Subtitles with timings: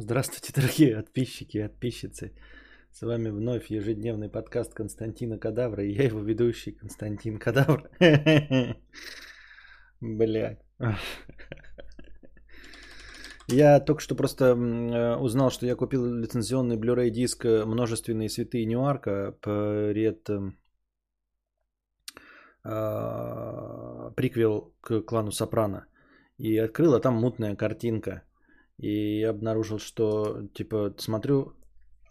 [0.00, 2.32] Здравствуйте, дорогие подписчики и подписчицы.
[2.92, 5.84] С вами вновь ежедневный подкаст Константина Кадавра.
[5.84, 7.90] И я его ведущий Константин Кадавр.
[10.00, 10.62] Блядь.
[13.48, 19.32] Я только что просто э, узнал, что я купил лицензионный Blu-ray диск «Множественные святые Ньюарка»
[19.40, 20.52] пред э,
[22.62, 25.86] а, приквел к клану Сопрано.
[26.36, 28.22] И открыл, а там мутная картинка.
[28.78, 31.52] И я обнаружил, что, типа, смотрю,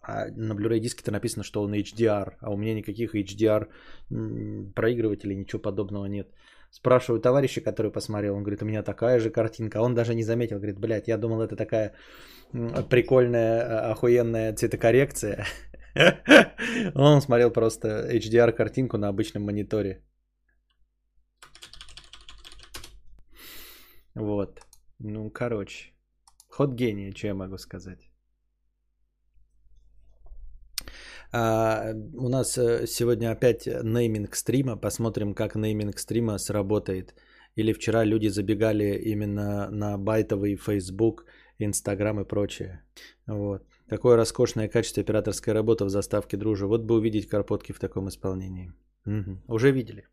[0.02, 3.68] а на Blu-ray диске-то написано, что он HDR, а у меня никаких HDR
[4.76, 6.28] проигрывателей, ничего подобного нет.
[6.72, 9.82] Спрашиваю товарища, который посмотрел, он говорит, у меня такая же картинка.
[9.82, 11.94] Он даже не заметил, говорит, блядь, я думал, это такая
[12.90, 15.46] прикольная, а, охуенная цветокоррекция.
[16.96, 20.04] Он смотрел просто HDR картинку на обычном мониторе.
[24.16, 24.62] Вот.
[25.00, 25.97] Ну, короче.
[26.58, 28.10] Ход гения, что я могу сказать.
[31.32, 34.76] А, у нас э, сегодня опять нейминг стрима.
[34.76, 37.14] Посмотрим, как нейминг стрима сработает.
[37.58, 41.26] Или вчера люди забегали именно на байтовый Facebook,
[41.60, 42.82] Instagram и прочее.
[43.28, 43.62] Вот.
[43.88, 46.66] Какое роскошное качество операторской работы в заставке дружи.
[46.66, 48.74] Вот бы увидеть карпотки в таком исполнении.
[49.06, 49.54] Угу.
[49.56, 50.08] Уже видели.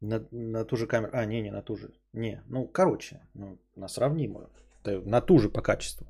[0.00, 1.12] На, на ту же камеру.
[1.12, 1.92] А, не, не на ту же.
[2.12, 4.50] Не, ну, короче, ну, на сравнимую.
[5.04, 6.06] На ту же по качеству.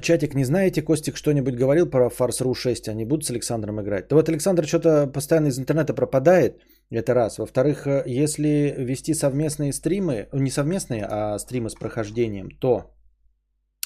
[0.00, 2.88] Чатик, не знаете, Костик что-нибудь говорил про Фарс Ру 6?
[2.88, 4.08] Они будут с Александром играть?
[4.08, 6.62] Да вот Александр что-то постоянно из интернета пропадает.
[6.90, 7.38] Это раз.
[7.38, 12.90] Во-вторых, э, если вести совместные стримы, не совместные, а стримы с прохождением, то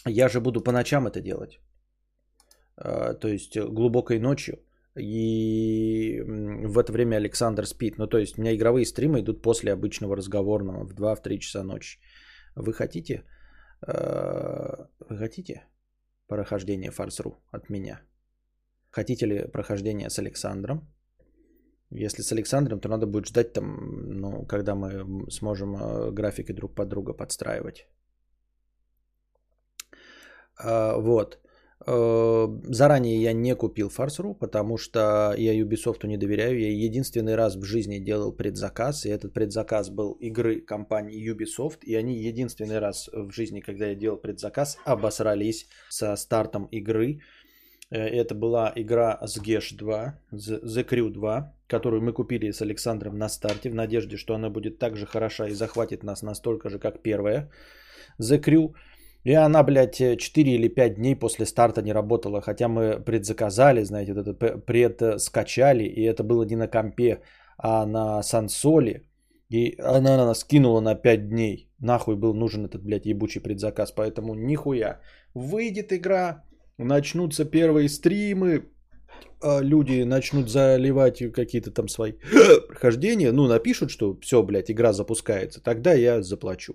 [0.06, 1.60] я же буду по ночам это делать.
[2.76, 4.58] Э, то есть глубокой ночью.
[4.96, 7.98] И в это время Александр спит.
[7.98, 11.98] Ну, то есть у меня игровые стримы идут после обычного разговорного в 2-3 часа ночи.
[12.56, 13.24] Вы хотите?
[13.86, 15.64] Э, вы хотите
[16.26, 18.00] прохождение Фарсру от меня?
[18.90, 20.80] Хотите ли прохождение с Александром?
[21.90, 23.76] Если с Александром, то надо будет ждать там,
[24.20, 27.88] ну, когда мы сможем э, графики друг под друга подстраивать.
[30.64, 31.43] Э, вот.
[31.86, 36.58] Э, заранее я не купил Фарсру, потому что я Ubisoft не доверяю.
[36.58, 41.94] Я единственный раз в жизни делал предзаказ, и этот предзаказ был игры компании Ubisoft, и
[41.94, 47.20] они единственный раз в жизни, когда я делал предзаказ, обосрались со стартом игры.
[47.90, 53.18] Э, это была игра с Gesh 2, The Crew 2, которую мы купили с Александром
[53.18, 56.78] на старте, в надежде, что она будет так же хороша и захватит нас настолько же,
[56.78, 57.50] как первая.
[58.18, 58.72] The Crew–
[59.24, 62.42] и она, блядь, 4 или 5 дней после старта не работала.
[62.42, 64.34] Хотя мы предзаказали, знаете, это
[64.66, 65.84] предскачали.
[65.84, 67.22] И это было не на компе,
[67.56, 69.08] а на сансоле.
[69.48, 71.70] И она нас скинула на 5 дней.
[71.78, 73.92] Нахуй был нужен этот, блядь, ебучий предзаказ.
[73.92, 75.00] Поэтому нихуя.
[75.34, 76.44] Выйдет игра,
[76.76, 78.64] начнутся первые стримы,
[79.40, 82.12] а люди начнут заливать какие-то там свои
[82.68, 86.74] прохождения, ну, напишут, что все, блядь, игра запускается, тогда я заплачу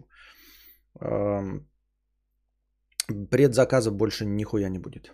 [3.31, 5.11] предзаказов больше нихуя не будет.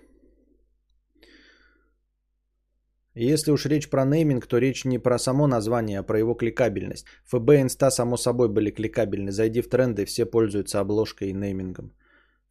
[3.18, 7.06] Если уж речь про нейминг, то речь не про само название, а про его кликабельность.
[7.26, 9.32] ФБ Инста само собой были кликабельны.
[9.32, 11.94] Зайди в тренды, все пользуются обложкой и неймингом.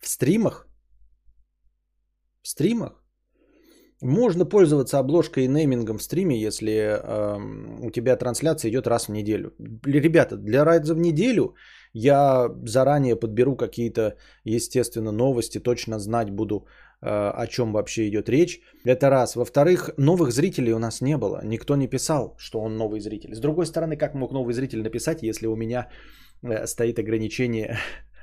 [0.01, 0.67] В стримах?
[2.43, 3.05] В стримах?
[4.03, 9.13] Можно пользоваться обложкой и неймингом в стриме, если э, у тебя трансляция идет раз в
[9.13, 9.53] неделю.
[9.85, 11.55] Ребята, для райдза в неделю
[11.95, 16.67] я заранее подберу какие-то, естественно, новости, точно знать буду,
[17.01, 18.61] э, о чем вообще идет речь.
[18.85, 19.37] Это раз.
[19.37, 21.41] Во-вторых, новых зрителей у нас не было.
[21.45, 23.35] Никто не писал, что он новый зритель.
[23.35, 25.89] С другой стороны, как мог новый зритель написать, если у меня
[26.43, 27.79] э, стоит ограничение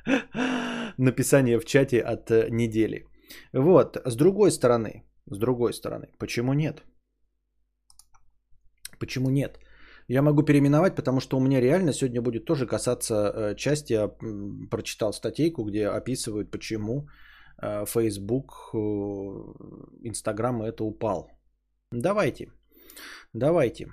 [0.97, 3.05] написания в чате от э, недели.
[3.53, 3.97] Вот.
[4.05, 6.83] С другой стороны, с другой стороны, почему нет?
[8.99, 9.59] Почему нет?
[10.11, 13.94] Я могу переименовать, потому что у меня реально сегодня будет тоже касаться э, части.
[13.94, 14.09] Я
[14.69, 17.07] прочитал статейку, где описывают, почему
[17.61, 18.78] э, Facebook, э,
[20.09, 21.29] Instagram это упал.
[21.93, 22.52] Давайте.
[23.34, 23.87] Давайте.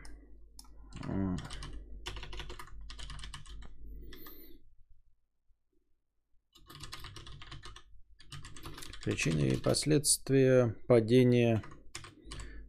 [9.05, 11.63] Причины и последствия падения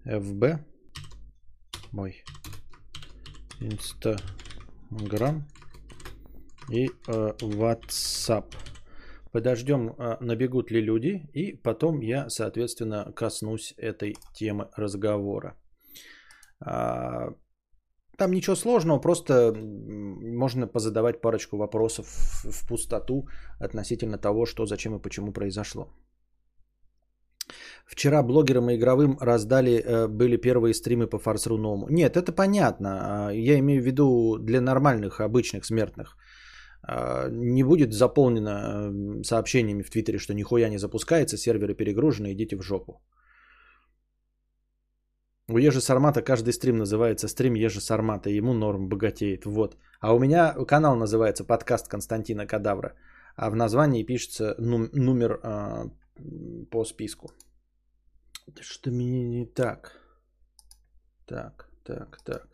[0.06, 0.44] ФБ.
[1.92, 2.24] Мой.
[3.62, 5.44] Инстаграм
[6.72, 8.46] и э, WhatsApp.
[9.32, 15.56] Подождем, э, набегут ли люди, и потом я, соответственно, коснусь этой темы разговора.
[16.62, 17.34] А,
[18.18, 22.08] Там ничего сложного, просто можно позадавать парочку вопросов
[22.44, 23.28] в пустоту
[23.60, 25.88] относительно того, что, зачем и почему произошло.
[27.90, 31.88] Вчера блогерам и игровым раздали, э, были первые стримы по Фарсру новому.
[31.90, 32.90] Нет, это понятно.
[32.90, 36.16] А, я имею в виду для нормальных, обычных смертных.
[36.84, 38.94] А, не будет заполнено
[39.24, 43.02] сообщениями в Твиттере, что нихуя не запускается, серверы перегружены, идите в жопу.
[45.48, 49.46] У Ежи Сармата каждый стрим называется стрим Ежи Сармата, ему норм богатеет.
[49.46, 49.78] Вот.
[50.00, 52.94] А у меня канал называется подкаст Константина Кадавра,
[53.36, 55.90] а в названии пишется номер э,
[56.70, 57.32] по списку.
[58.60, 59.94] Что мне не так?
[61.26, 62.48] Так, так, так.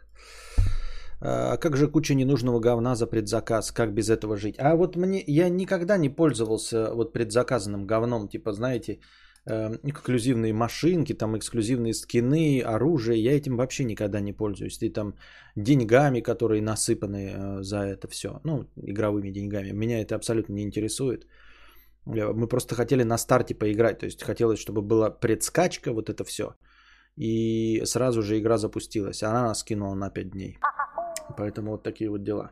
[1.22, 3.72] А как же куча ненужного говна за предзаказ?
[3.72, 4.56] Как без этого жить?
[4.60, 9.00] А вот мне, я никогда не пользовался вот предзаказанным говном, типа, знаете,
[9.48, 13.24] Эм, эксклюзивные машинки, там эксклюзивные скины, оружие.
[13.24, 14.82] Я этим вообще никогда не пользуюсь.
[14.82, 15.14] И там
[15.56, 18.40] деньгами, которые насыпаны э, за это все.
[18.44, 19.72] Ну, игровыми деньгами.
[19.72, 21.28] Меня это абсолютно не интересует.
[22.06, 24.00] Мы просто хотели на старте поиграть.
[24.00, 26.56] То есть хотелось, чтобы была предскачка, вот это все.
[27.18, 29.24] И сразу же игра запустилась.
[29.24, 30.60] Она нас кинула на 5 дней.
[31.38, 32.52] Поэтому вот такие вот дела.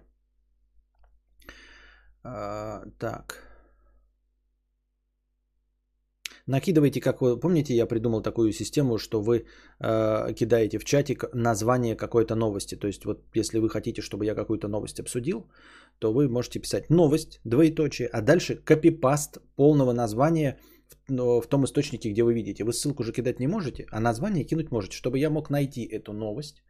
[2.24, 3.53] А, так.
[6.46, 9.46] Накидывайте, как вы помните, я придумал такую систему, что вы
[9.80, 12.76] э, кидаете в чатик название какой-то новости.
[12.76, 15.48] То есть вот если вы хотите, чтобы я какую-то новость обсудил,
[16.00, 20.60] то вы можете писать новость, двоеточие, а дальше копипаст полного названия
[21.08, 22.66] в, в том источнике, где вы видите.
[22.66, 26.12] Вы ссылку уже кидать не можете, а название кинуть можете, чтобы я мог найти эту
[26.12, 26.62] новость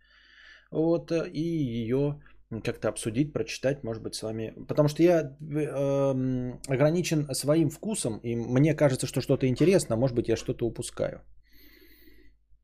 [0.74, 2.20] вот, э, и ее
[2.62, 4.54] как-то обсудить, прочитать, может быть, с вами.
[4.68, 10.30] Потому что я э, ограничен своим вкусом, и мне кажется, что что-то интересно, может быть,
[10.30, 11.22] я что-то упускаю.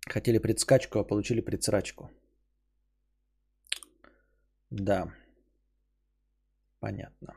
[0.07, 2.09] Хотели предскачку, а получили предсрачку.
[4.71, 5.13] Да.
[6.79, 7.35] Понятно.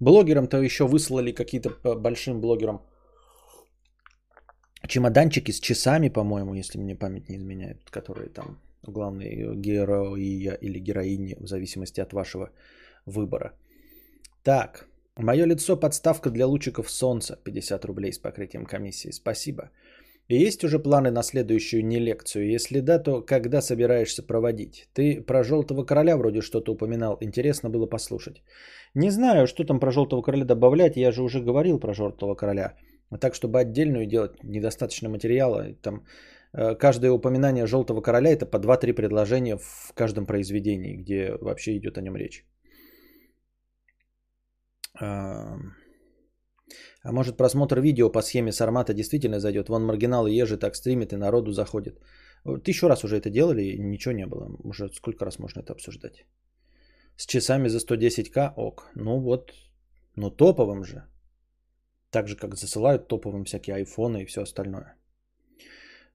[0.00, 2.80] Блогерам-то еще выслали какие-то большим блогерам
[4.88, 8.58] чемоданчики с часами, по-моему, если мне память не изменяет, которые там
[8.92, 12.50] главной героя или героини, в зависимости от вашего
[13.06, 13.52] выбора.
[14.42, 14.86] Так,
[15.16, 19.70] мое лицо подставка для лучиков солнца, 50 рублей с покрытием комиссии, спасибо.
[20.28, 22.54] Есть уже планы на следующую не лекцию?
[22.54, 24.88] Если да, то когда собираешься проводить?
[24.92, 28.42] Ты про Желтого Короля вроде что-то упоминал, интересно было послушать.
[28.94, 32.74] Не знаю, что там про Желтого Короля добавлять, я же уже говорил про Желтого Короля.
[33.20, 36.02] Так, чтобы отдельную делать недостаточно материала, там Э,
[36.52, 42.02] каждое упоминание Желтого Короля это по 2-3 предложения в каждом произведении, где вообще идет о
[42.02, 42.44] нем речь.
[47.02, 49.68] А может просмотр видео по схеме Сармата действительно зайдет?
[49.68, 52.00] Вон маргиналы ежи так стримит и народу заходит.
[52.64, 54.48] Тысячу раз уже это делали и ничего не было.
[54.64, 56.26] Уже сколько раз можно это обсуждать?
[57.16, 58.90] С часами за 110к ок.
[58.94, 59.52] Ну вот,
[60.16, 61.04] ну топовым же.
[62.10, 64.96] Так же как засылают топовым всякие айфоны и все остальное.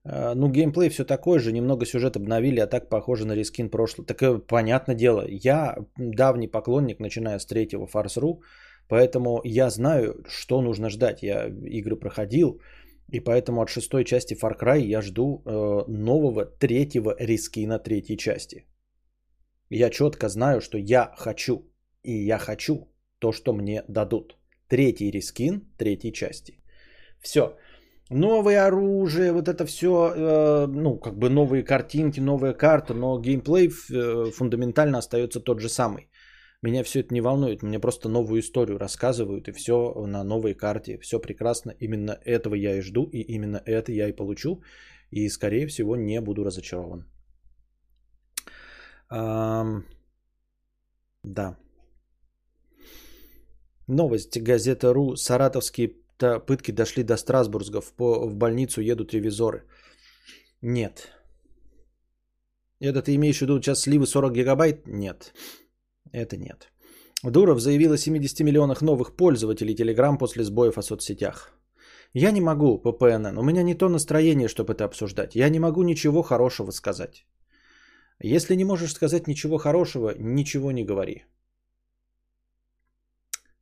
[0.03, 4.07] А, ну, геймплей все такой же, немного сюжет обновили, а так похоже на рескин прошлого.
[4.07, 8.41] Так э, понятное дело, я давний поклонник, начиная с третьего Фарс.ру,
[8.87, 11.23] поэтому я знаю, что нужно ждать.
[11.23, 12.61] Я игры проходил,
[13.11, 18.65] и поэтому от шестой части Far Cry я жду э, нового третьего рескина третьей части.
[19.69, 21.71] Я четко знаю, что я хочу,
[22.03, 22.87] и я хочу
[23.19, 24.35] то, что мне дадут.
[24.67, 26.57] Третий рескин третьей части.
[27.21, 27.55] Все
[28.11, 33.69] новое оружие, вот это все, э, ну, как бы новые картинки, новая карта, но геймплей
[33.69, 36.09] э, фундаментально остается тот же самый.
[36.63, 40.99] Меня все это не волнует, мне просто новую историю рассказывают, и все на новой карте,
[40.99, 41.73] все прекрасно.
[41.79, 44.61] Именно этого я и жду, и именно это я и получу,
[45.09, 47.05] и, скорее всего, не буду разочарован.
[49.09, 49.85] Эм,
[51.23, 51.57] да.
[53.87, 54.39] Новость.
[54.41, 55.15] Газета.ру.
[55.15, 59.63] Саратовские пытки дошли до Страсбурга, в, в больницу едут ревизоры.
[60.61, 61.07] Нет.
[62.79, 64.87] Это ты имеешь в виду сейчас сливы 40 гигабайт?
[64.87, 65.33] Нет.
[66.11, 66.71] Это нет.
[67.23, 71.51] Дуров заявил о 70 миллионах новых пользователей Telegram после сбоев о соцсетях.
[72.13, 73.37] Я не могу по ПНН.
[73.37, 75.35] У меня не то настроение, чтобы это обсуждать.
[75.35, 77.25] Я не могу ничего хорошего сказать.
[78.19, 81.23] Если не можешь сказать ничего хорошего, ничего не говори.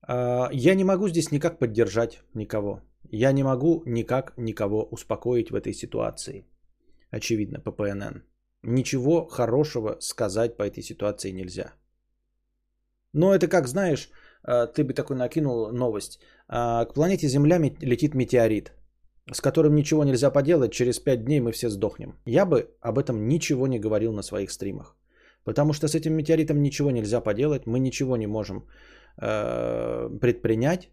[0.10, 2.82] А, я не могу здесь никак поддержать никого.
[3.12, 6.46] Я не могу никак никого успокоить в этой ситуации.
[7.12, 8.24] Очевидно, по ПНН.
[8.64, 11.74] Ничего хорошего сказать по этой ситуации нельзя.
[13.14, 14.10] Но это как, знаешь,
[14.44, 16.20] а, ты бы такой накинул новость.
[16.48, 18.72] А, к планете Земля летит метеорит,
[19.32, 20.72] с которым ничего нельзя поделать.
[20.72, 22.16] Через 5 дней мы все сдохнем.
[22.26, 24.96] Я бы об этом ничего не говорил на своих стримах.
[25.44, 28.66] Потому что с этим метеоритом ничего нельзя поделать, мы ничего не можем
[29.18, 30.90] э, предпринять.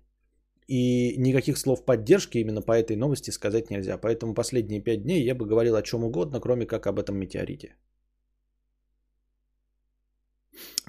[0.68, 3.98] И никаких слов поддержки именно по этой новости сказать нельзя.
[3.98, 7.76] Поэтому последние пять дней я бы говорил о чем угодно, кроме как об этом метеорите.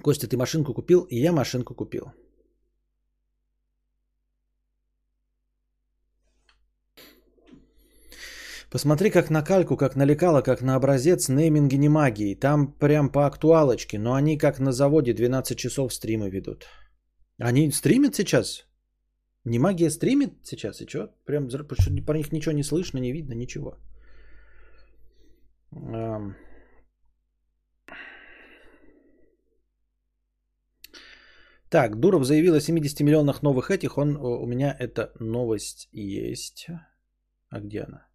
[0.01, 1.05] Костя, ты машинку купил?
[1.10, 2.12] И я машинку купил.
[8.69, 12.36] Посмотри, как на кальку, как на лекало, как на образец, нейминги не магии.
[12.36, 16.65] Там прям по актуалочке, но они как на заводе 12 часов стримы ведут.
[17.39, 18.67] Они стримят сейчас?
[19.46, 20.82] Не магия стримит сейчас?
[20.82, 21.13] И что?
[21.25, 21.50] Прям
[22.06, 23.77] про них ничего не слышно, не видно, ничего.
[31.70, 33.98] Так, Дуров заявил о 70 миллионах новых этих.
[33.98, 36.67] Он, у меня эта новость есть.
[37.50, 38.08] А где она?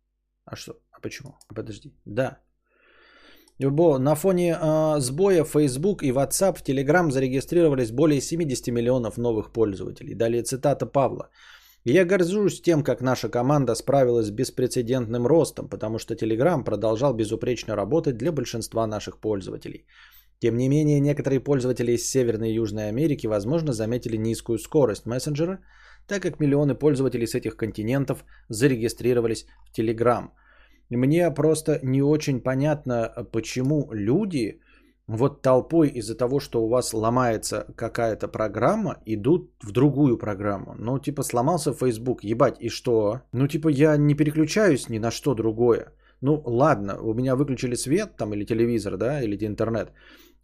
[0.44, 0.72] А что?
[0.90, 1.36] А почему?
[1.54, 1.94] Подожди.
[2.04, 2.40] Да.
[3.58, 9.52] Бо, на фоне э, сбоя Facebook и WhatsApp в Telegram зарегистрировались более 70 миллионов новых
[9.52, 10.14] пользователей.
[10.14, 11.30] Далее цитата Павла.
[11.84, 17.76] Я горжусь тем, как наша команда справилась с беспрецедентным ростом, потому что Telegram продолжал безупречно
[17.76, 19.86] работать для большинства наших пользователей.
[20.38, 25.58] Тем не менее, некоторые пользователи из Северной и Южной Америки, возможно, заметили низкую скорость мессенджера,
[26.08, 30.30] так как миллионы пользователей с этих континентов зарегистрировались в Telegram.
[30.96, 34.60] Мне просто не очень понятно, почему люди
[35.06, 40.74] вот толпой из-за того, что у вас ломается какая-то программа, идут в другую программу.
[40.78, 43.20] Ну, типа, сломался Facebook, ебать, и что?
[43.32, 45.92] Ну, типа, я не переключаюсь ни на что другое.
[46.20, 49.92] Ну, ладно, у меня выключили свет там или телевизор, да, или интернет.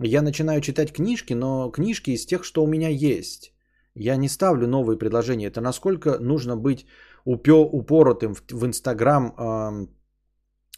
[0.00, 3.52] Я начинаю читать книжки, но книжки из тех, что у меня есть.
[3.94, 5.46] Я не ставлю новые предложения.
[5.46, 6.86] Это насколько нужно быть
[7.24, 9.88] упоротым в, в Инстаграм,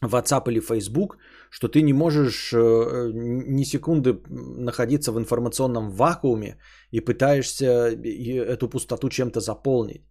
[0.02, 1.18] WhatsApp или Facebook,
[1.50, 6.56] что ты не можешь э, ни секунды находиться в информационном вакууме
[6.90, 10.04] и пытаешься эту пустоту чем-то заполнить.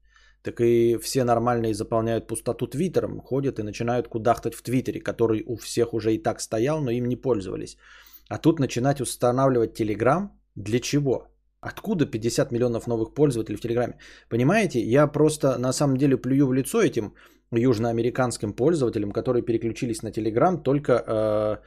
[0.43, 5.57] Так и все нормальные заполняют пустоту Твиттером, ходят и начинают кудахтать в Твиттере, который у
[5.57, 7.77] всех уже и так стоял, но им не пользовались.
[8.29, 11.27] А тут начинать устанавливать Телеграм для чего?
[11.61, 13.97] Откуда 50 миллионов новых пользователей в Телеграме?
[14.29, 17.13] Понимаете, я просто на самом деле плюю в лицо этим
[17.57, 21.57] южноамериканским пользователям, которые переключились на Телеграм только э,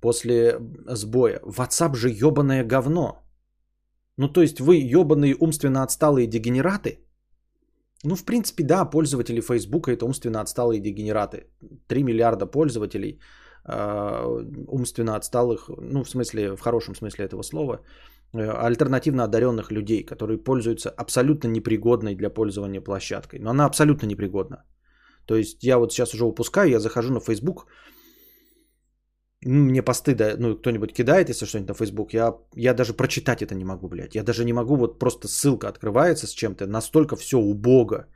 [0.00, 1.40] после сбоя.
[1.44, 3.22] WhatsApp же ебаное говно.
[4.18, 6.98] Ну, то есть вы ебаные умственно отсталые дегенераты?
[8.04, 11.46] Ну, в принципе, да, пользователи Фейсбука это умственно отсталые дегенераты.
[11.88, 13.20] 3 миллиарда пользователей
[13.64, 17.80] э, умственно отсталых, ну, в смысле, в хорошем смысле этого слова,
[18.34, 23.38] э, альтернативно одаренных людей, которые пользуются абсолютно непригодной для пользования площадкой.
[23.38, 24.64] Но она абсолютно непригодна.
[25.26, 27.66] То есть я вот сейчас уже упускаю, я захожу на Facebook,
[29.44, 33.54] мне посты, да, ну, кто-нибудь кидает, если что-нибудь на Facebook, я, я даже прочитать это
[33.54, 34.14] не могу, блядь.
[34.14, 38.06] Я даже не могу, вот просто ссылка открывается с чем-то, настолько все убого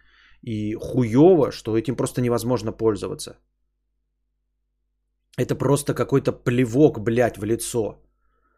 [0.43, 3.37] и хуево, что этим просто невозможно пользоваться.
[5.37, 8.01] Это просто какой-то плевок, блядь, в лицо.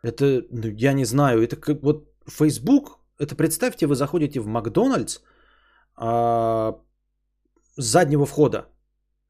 [0.02, 5.20] Это, ну, я не знаю, это как вот Facebook, это представьте, вы заходите в Макдональдс,
[5.96, 6.78] а,
[7.78, 8.66] с заднего входа.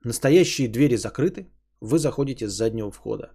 [0.04, 1.50] Настоящие двери закрыты,
[1.80, 3.30] вы заходите с заднего входа.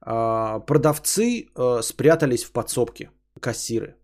[0.00, 3.96] А, продавцы э, спрятались в подсобке, кассиры.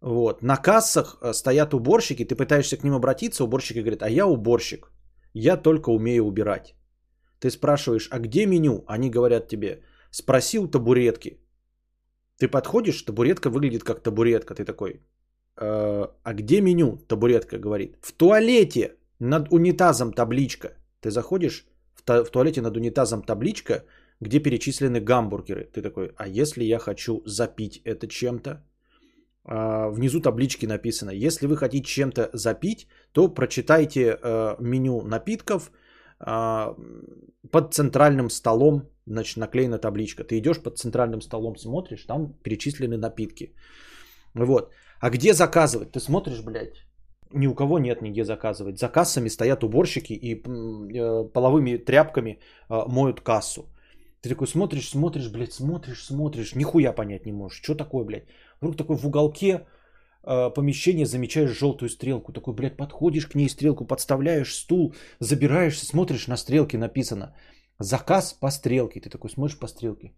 [0.00, 0.42] Вот.
[0.42, 4.92] На кассах э, стоят уборщики, ты пытаешься к ним обратиться, уборщики говорят, а я уборщик,
[5.34, 6.74] я только умею убирать.
[7.40, 8.84] Ты спрашиваешь, а где меню?
[8.86, 11.40] Они говорят тебе, спроси у табуретки.
[12.38, 14.54] Ты подходишь, табуретка выглядит как табуретка.
[14.54, 15.02] Ты такой,
[15.60, 16.98] а где меню?
[17.08, 17.96] Табуретка говорит.
[18.00, 20.68] В туалете над унитазом табличка.
[21.00, 23.84] Ты заходишь в, в туалете над унитазом табличка,
[24.20, 25.64] где перечислены гамбургеры.
[25.72, 28.62] Ты такой, а если я хочу запить это чем-то?
[29.44, 35.70] А, внизу таблички написано, если вы хотите чем-то запить, то прочитайте э, меню напитков
[36.20, 36.74] а,
[37.50, 40.24] под центральным столом, значит, наклеена табличка.
[40.24, 43.54] Ты идешь под центральным столом, смотришь, там перечислены напитки.
[44.34, 44.72] Вот.
[45.00, 45.92] А где заказывать?
[45.92, 46.84] Ты смотришь, блядь,
[47.32, 48.78] ни у кого нет нигде заказывать.
[48.78, 52.38] За кассами стоят уборщики и э, половыми тряпками
[52.70, 53.68] э, моют кассу.
[54.20, 57.62] Ты такой смотришь, смотришь, блядь, смотришь, смотришь, нихуя понять не можешь.
[57.62, 58.24] Что такое, блядь?
[58.60, 59.66] Вдруг такой в уголке
[60.24, 62.32] э, помещения замечаешь желтую стрелку.
[62.32, 67.34] Такой, блядь, подходишь к ней, стрелку подставляешь, стул, забираешься, смотришь на стрелке написано.
[67.78, 69.00] Заказ по стрелке.
[69.00, 70.12] Ты такой смотришь по стрелке.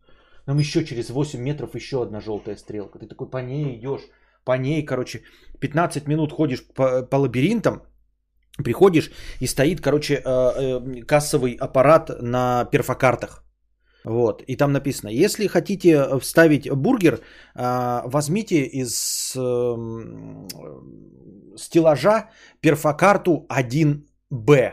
[0.46, 2.98] Там еще через 8 метров еще одна желтая стрелка.
[2.98, 4.08] Ты такой по ней идешь
[4.50, 5.22] по ней, короче,
[5.60, 7.82] 15 минут ходишь по, по лабиринтам,
[8.64, 13.44] приходишь и стоит, короче, э, э, кассовый аппарат на перфокартах.
[14.04, 17.20] Вот, и там написано, если хотите вставить бургер,
[17.54, 20.48] а, возьмите из эм,
[21.56, 22.30] стеллажа
[22.60, 24.72] перфокарту 1Б.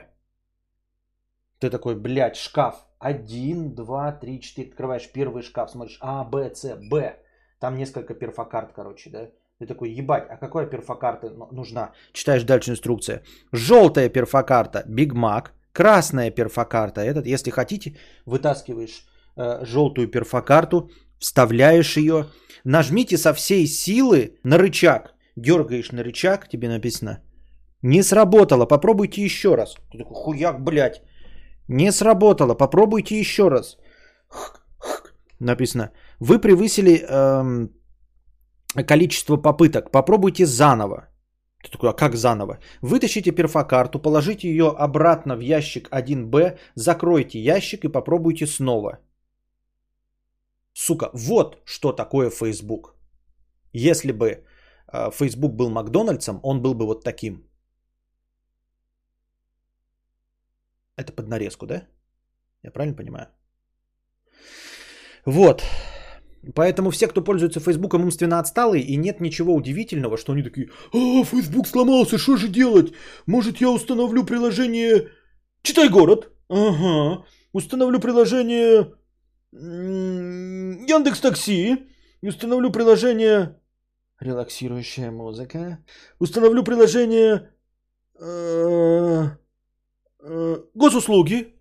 [1.60, 2.76] Ты такой, блядь, шкаф.
[3.00, 4.70] 1, 2, 3, 4.
[4.70, 7.20] Открываешь первый шкаф, смотришь А, Б, С, Б.
[7.60, 9.30] Там несколько перфокарт, короче, да.
[9.60, 11.92] Ты такой, ебать, а какая перфокарта нужна?
[12.14, 13.24] Читаешь дальше инструкция.
[13.52, 15.50] Желтая перфокарта, Big Mac.
[15.74, 17.02] Красная перфокарта.
[17.02, 22.26] Этот, если хотите, вытаскиваешь э, желтую перфокарту, вставляешь ее.
[22.64, 25.16] Нажмите со всей силы на рычаг.
[25.36, 27.24] Дергаешь на рычаг, тебе написано.
[27.82, 29.76] Не сработало, попробуйте еще раз.
[29.92, 31.02] Ты такой, хуяк, блядь.
[31.68, 33.78] Не сработало, попробуйте еще раз.
[35.40, 35.92] Написано.
[36.20, 37.70] Вы превысили эм,
[38.76, 39.92] количество попыток.
[39.92, 41.08] Попробуйте заново.
[41.64, 42.60] Ты такой, а как заново?
[42.82, 49.00] Вытащите перфокарту, положите ее обратно в ящик 1Б, закройте ящик и попробуйте снова.
[50.74, 52.96] Сука, вот что такое Facebook.
[53.74, 54.44] Если бы
[54.94, 57.44] э, Facebook был Макдональдсом, он был бы вот таким.
[60.96, 61.88] Это под нарезку, да?
[62.64, 63.28] Я правильно понимаю?
[65.26, 65.64] Вот.
[66.56, 71.24] Поэтому все, кто пользуется Фейсбуком, умственно отсталые, и нет ничего удивительного, что они такие, а,
[71.24, 72.94] Фейсбук сломался, что же делать?
[73.26, 75.10] Может, я установлю приложение
[75.62, 76.32] «Читай город»?
[76.50, 77.26] Ага.
[77.52, 78.94] Установлю приложение
[79.52, 81.88] Яндекс Такси.
[82.22, 83.56] Установлю приложение
[84.20, 85.84] релаксирующая музыка.
[86.20, 87.52] Установлю приложение
[88.20, 89.26] э,
[90.20, 91.57] э, госуслуги.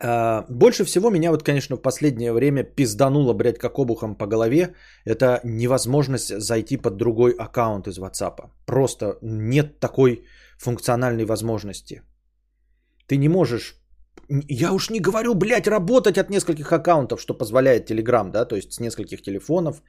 [0.00, 4.74] Больше всего меня вот, конечно, в последнее время пиздануло, блядь, как обухом по голове.
[5.04, 8.50] Это невозможность зайти под другой аккаунт из WhatsApp.
[8.66, 10.24] Просто нет такой
[10.58, 12.02] функциональной возможности.
[13.06, 13.74] Ты не можешь...
[14.48, 18.72] Я уж не говорю, блядь, работать от нескольких аккаунтов, что позволяет Telegram, да, то есть
[18.72, 19.82] с нескольких телефонов,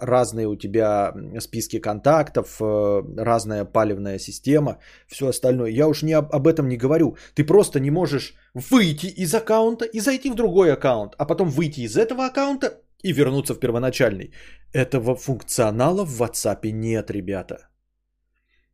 [0.00, 5.70] разные у тебя списки контактов, э, разная палевная система, все остальное.
[5.70, 7.16] Я уж не об, об этом не говорю.
[7.34, 11.80] Ты просто не можешь выйти из аккаунта и зайти в другой аккаунт, а потом выйти
[11.80, 14.32] из этого аккаунта и вернуться в первоначальный.
[14.72, 17.70] Этого функционала в WhatsApp нет, ребята.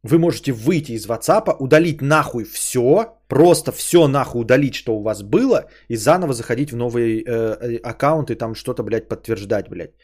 [0.02, 5.22] Вы можете выйти из WhatsApp, удалить нахуй все, просто все нахуй удалить, что у вас
[5.22, 9.94] было, и заново заходить в новый э, э и там что-то, блядь, подтверждать, блядь.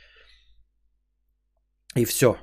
[1.96, 2.36] И все.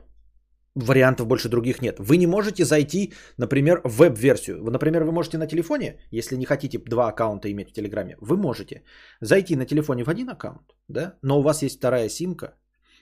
[0.75, 1.99] Вариантов больше других нет.
[1.99, 4.63] Вы не можете зайти, например, в веб-версию.
[4.71, 8.83] Например, вы можете на телефоне, если не хотите два аккаунта иметь в Телеграме, вы можете
[9.21, 12.53] зайти на телефоне в один аккаунт, да, но у вас есть вторая симка.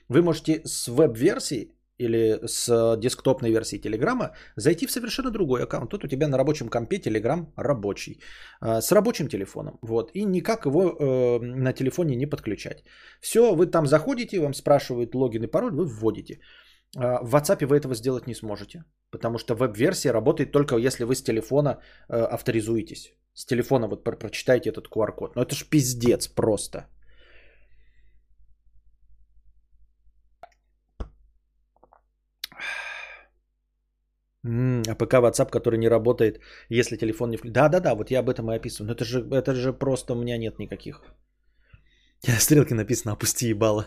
[0.08, 5.90] Вы можете с веб-версии или с десктопной версии Телеграма зайти в совершенно другой аккаунт.
[5.90, 8.20] Тут у тебя на рабочем компе Телеграм рабочий,
[8.60, 9.78] а, с рабочим телефоном.
[9.82, 12.84] Вот, и никак его э, на телефоне не подключать.
[13.20, 16.40] Все, вы там заходите, вам спрашивают логин и пароль, вы вводите.
[16.96, 21.22] В WhatsApp вы этого сделать не сможете, потому что веб-версия работает только если вы с
[21.22, 23.12] телефона э, авторизуетесь.
[23.34, 25.36] С телефона вот прочитайте этот QR-код.
[25.36, 26.88] Но это ж пиздец просто.
[34.88, 37.52] А ПК WhatsApp, который не работает, если телефон не включен.
[37.52, 38.86] Да-да-да, вот я об этом и описываю.
[38.86, 41.02] Но это же, это же просто у меня нет никаких.
[42.40, 43.86] Стрелки написано «опусти ебало».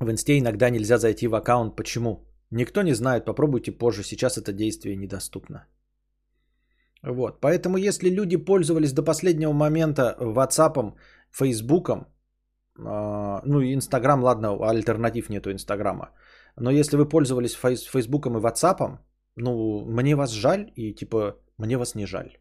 [0.00, 1.76] В инсте иногда нельзя зайти в аккаунт.
[1.76, 2.26] Почему?
[2.50, 4.02] Никто не знает, попробуйте позже.
[4.02, 5.66] Сейчас это действие недоступно.
[7.02, 7.40] Вот.
[7.40, 10.94] Поэтому если люди пользовались до последнего момента WhatsApp,
[11.30, 11.90] Facebook,
[12.78, 16.10] а, ну и Instagram, ладно, альтернатив нету Инстаграма.
[16.56, 18.98] Но если вы пользовались Фейсбуком и Ватсапом,
[19.36, 22.38] ну, мне вас жаль и типа мне вас не жаль.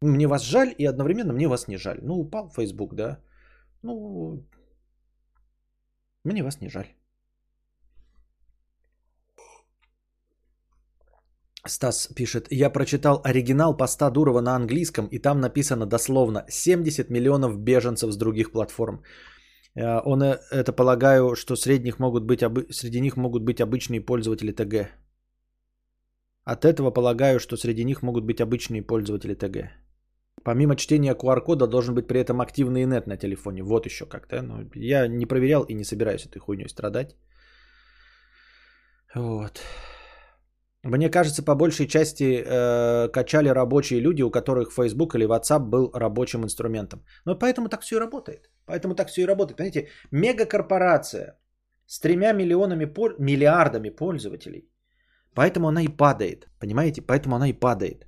[0.00, 1.98] Мне вас жаль и одновременно мне вас не жаль.
[2.02, 3.18] Ну, упал Фейсбук, да.
[3.82, 4.46] Ну,
[6.24, 6.86] мне вас не жаль.
[11.66, 17.56] Стас пишет, я прочитал оригинал поста Дурова на английском, и там написано дословно 70 миллионов
[17.58, 19.02] беженцев с других платформ.
[19.74, 24.52] Э, он э, это полагаю, что средних могут быть, среди них могут быть обычные пользователи
[24.52, 24.90] ТГ.
[26.44, 29.70] От этого полагаю, что среди них могут быть обычные пользователи ТГ.
[30.44, 33.62] Помимо чтения QR-кода должен быть при этом активный нет на телефоне.
[33.62, 34.42] Вот еще как-то.
[34.42, 37.16] Но я не проверял и не собираюсь этой хуйней страдать.
[39.14, 39.60] Вот.
[40.84, 45.92] Мне кажется, по большей части э, качали рабочие люди, у которых Facebook или WhatsApp был
[45.94, 47.04] рабочим инструментом.
[47.24, 48.50] Но поэтому так все и работает.
[48.66, 49.56] Поэтому так все и работает.
[49.56, 51.38] Понимаете, мегакорпорация
[51.86, 52.86] с тремя миллионами,
[53.18, 54.68] миллиардами пользователей.
[55.34, 56.48] Поэтому она и падает.
[56.58, 57.02] Понимаете?
[57.02, 58.06] Поэтому она и падает.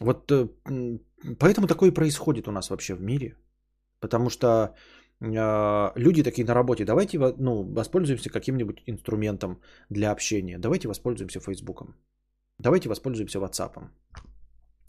[0.00, 0.48] Вот э,
[1.38, 3.36] поэтому такое и происходит у нас вообще в мире.
[4.00, 4.74] Потому что
[5.96, 9.60] люди такие на работе, давайте ну, воспользуемся каким-нибудь инструментом
[9.90, 10.58] для общения.
[10.58, 11.94] Давайте воспользуемся Фейсбуком.
[12.58, 13.88] Давайте воспользуемся WhatsApp.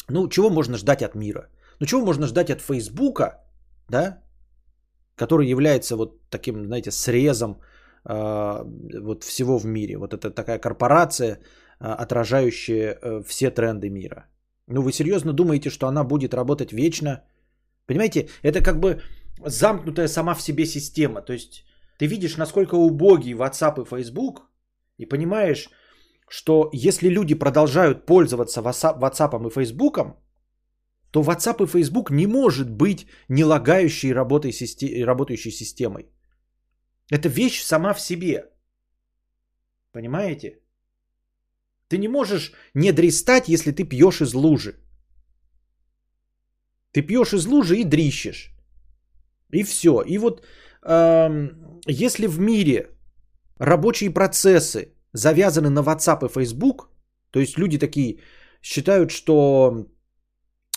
[0.10, 1.50] Ну, чего можно ждать от мира?
[1.80, 3.44] Ну, чего можно ждать от Фейсбука,
[3.90, 4.22] да,
[5.16, 7.62] который является вот таким, знаете, срезом
[8.06, 8.64] э,
[9.02, 9.98] вот всего в мире.
[9.98, 11.40] Вот это такая корпорация,
[11.80, 14.26] э, отражающая э, все тренды мира.
[14.68, 17.24] Ну, вы серьезно думаете, что она будет работать вечно?
[17.88, 19.02] Понимаете, это как бы
[19.44, 21.22] замкнутая сама в себе система.
[21.22, 21.66] То есть
[21.98, 24.42] ты видишь, насколько убогий WhatsApp и Facebook,
[24.98, 25.70] и понимаешь,
[26.28, 30.00] что если люди продолжают пользоваться WhatsApp и Facebook,
[31.12, 36.10] то WhatsApp и Facebook не может быть не лагающей работающей системой.
[37.12, 38.50] Это вещь сама в себе.
[39.92, 40.60] Понимаете?
[41.88, 44.74] Ты не можешь не дристать, если ты пьешь из лужи.
[46.92, 48.55] Ты пьешь из лужи и дрищешь.
[49.52, 50.02] И все.
[50.02, 50.46] И вот
[50.84, 51.50] э,
[51.88, 52.90] если в мире
[53.60, 56.90] рабочие процессы завязаны на WhatsApp и Facebook,
[57.32, 58.20] то есть люди такие
[58.62, 59.86] считают, что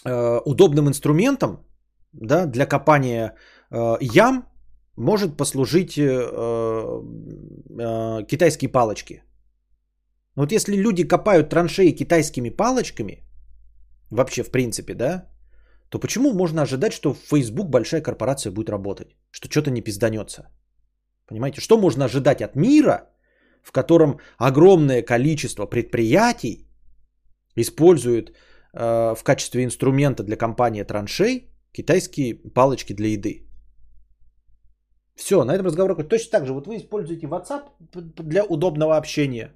[0.05, 1.65] э, удобным инструментом
[2.13, 3.35] да, для копания
[3.71, 4.49] э, ям
[4.97, 6.03] может послужить э,
[7.81, 9.23] э, китайские палочки.
[10.37, 13.25] Вот если люди копают траншеи китайскими палочками,
[14.11, 15.27] вообще в принципе, да,
[15.91, 19.17] то почему можно ожидать, что в Facebook большая корпорация будет работать?
[19.31, 20.49] Что что-то не пизданется?
[21.27, 23.11] Понимаете, что можно ожидать от мира,
[23.63, 26.69] в котором огромное количество предприятий
[27.57, 33.45] используют э, в качестве инструмента для компании траншей китайские палочки для еды.
[35.15, 36.53] Все, на этом разговор точно так же.
[36.53, 37.63] Вот вы используете WhatsApp
[38.23, 39.53] для удобного общения.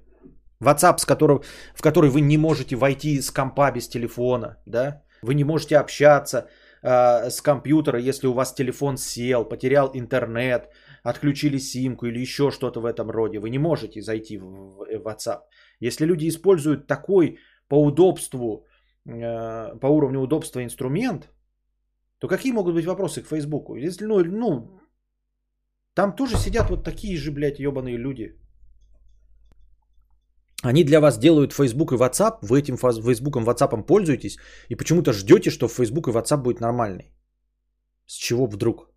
[0.61, 1.43] WhatsApp, с которого,
[1.75, 5.03] в который вы не можете войти с компа без телефона, да?
[5.23, 6.49] Вы не можете общаться
[6.81, 10.69] э, с компьютера, если у вас телефон сел, потерял интернет,
[11.03, 13.39] отключили симку или еще что-то в этом роде.
[13.39, 15.41] Вы не можете зайти в WhatsApp.
[15.79, 18.65] Если люди используют такой по удобству,
[19.05, 21.29] э, по уровню удобства инструмент,
[22.19, 23.75] то какие могут быть вопросы к Фейсбуку?
[23.75, 24.79] Если, ну, ну,
[25.93, 28.39] там тоже сидят вот такие же, блядь, ебаные люди.
[30.63, 34.37] Они для вас делают Facebook и WhatsApp, вы этим Facebook и WhatsApp пользуетесь
[34.69, 37.11] и почему-то ждете, что Facebook и WhatsApp будет нормальный.
[38.07, 38.89] С чего вдруг?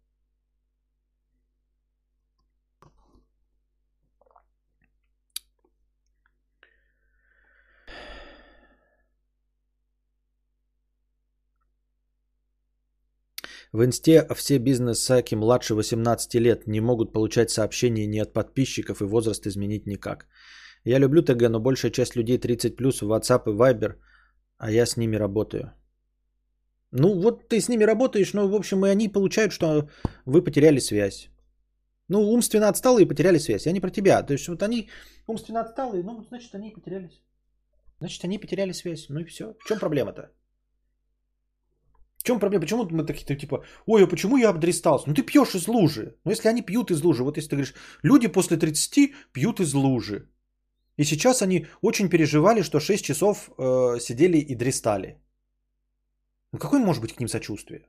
[13.72, 19.04] В инсте все бизнес-саки младше 18 лет не могут получать сообщения ни от подписчиков и
[19.04, 20.26] возраст изменить никак.
[20.86, 23.96] Я люблю ТГ, но большая часть людей 30 плюс в WhatsApp и Viber,
[24.56, 25.72] а я с ними работаю.
[26.92, 29.88] Ну вот ты с ними работаешь, но в общем и они получают, что
[30.26, 31.28] вы потеряли связь.
[32.08, 33.66] Ну, умственно отсталые потеряли связь.
[33.66, 34.22] Я не про тебя.
[34.22, 34.88] То есть вот они
[35.26, 37.10] умственно отсталые, ну, значит, они потеряли.
[37.98, 39.08] Значит, они потеряли связь.
[39.08, 39.44] Ну и все.
[39.58, 40.30] В чем проблема-то?
[42.18, 42.62] В чем проблема?
[42.62, 45.08] Почему мы такие, типа, ой, а почему я обдристался?
[45.08, 46.14] Ну ты пьешь из лужи.
[46.24, 49.74] Ну если они пьют из лужи, вот если ты говоришь, люди после 30 пьют из
[49.74, 50.28] лужи.
[50.98, 55.18] И сейчас они очень переживали, что 6 часов э, сидели и дристали.
[56.52, 57.88] Ну какое может быть к ним сочувствие?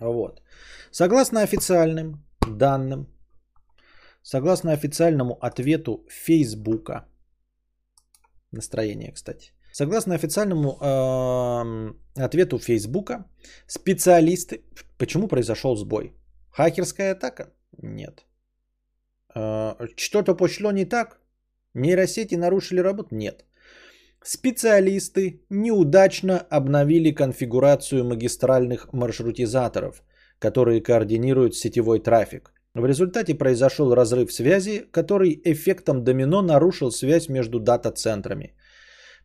[0.00, 0.42] Вот.
[0.90, 3.06] Согласно официальным данным,
[4.22, 7.06] согласно официальному ответу Фейсбука,
[8.52, 13.24] настроение, кстати, согласно официальному э, ответу Фейсбука,
[13.66, 14.62] специалисты,
[14.98, 16.12] почему произошел сбой?
[16.50, 17.52] Хакерская атака?
[17.82, 18.24] Нет.
[19.34, 21.18] А, что-то пошло не так?
[21.74, 23.14] Нейросети нарушили работу?
[23.14, 23.44] Нет.
[24.22, 30.02] Специалисты неудачно обновили конфигурацию магистральных маршрутизаторов,
[30.38, 32.52] которые координируют сетевой трафик.
[32.74, 38.54] В результате произошел разрыв связи, который эффектом домино нарушил связь между дата-центрами.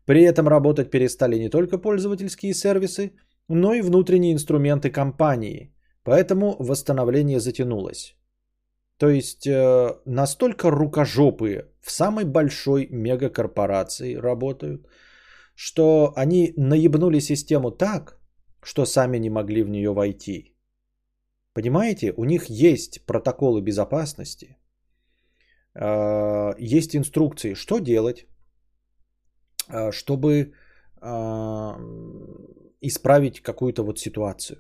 [0.06, 3.14] При этом работать перестали не только пользовательские сервисы,
[3.48, 8.19] но и внутренние инструменты компании, поэтому восстановление затянулось.
[9.00, 14.88] То есть э, настолько рукожопые в самой большой мегакорпорации работают,
[15.56, 18.20] что они наебнули систему так,
[18.62, 20.54] что сами не могли в нее войти.
[21.54, 24.58] Понимаете, у них есть протоколы безопасности,
[25.76, 28.28] э, есть инструкции, что делать,
[29.70, 30.52] э, чтобы
[31.02, 31.76] э,
[32.82, 34.60] исправить какую-то вот ситуацию.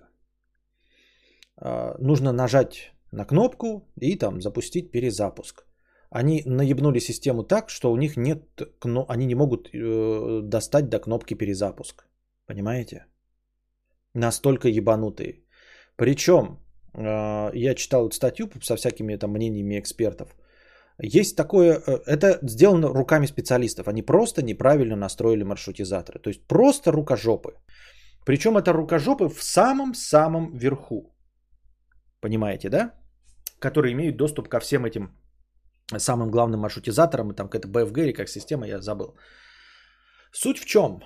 [1.62, 5.66] Э, нужно нажать на кнопку и там запустить перезапуск.
[6.12, 8.40] Они наебнули систему так, что у них нет,
[9.08, 12.08] они не могут э, достать до кнопки перезапуск.
[12.48, 13.06] Понимаете?
[14.16, 15.44] Настолько ебанутые.
[15.96, 16.60] Причем,
[16.94, 20.36] э, я читал статью со всякими там мнениями экспертов.
[20.98, 23.88] Есть такое, э, это сделано руками специалистов.
[23.88, 26.20] Они просто неправильно настроили маршрутизаторы.
[26.20, 27.54] То есть просто рукожопы.
[28.26, 31.14] Причем это рукожопы в самом-самом верху.
[32.20, 32.99] Понимаете, да?
[33.60, 35.10] Которые имеют доступ ко всем этим
[35.98, 39.16] самым главным маршрутизаторам, там какая-то BFG или как система, я забыл.
[40.32, 41.02] Суть в чем?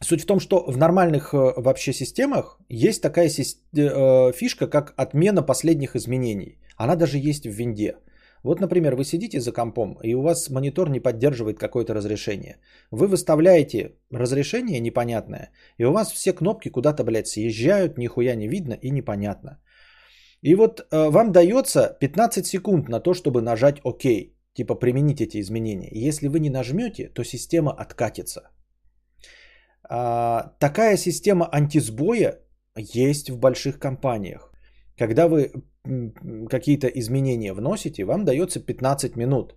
[0.00, 5.42] Суть в том, что в нормальных э, вообще системах есть такая э, фишка, как отмена
[5.42, 6.58] последних изменений.
[6.76, 7.96] Она даже есть в винде.
[8.44, 12.58] Вот, например, вы сидите за компом, и у вас монитор не поддерживает какое-то разрешение.
[12.92, 18.74] Вы выставляете разрешение непонятное, и у вас все кнопки куда-то, блядь, съезжают, нихуя не видно
[18.74, 19.58] и непонятно.
[20.42, 24.02] И вот э, вам дается 15 секунд на то, чтобы нажать ОК,
[24.52, 25.90] типа применить эти изменения.
[26.08, 28.40] Если вы не нажмете, то система откатится.
[29.90, 32.38] А, такая система антисбоя
[32.76, 34.52] есть в больших компаниях.
[34.98, 35.52] Когда вы
[36.50, 39.54] какие-то изменения вносите, вам дается 15 минут.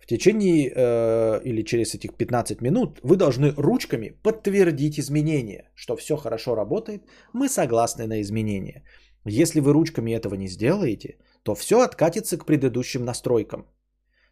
[0.00, 6.16] В течение э, или через этих 15 минут вы должны ручками подтвердить изменения, что все
[6.16, 7.02] хорошо работает,
[7.34, 8.82] мы согласны на изменения.
[9.26, 13.66] Если вы ручками этого не сделаете, то все откатится к предыдущим настройкам.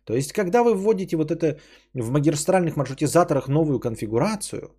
[0.05, 1.59] То есть, когда вы вводите вот это
[1.95, 4.71] в магистральных маршрутизаторах новую конфигурацию,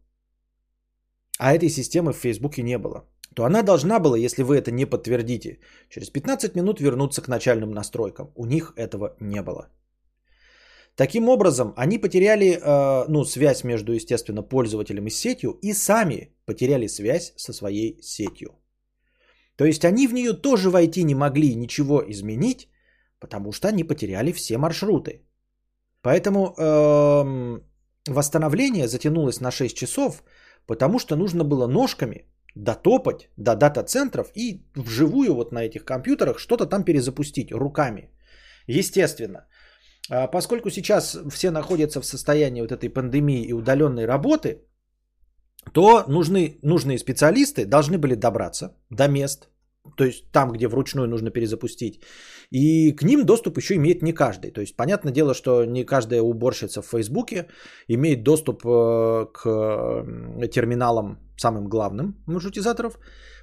[1.38, 4.86] а этой системы в Фейсбуке не было, то она должна была, если вы это не
[4.86, 8.32] подтвердите, через 15 минут вернуться к начальным настройкам.
[8.36, 9.70] У них этого не было.
[10.96, 16.88] Таким образом, они потеряли э, ну, связь между, естественно, пользователем и сетью и сами потеряли
[16.88, 18.59] связь со своей сетью.
[19.60, 22.70] То есть они в нее тоже войти не могли, ничего изменить,
[23.20, 25.22] потому что они потеряли все маршруты.
[26.02, 27.60] Поэтому э,
[28.08, 30.24] восстановление затянулось на 6 часов,
[30.66, 36.66] потому что нужно было ножками дотопать до дата-центров и вживую вот на этих компьютерах что-то
[36.66, 38.10] там перезапустить руками.
[38.66, 39.46] Естественно.
[40.10, 44.62] А поскольку сейчас все находятся в состоянии вот этой пандемии и удаленной работы,
[45.74, 49.50] то нужны, нужные специалисты должны были добраться до мест,
[49.98, 52.02] то есть там, где вручную нужно перезапустить.
[52.52, 54.52] И к ним доступ еще имеет не каждый.
[54.52, 57.48] То есть, понятное дело, что не каждая уборщица в Фейсбуке
[57.88, 63.00] имеет доступ э, к терминалам самым главным маршрутизаторов.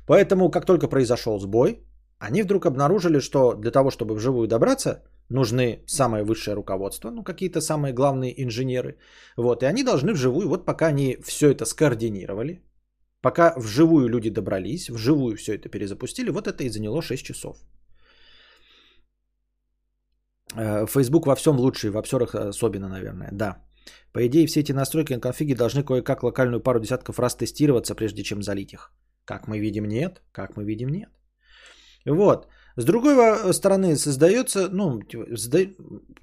[0.07, 1.87] Поэтому, как только произошел сбой,
[2.19, 7.61] они вдруг обнаружили, что для того, чтобы вживую добраться, нужны самое высшее руководство, ну какие-то
[7.61, 8.99] самые главные инженеры.
[9.37, 12.63] Вот, и они должны вживую, вот пока они все это скоординировали,
[13.27, 17.57] Пока вживую люди добрались, вживую все это перезапустили, вот это и заняло 6 часов.
[20.55, 23.57] Э, Facebook во всем лучший, в обсерах особенно, наверное, да.
[24.13, 28.23] По идее, все эти настройки на конфиге должны кое-как локальную пару десятков раз тестироваться, прежде
[28.23, 28.93] чем залить их.
[29.25, 30.23] Как мы видим, нет.
[30.33, 31.11] Как мы видим, нет.
[32.07, 32.47] Вот.
[32.77, 35.01] С другой стороны, создается, ну,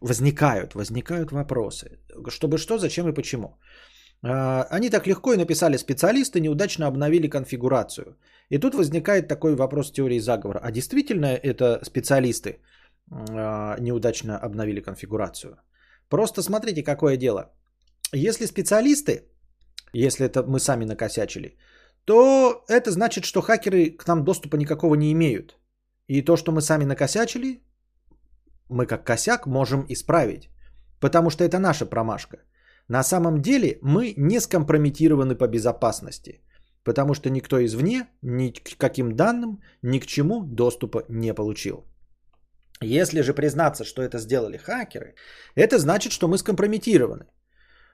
[0.01, 1.99] возникают, возникают вопросы.
[2.29, 3.57] Чтобы что, зачем и почему.
[4.23, 8.15] А, они так легко и написали, специалисты неудачно обновили конфигурацию.
[8.49, 10.59] И тут возникает такой вопрос теории заговора.
[10.63, 12.59] А действительно это специалисты
[13.11, 15.57] а, неудачно обновили конфигурацию?
[16.09, 17.51] Просто смотрите, какое дело.
[18.13, 19.23] Если специалисты,
[19.93, 21.57] если это мы сами накосячили,
[22.05, 25.57] то это значит, что хакеры к нам доступа никакого не имеют.
[26.13, 27.63] И то, что мы сами накосячили,
[28.69, 30.49] мы как косяк можем исправить.
[30.99, 32.37] Потому что это наша промашка.
[32.87, 36.41] На самом деле мы не скомпрометированы по безопасности,
[36.83, 41.83] потому что никто извне ни к каким данным, ни к чему доступа не получил.
[42.81, 45.15] Если же признаться, что это сделали хакеры,
[45.55, 47.25] это значит, что мы скомпрометированы,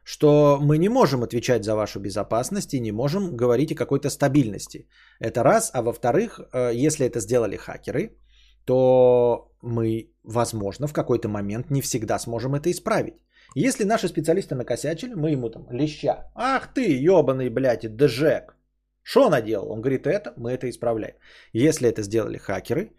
[0.10, 4.88] что мы не можем отвечать за вашу безопасность и не можем говорить о какой-то стабильности.
[5.20, 8.18] Это раз, а во-вторых, э, если это сделали хакеры,
[8.66, 13.14] то мы, возможно, в какой-то момент не всегда сможем это исправить.
[13.54, 16.32] Если наши специалисты накосячили, мы ему там леща.
[16.36, 18.56] Ах ты, ебаный, блядь, дежек.
[19.04, 19.72] Что наделал?
[19.72, 21.18] Он говорит, это, мы это исправляем.
[21.54, 22.94] Если это сделали хакеры,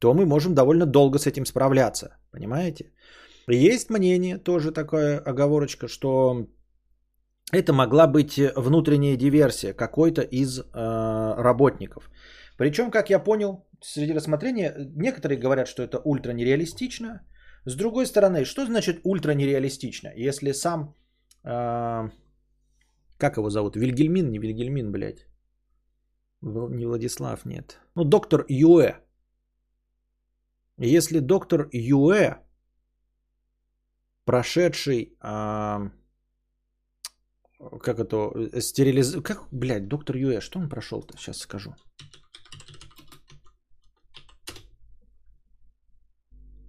[0.00, 2.18] то мы можем довольно долго с этим справляться.
[2.32, 2.90] Понимаете?
[3.48, 6.48] Есть мнение, тоже такая оговорочка, что
[7.52, 12.10] это могла быть внутренняя диверсия какой-то из э, работников.
[12.56, 17.20] Причем, как я понял, среди рассмотрения, некоторые говорят, что это ультра нереалистично,
[17.64, 20.12] с другой стороны, что значит ультра нереалистично?
[20.16, 20.94] Если сам,
[21.44, 22.10] э,
[23.18, 25.26] как его зовут, Вильгельмин, не Вильгельмин, блядь.
[26.42, 27.80] Не Владислав, нет.
[27.94, 28.96] Ну, доктор Юэ.
[30.78, 32.36] Если доктор Юэ,
[34.24, 35.90] прошедший э,
[37.70, 39.22] как это, стерилиз...
[39.22, 41.16] Как, блядь, доктор Юэ, что он прошел-то?
[41.16, 41.74] Сейчас скажу.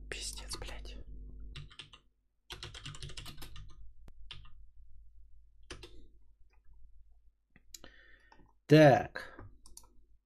[0.09, 0.97] Пиздец, блядь.
[8.67, 9.41] Так.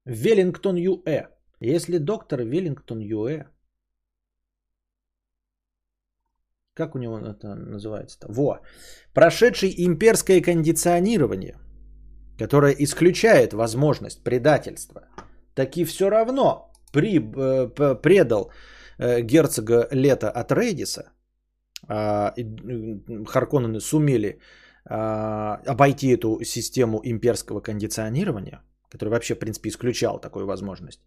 [0.06, 1.28] Веллингтон Юэ.
[1.60, 3.46] Если доктор Веллингтон Юэ
[6.74, 8.28] Как у него это называется-то?
[8.30, 8.60] Во.
[9.14, 11.58] Прошедший имперское кондиционирование,
[12.40, 15.02] которое исключает возможность предательства,
[15.54, 18.52] таки все равно при, э, предал
[18.98, 21.12] э, герцога Лета от Рейдиса.
[21.90, 22.32] Э,
[23.28, 24.40] Харконнены сумели
[24.90, 24.94] э,
[25.68, 31.02] обойти эту систему имперского кондиционирования, который вообще, в принципе, исключал такую возможность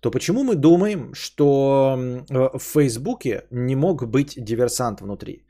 [0.00, 1.96] то почему мы думаем, что
[2.28, 5.44] в Фейсбуке не мог быть диверсант внутри?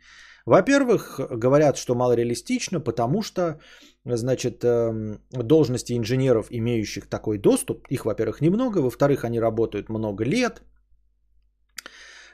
[0.47, 3.61] Во-первых, говорят, что мало реалистично, потому что,
[4.05, 10.63] значит, эм, должности инженеров, имеющих такой доступ, их, во-первых, немного, во-вторых, они работают много лет,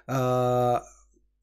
[0.07, 0.83] а,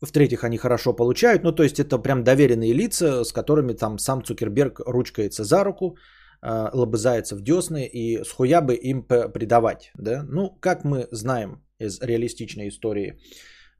[0.02, 4.24] в-третьих, они хорошо получают, ну, то есть это прям доверенные лица, с которыми там сам
[4.24, 5.98] Цукерберг ручкается за руку,
[6.44, 9.92] лобызается в десны и с хуя бы им предавать.
[9.98, 10.24] Да?
[10.24, 13.20] Ну, как мы знаем из реалистичной истории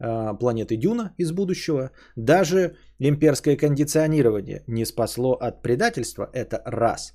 [0.04, 7.14] а, планеты Дюна из будущего, даже имперское кондиционирование не спасло от предательства, это раз.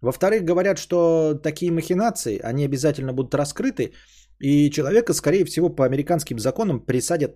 [0.00, 3.92] Во-вторых, говорят, что такие махинации, они обязательно будут раскрыты,
[4.38, 7.32] и человека, скорее всего, по американским законам присадят,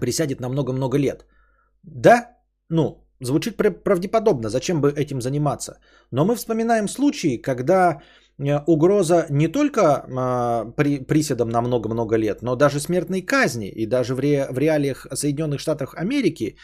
[0.00, 1.26] присядет на много-много лет.
[1.84, 2.36] Да,
[2.68, 5.78] ну, Звучит правдеподобно, зачем бы этим заниматься.
[6.10, 8.00] Но мы вспоминаем случаи, когда
[8.38, 13.86] э, угроза не только а, при, приседом на много-много лет, но даже смертной казни и
[13.86, 16.56] даже в, ре, в реалиях Соединенных Штатов Америки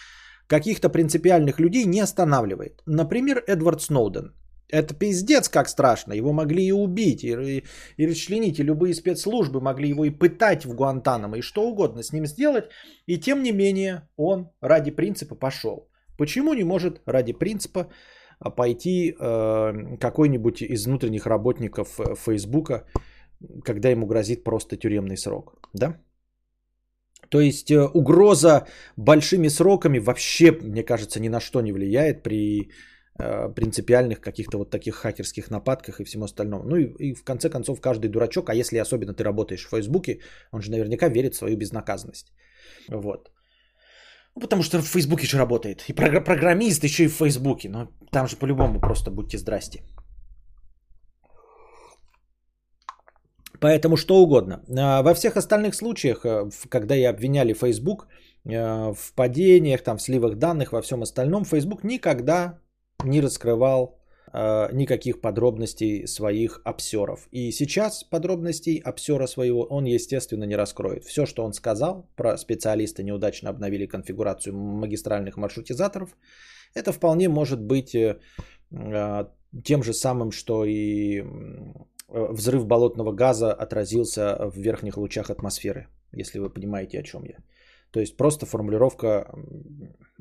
[0.46, 2.82] каких-то принципиальных людей не останавливает.
[2.86, 4.32] Например, Эдвард Сноуден.
[4.68, 6.14] Это пиздец как страшно.
[6.14, 7.64] Его могли и убить, и, и,
[7.98, 12.12] и расчленить, и любые спецслужбы могли его и пытать в Гуантанамо, и что угодно с
[12.12, 12.64] ним сделать.
[13.06, 15.88] И тем не менее он ради принципа пошел.
[16.16, 17.88] Почему не может ради принципа
[18.38, 22.84] а, пойти э, какой-нибудь из внутренних работников э, Фейсбука,
[23.64, 25.96] когда ему грозит просто тюремный срок, да?
[27.30, 32.70] То есть э, угроза большими сроками вообще, мне кажется, ни на что не влияет при
[33.54, 36.68] принципиальных каких-то вот таких хакерских нападках и всем остальном.
[36.68, 40.20] Ну и, и в конце концов каждый дурачок, а если особенно ты работаешь в Фейсбуке,
[40.52, 42.34] он же наверняка верит в свою безнаказанность.
[42.88, 43.30] Вот.
[44.36, 45.84] Ну, потому что в Фейсбуке же работает.
[45.88, 47.68] И программист еще и в Фейсбуке.
[47.68, 49.82] Но там же по-любому просто будьте здрасте.
[53.60, 54.62] Поэтому что угодно.
[54.78, 58.06] А, во всех остальных случаях, э, когда я обвиняли Facebook
[58.44, 62.58] э, в падениях, там, в сливах данных, во всем остальном, Facebook никогда
[63.04, 63.95] не раскрывал
[64.32, 67.28] никаких подробностей своих обсеров.
[67.30, 71.04] И сейчас подробностей обсера своего он, естественно, не раскроет.
[71.04, 76.16] Все, что он сказал про специалисты неудачно обновили конфигурацию магистральных маршрутизаторов,
[76.74, 78.18] это вполне может быть э,
[78.70, 79.24] э,
[79.64, 81.24] тем же самым, что и
[82.08, 87.38] взрыв болотного газа отразился в верхних лучах атмосферы, если вы понимаете, о чем я.
[87.90, 89.34] То есть просто формулировка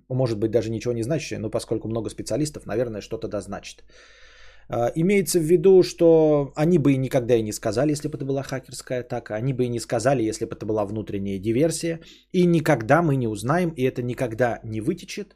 [0.09, 3.83] может быть даже ничего не значащее, но поскольку много специалистов, наверное, что-то да значит.
[4.67, 8.25] А, имеется в виду, что они бы и никогда и не сказали, если бы это
[8.25, 11.99] была хакерская атака, они бы и не сказали, если бы это была внутренняя диверсия,
[12.31, 15.35] и никогда мы не узнаем, и это никогда не вытечет,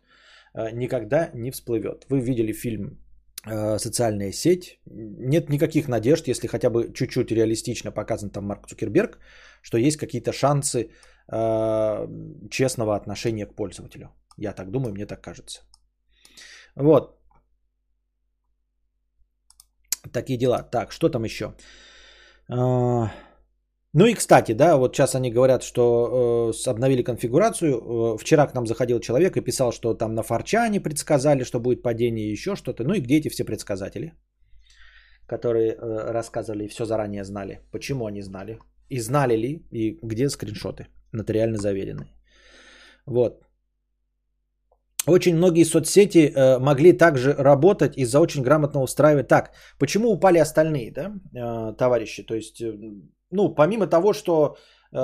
[0.54, 2.06] а, никогда не всплывет.
[2.10, 2.98] Вы видели фильм
[3.46, 9.20] а, «Социальная сеть», нет никаких надежд, если хотя бы чуть-чуть реалистично показан там Марк Цукерберг,
[9.62, 10.90] что есть какие-то шансы
[12.50, 14.10] честного отношения к пользователю.
[14.42, 15.62] Я так думаю, мне так кажется.
[16.76, 17.20] Вот.
[20.14, 20.64] Такие дела.
[20.64, 21.54] Так, что там еще?
[22.50, 23.12] А,
[23.94, 27.74] ну и кстати, да, вот сейчас они говорят, что э, обновили конфигурацию.
[27.74, 31.82] Э, вчера к нам заходил человек и писал, что там на Форчане предсказали, что будет
[31.82, 32.84] падение и еще что-то.
[32.84, 34.14] Ну и где эти все предсказатели,
[35.28, 37.62] которые э, рассказывали и все заранее знали?
[37.72, 38.60] Почему они знали?
[38.90, 39.66] И знали ли?
[39.72, 42.14] И где скриншоты нотариально заверенные?
[43.06, 43.44] Вот.
[45.08, 49.28] Очень многие соцсети э, могли также работать из-за очень грамотного устраивания.
[49.28, 52.24] Так, почему упали остальные, да, э, товарищи?
[52.24, 52.78] То есть, э,
[53.32, 54.58] ну, помимо того, что
[54.92, 54.98] э,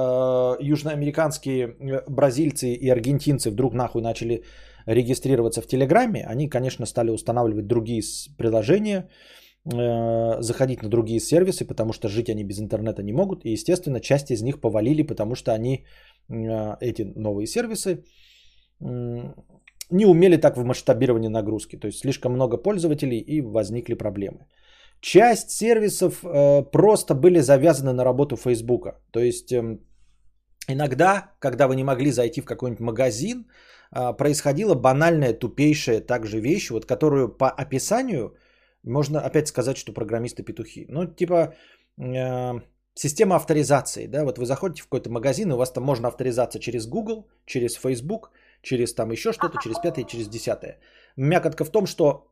[0.61, 4.43] южноамериканские э, бразильцы и аргентинцы вдруг нахуй начали
[4.85, 8.03] регистрироваться в Телеграме, они, конечно, стали устанавливать другие
[8.37, 9.09] приложения,
[9.73, 13.45] э, заходить на другие сервисы, потому что жить они без интернета не могут.
[13.45, 15.85] И, естественно, часть из них повалили, потому что они,
[16.27, 18.03] эти новые сервисы,
[19.91, 21.77] не умели так в масштабировании нагрузки.
[21.77, 24.47] То есть слишком много пользователей и возникли проблемы.
[25.01, 28.99] Часть сервисов э, просто были завязаны на работу Фейсбука.
[29.11, 29.77] То есть э,
[30.67, 33.45] иногда, когда вы не могли зайти в какой-нибудь магазин,
[33.91, 38.35] э, происходила банальная, тупейшая также вещь, вот которую по описанию
[38.83, 40.85] можно опять сказать, что программисты петухи.
[40.89, 41.53] Ну, типа
[41.99, 42.61] э,
[42.95, 44.07] система авторизации.
[44.07, 44.23] Да?
[44.23, 47.75] Вот вы заходите в какой-то магазин, и у вас там можно авторизация через Google, через
[47.75, 48.31] Facebook,
[48.65, 50.79] через там еще что-то, через пятое, через десятое.
[51.17, 52.27] Мякотка в том, что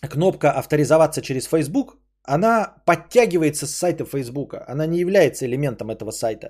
[0.00, 4.54] кнопка авторизоваться через Facebook, она подтягивается с сайта Facebook.
[4.68, 6.48] Она не является элементом этого сайта.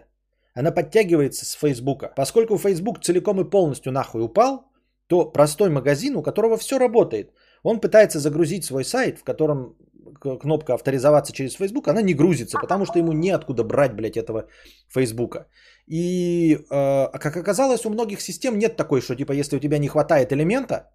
[0.55, 2.15] Она подтягивается с Facebook.
[2.17, 4.71] Поскольку Facebook целиком и полностью нахуй упал,
[5.09, 9.77] то простой магазин, у которого все работает, он пытается загрузить свой сайт, в котором
[10.15, 14.49] кнопка авторизоваться через Facebook, она не грузится, потому что ему неоткуда брать, блядь, этого
[14.89, 15.47] Фейсбука.
[15.87, 19.89] И, э, как оказалось, у многих систем нет такой, что типа, если у тебя не
[19.89, 20.91] хватает элемента,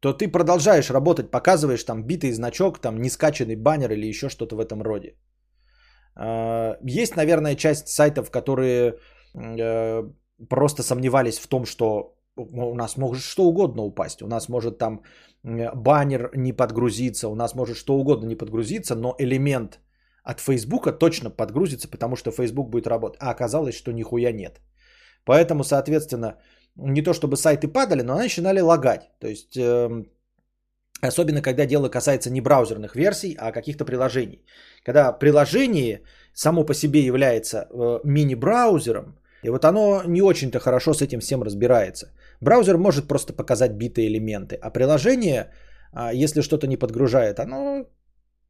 [0.00, 4.56] то ты продолжаешь работать, показываешь там битый значок, там не скачанный баннер или еще что-то
[4.56, 5.16] в этом роде.
[6.16, 8.98] Э, есть, наверное, часть сайтов, которые
[9.34, 10.02] э,
[10.48, 14.22] просто сомневались в том, что у нас может что угодно упасть.
[14.22, 15.02] У нас может там
[15.42, 19.80] баннер не подгрузиться, у нас может что угодно не подгрузиться, но элемент
[20.24, 23.20] от Фейсбука точно подгрузится, потому что Facebook будет работать.
[23.20, 24.60] А оказалось, что нихуя нет.
[25.24, 26.38] Поэтому, соответственно,
[26.76, 29.10] не то чтобы сайты падали, но они начинали лагать.
[29.20, 30.04] То есть, э,
[31.02, 34.44] особенно когда дело касается не браузерных версий, а каких-то приложений.
[34.82, 41.02] Когда приложение само по себе является э, мини-браузером, и вот оно не очень-то хорошо с
[41.02, 42.06] этим всем разбирается.
[42.40, 45.50] Браузер может просто показать битые элементы, а приложение,
[45.92, 47.86] а, если что-то не подгружает, оно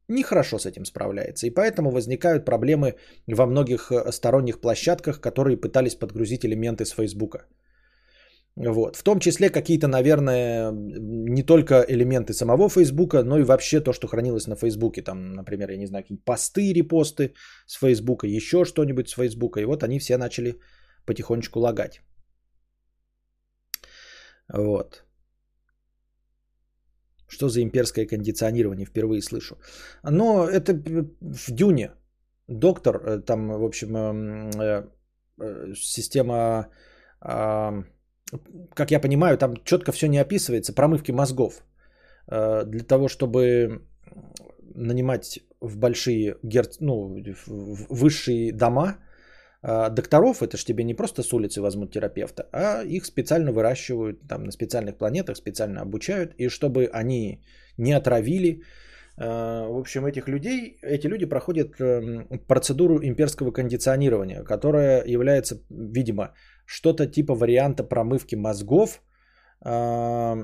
[0.07, 1.47] нехорошо с этим справляется.
[1.47, 2.95] И поэтому возникают проблемы
[3.27, 7.45] во многих э, сторонних площадках, которые пытались подгрузить элементы с Фейсбука.
[8.55, 8.95] Вот.
[8.95, 14.07] В том числе какие-то, наверное, не только элементы самого Фейсбука, но и вообще то, что
[14.07, 15.01] хранилось на Фейсбуке.
[15.01, 17.33] Там, например, я не знаю, какие-нибудь посты, репосты
[17.67, 19.59] с Фейсбука, еще что-нибудь с Фейсбука.
[19.59, 20.59] И вот они все начали
[21.05, 22.01] потихонечку лагать.
[24.53, 25.05] Вот.
[27.27, 28.85] Что за имперское кондиционирование?
[28.85, 29.57] Впервые слышу.
[30.03, 30.73] Но это
[31.21, 31.91] в Дюне.
[32.47, 34.83] Доктор, э, там, в общем, эм, э,
[35.41, 36.67] э, система,
[37.19, 41.63] как я понимаю, там четко все не описывается, промывки мозгов.
[42.27, 43.81] Для того, чтобы
[44.75, 46.37] нанимать в большие,
[46.79, 49.04] ну, в высшие дома а,
[49.65, 54.43] докторов, это же тебе не просто с улицы возьмут терапевта, а их специально выращивают там
[54.43, 57.41] на специальных планетах, специально обучают, и чтобы они
[57.77, 58.61] не отравили,
[59.17, 66.33] а, в общем, этих людей, эти люди проходят эм, процедуру имперского кондиционирования, которая является, видимо,
[66.65, 69.01] что-то типа варианта промывки мозгов
[69.61, 70.37] а,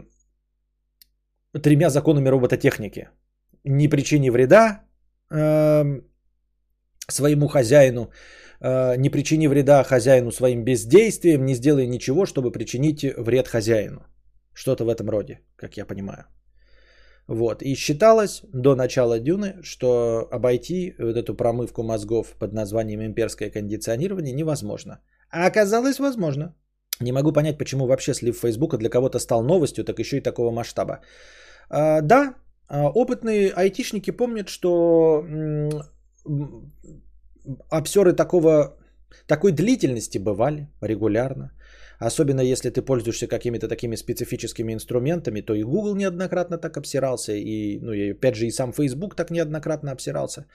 [1.62, 3.10] тремя законами робототехники.
[3.66, 4.84] Не причини вреда
[5.30, 6.04] эм,
[7.10, 8.12] своему хозяину,
[8.62, 14.06] не причини вреда хозяину своим бездействием, не сделай ничего, чтобы причинить вред хозяину.
[14.54, 16.26] Что-то в этом роде, как я понимаю.
[17.28, 17.62] Вот.
[17.64, 24.34] И считалось до начала Дюны, что обойти вот эту промывку мозгов под названием имперское кондиционирование
[24.34, 25.00] невозможно.
[25.30, 26.56] А оказалось возможно.
[27.00, 30.52] Не могу понять, почему вообще слив Фейсбука для кого-то стал новостью, так еще и такого
[30.52, 31.00] масштаба.
[31.70, 32.36] А, да,
[32.68, 35.24] а, опытные айтишники помнят, что
[37.70, 38.78] обсеры такого,
[39.28, 41.52] такой длительности бывали регулярно.
[42.00, 47.80] Особенно если ты пользуешься какими-то такими специфическими инструментами, то и Google неоднократно так обсирался, и,
[47.80, 50.46] ну, и опять же, и сам Facebook так неоднократно обсирался.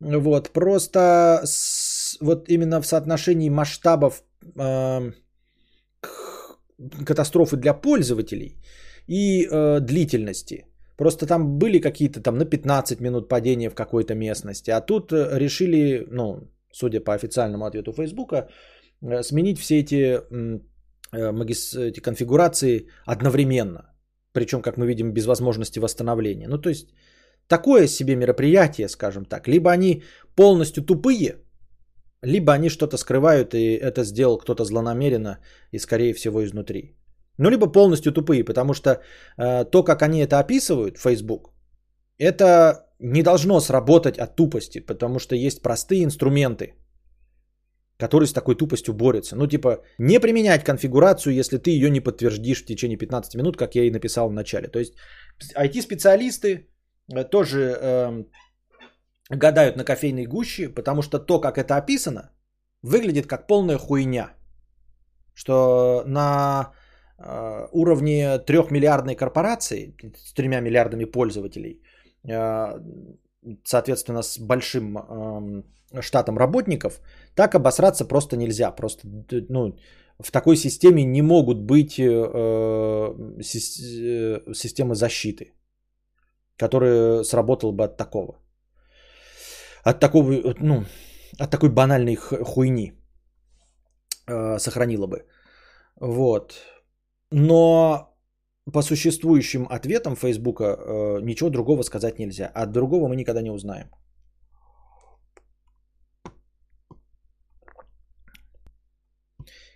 [0.00, 4.22] Вот, просто с, вот именно в соотношении масштабов
[4.58, 5.12] э,
[7.04, 8.56] катастрофы для пользователей
[9.06, 10.66] и э, длительности–
[11.02, 14.70] Просто там были какие-то там на 15 минут падения в какой-то местности.
[14.70, 20.60] А тут э, решили, ну, судя по официальному ответу Фейсбука, э, сменить все эти, э,
[21.88, 23.80] эти конфигурации одновременно.
[24.32, 26.48] Причем, как мы видим, без возможности восстановления.
[26.48, 26.86] Ну, то есть,
[27.48, 29.48] такое себе мероприятие, скажем так.
[29.48, 30.04] Либо они
[30.36, 31.34] полностью тупые,
[32.22, 35.38] либо они что-то скрывают, и это сделал кто-то злонамеренно
[35.72, 36.94] и, скорее всего, изнутри.
[37.42, 41.50] Ну, либо полностью тупые, потому что э, то, как они это описывают, Facebook,
[42.18, 46.74] это не должно сработать от тупости, потому что есть простые инструменты,
[47.98, 49.36] которые с такой тупостью борются.
[49.36, 53.74] Ну, типа, не применять конфигурацию, если ты ее не подтвердишь в течение 15 минут, как
[53.74, 54.68] я и написал в начале.
[54.68, 54.94] То есть
[55.56, 56.68] IT-специалисты
[57.12, 58.24] э, тоже э,
[59.30, 62.30] гадают на кофейной гуще, потому что то, как это описано,
[62.82, 64.30] выглядит как полная хуйня.
[65.34, 66.72] Что на
[67.72, 71.82] уровне трехмиллиардной корпорации с тремя миллиардами пользователей,
[72.28, 72.80] э,
[73.64, 75.62] соответственно, с большим э,
[76.02, 77.00] штатом работников,
[77.34, 78.70] так обосраться просто нельзя.
[78.70, 79.06] Просто
[79.48, 79.76] ну,
[80.22, 83.42] в такой системе не могут быть э, э,
[84.54, 85.52] системы защиты,
[86.56, 88.38] которая сработала бы от такого.
[89.84, 90.84] От такого, ну,
[91.38, 92.92] от такой банальной хуйни
[94.28, 95.24] э, сохранила бы.
[96.00, 96.54] Вот.
[97.32, 98.14] Но
[98.72, 102.46] по существующим ответам Фейсбука э, ничего другого сказать нельзя.
[102.54, 103.90] От другого мы никогда не узнаем.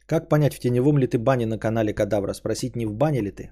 [0.06, 2.34] Как понять, в теневом ли ты бане на канале Кадавра?
[2.34, 3.50] Спросить, не в бане ли ты?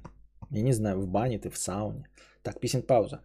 [0.51, 2.05] Я не знаю, в бане ты, в сауне.
[2.43, 3.23] Так, писем пауза.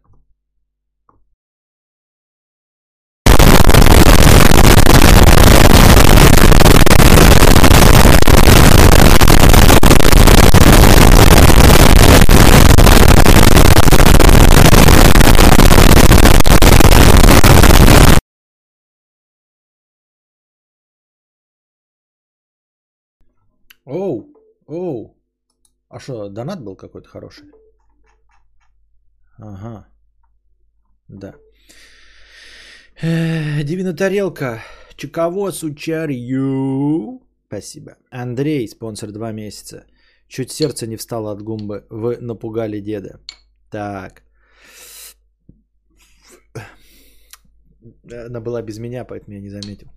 [23.90, 24.34] Оу,
[24.68, 25.18] оу.
[25.90, 27.46] А что, донат был какой-то хороший?
[29.40, 29.88] Ага.
[31.08, 31.34] Да.
[33.02, 34.62] Дивина тарелка.
[34.96, 37.20] Чеково сучарью.
[37.48, 37.92] Спасибо.
[38.12, 39.86] Андрей, спонсор два месяца.
[40.28, 41.88] Чуть сердце не встало от гумбы.
[41.90, 43.20] Вы напугали деда.
[43.72, 44.22] Так.
[48.28, 49.88] Она была без меня, поэтому я не заметил.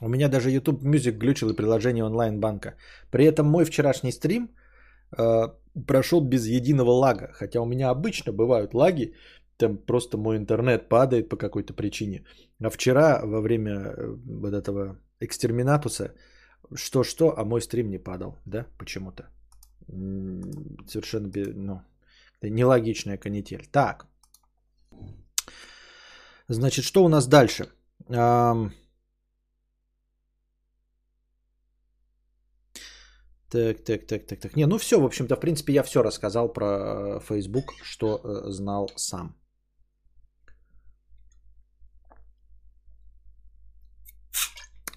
[0.00, 2.74] У меня даже YouTube Music глючил и приложение онлайн-банка.
[3.10, 4.50] При этом мой вчерашний стрим
[5.16, 5.48] э,
[5.86, 7.30] прошел без единого лага.
[7.32, 9.14] Хотя у меня обычно бывают лаги,
[9.56, 12.24] там просто мой интернет падает по какой-то причине.
[12.62, 16.14] А вчера во время э, вот этого экстерминатуса
[16.74, 19.22] что-что, а мой стрим не падал, да, почему-то.
[20.86, 21.82] Совершенно ну,
[22.42, 23.66] нелогичная канитель.
[23.72, 24.06] Так.
[26.48, 27.66] Значит, что у нас дальше?
[33.50, 34.56] Так, так, так, так, так.
[34.56, 38.50] Не, ну все, в общем-то, в принципе, я все рассказал про э, Facebook, что э,
[38.50, 39.34] знал сам.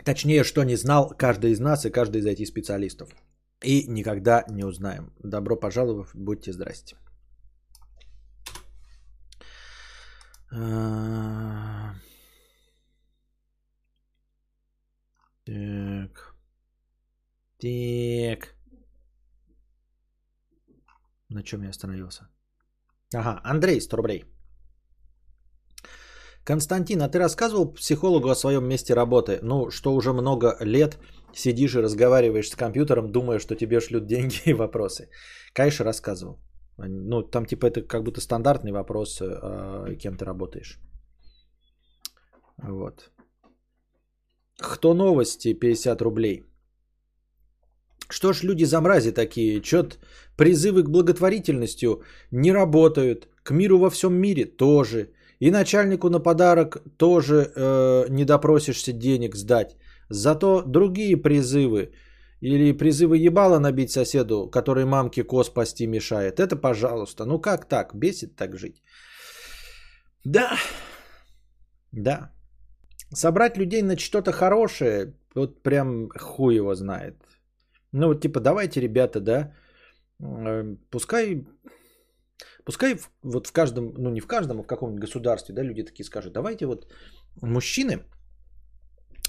[0.04, 3.10] Точнее, что не знал каждый из нас и каждый из этих специалистов.
[3.64, 5.14] И никогда не узнаем.
[5.24, 6.98] Добро пожаловать, будьте здрасте.
[10.52, 11.94] А,
[15.46, 16.31] так.
[17.62, 18.56] Так.
[21.30, 22.28] На чем я остановился?
[23.14, 24.26] Ага, Андрей, 100 рублей.
[26.44, 29.40] Константин, а ты рассказывал психологу о своем месте работы?
[29.44, 30.98] Ну, что уже много лет
[31.34, 35.10] сидишь и разговариваешь с компьютером, думая, что тебе шлют деньги и вопросы.
[35.54, 36.40] Конечно, рассказывал.
[36.78, 40.80] Ну, там типа это как будто стандартный вопрос, э, кем ты работаешь.
[42.58, 43.12] Вот.
[44.58, 45.54] Кто новости?
[45.54, 46.51] 50 рублей.
[48.12, 49.62] Что ж люди за мрази такие?
[49.62, 50.00] Чет
[50.38, 52.02] призывы к благотворительностью
[52.32, 53.28] не работают.
[53.44, 55.10] К миру во всем мире тоже.
[55.40, 59.78] И начальнику на подарок тоже э, не допросишься денег сдать.
[60.10, 61.92] Зато другие призывы
[62.42, 66.40] или призывы ебала набить соседу, который мамке коз пасти мешает.
[66.40, 67.26] Это пожалуйста.
[67.26, 67.96] Ну как так?
[67.96, 68.84] Бесит так жить.
[70.26, 70.58] Да.
[71.92, 72.32] Да.
[73.14, 77.16] Собрать людей на что-то хорошее, вот прям хуй его знает.
[77.94, 79.54] Ну, вот типа, давайте, ребята, да,
[80.20, 81.46] э, пускай,
[82.66, 86.06] пускай вот в каждом, ну не в каждом, а в каком-нибудь государстве, да, люди такие
[86.06, 86.88] скажут, давайте вот
[87.42, 88.04] мужчины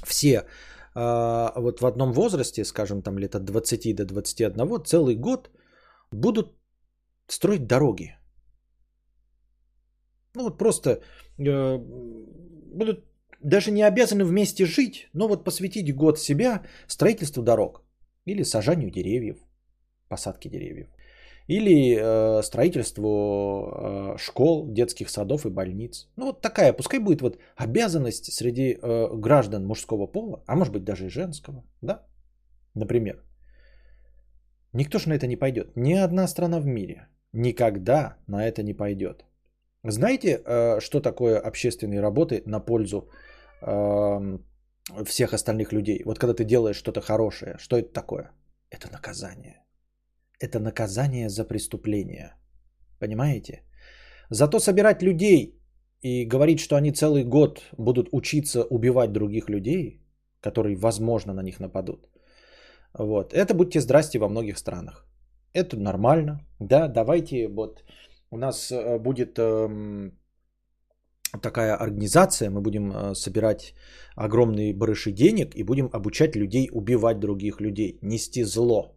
[0.04, 0.46] все
[0.94, 5.50] а, вот в одном возрасте, скажем, там лет от 20 до 21, целый год
[6.12, 6.54] будут
[7.28, 8.16] строить дороги.
[10.34, 11.02] Ну вот просто
[11.38, 13.04] э, будут
[13.40, 17.82] даже не обязаны вместе жить, но вот посвятить год себя строительству дорог.
[18.26, 19.38] Или сажанию деревьев,
[20.08, 20.88] посадке деревьев.
[21.48, 26.08] Или э, строительству э, школ, детских садов и больниц.
[26.16, 30.84] Ну вот такая, пускай будет вот обязанность среди э, граждан мужского пола, а может быть
[30.84, 32.06] даже и женского, да,
[32.74, 33.24] например.
[34.72, 35.76] Никто же на это не пойдет.
[35.76, 39.24] Ни одна страна в мире никогда на это не пойдет.
[39.84, 43.08] Знаете, э, что такое общественные работы на пользу
[43.62, 44.38] э,
[45.04, 46.02] всех остальных людей.
[46.04, 48.30] Вот когда ты делаешь что-то хорошее, что это такое?
[48.70, 49.64] Это наказание.
[50.40, 52.34] Это наказание за преступление.
[52.98, 53.62] Понимаете?
[54.30, 55.58] Зато собирать людей
[56.00, 60.02] и говорить, что они целый год будут учиться убивать других людей,
[60.40, 62.08] которые, возможно, на них нападут,
[62.98, 63.32] Вот.
[63.32, 65.06] Это будьте здрасте во многих странах.
[65.54, 66.40] Это нормально.
[66.60, 67.84] Да, давайте вот
[68.30, 70.18] у нас э, будет эм,
[71.40, 73.74] такая организация, мы будем э, собирать
[74.16, 78.96] огромные барыши денег и будем обучать людей убивать других людей, нести зло.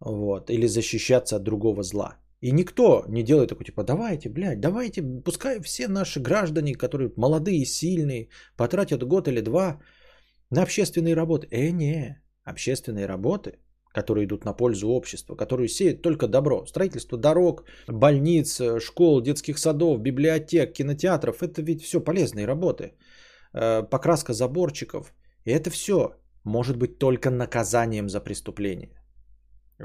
[0.00, 2.16] Вот, или защищаться от другого зла.
[2.42, 7.64] И никто не делает такой, типа, давайте, блядь, давайте, пускай все наши граждане, которые молодые,
[7.64, 9.80] сильные, потратят год или два
[10.50, 11.48] на общественные работы.
[11.50, 13.58] Э, не, общественные работы,
[13.96, 16.66] которые идут на пользу общества, которые сеют только добро.
[16.66, 22.92] Строительство дорог, больниц, школ, детских садов, библиотек, кинотеатров, это ведь все полезные работы.
[23.54, 25.14] Э, покраска заборчиков.
[25.46, 26.12] И это все
[26.44, 28.90] может быть только наказанием за преступление.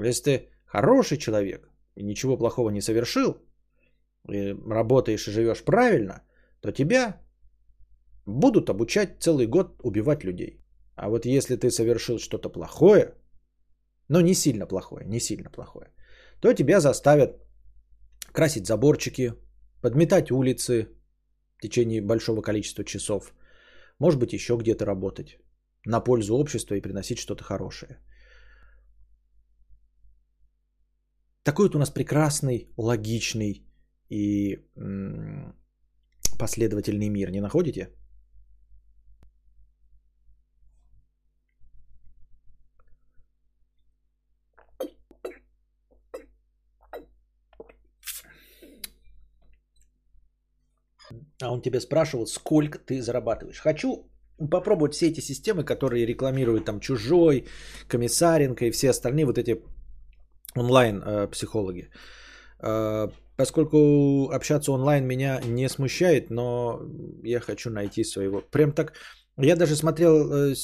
[0.08, 3.38] Если ты хороший человек, и ничего плохого не совершил,
[4.34, 6.22] и работаешь и живешь правильно,
[6.62, 7.22] то тебя
[8.26, 10.60] будут обучать целый год убивать людей.
[10.96, 13.14] А вот если ты совершил что-то плохое,
[14.12, 15.88] но не сильно плохое, не сильно плохое,
[16.42, 17.30] то тебя заставят
[18.34, 19.34] красить заборчики,
[19.82, 20.88] подметать улицы
[21.58, 23.34] в течение большого количества часов,
[24.00, 25.40] может быть еще где-то работать
[25.86, 28.00] на пользу общества и приносить что-то хорошее.
[31.44, 33.66] Такой вот у нас прекрасный, логичный
[34.10, 34.58] и
[36.38, 37.96] последовательный мир, не находите?
[51.42, 53.60] А он тебя спрашивал, сколько ты зарабатываешь.
[53.60, 54.06] Хочу
[54.50, 57.46] попробовать все эти системы, которые рекламируют там Чужой,
[57.88, 59.62] Комиссаренко и все остальные вот эти
[60.56, 61.90] онлайн-психологи.
[62.60, 66.82] Э, э, поскольку общаться онлайн меня не смущает, но
[67.24, 68.42] я хочу найти своего.
[68.42, 68.94] Прям так,
[69.38, 70.56] я даже смотрел э,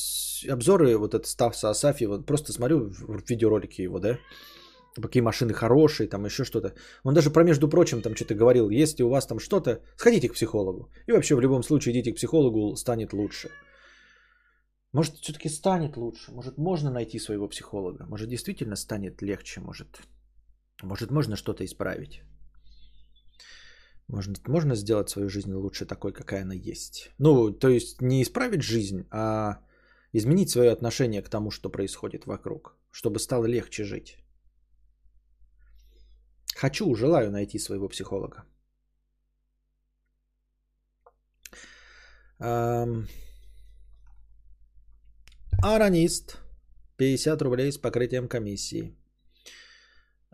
[0.49, 2.91] обзоры, вот этот Стаса Асафьева, просто смотрю
[3.29, 4.17] видеоролики его, да,
[5.01, 6.73] какие машины хорошие, там еще что-то.
[7.03, 10.33] Он даже про, между прочим, там что-то говорил, если у вас там что-то, сходите к
[10.33, 10.89] психологу.
[11.07, 13.49] И вообще в любом случае идите к психологу, станет лучше.
[14.93, 16.31] Может, все-таки станет лучше.
[16.31, 18.05] Может, можно найти своего психолога.
[18.05, 19.61] Может, действительно станет легче.
[19.61, 20.01] Может,
[20.83, 22.21] может можно что-то исправить.
[24.07, 27.11] Может, можно сделать свою жизнь лучше такой, какая она есть.
[27.19, 29.59] Ну, то есть не исправить жизнь, а
[30.13, 34.17] изменить свое отношение к тому, что происходит вокруг, чтобы стало легче жить.
[36.55, 38.43] Хочу, желаю найти своего психолога.
[45.63, 46.37] Аранист.
[46.97, 48.95] 50 рублей с покрытием комиссии.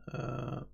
[0.07, 0.65] А,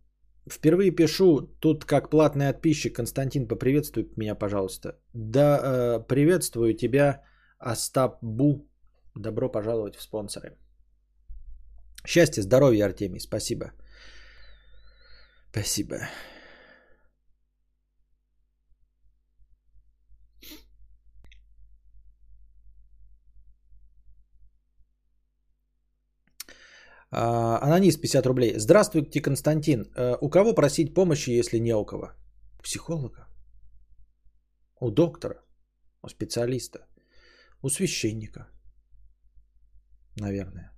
[0.48, 2.96] впервые пишу, тут как платный подписчик.
[2.96, 5.00] Константин, поприветствуй меня, пожалуйста.
[5.14, 7.24] Да, э, приветствую тебя,
[7.58, 8.68] Остап Бу.
[9.16, 10.58] Добро пожаловать в спонсоры.
[12.06, 13.66] Счастья, здоровья, Артемий, спасибо.
[13.66, 13.89] Спасибо.
[27.12, 28.60] А, Анонис 50 рублей.
[28.60, 29.92] Здравствуйте, Константин.
[29.96, 32.12] Э, у кого просить помощи, если не у кого?
[32.60, 33.28] У психолога.
[34.80, 35.42] У доктора.
[36.04, 36.80] У специалиста.
[37.64, 38.48] У священника.
[40.16, 40.72] Наверное.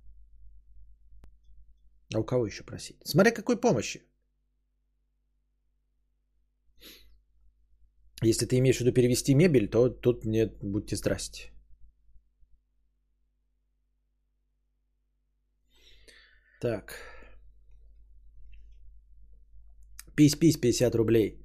[2.14, 2.96] А у кого еще просить?
[3.04, 4.00] Смотря какой помощи.
[8.24, 11.50] Если ты имеешь в виду перевести мебель, то тут мне будьте здрасте.
[16.60, 16.94] Так.
[20.14, 21.38] Пись-пись 50 рублей.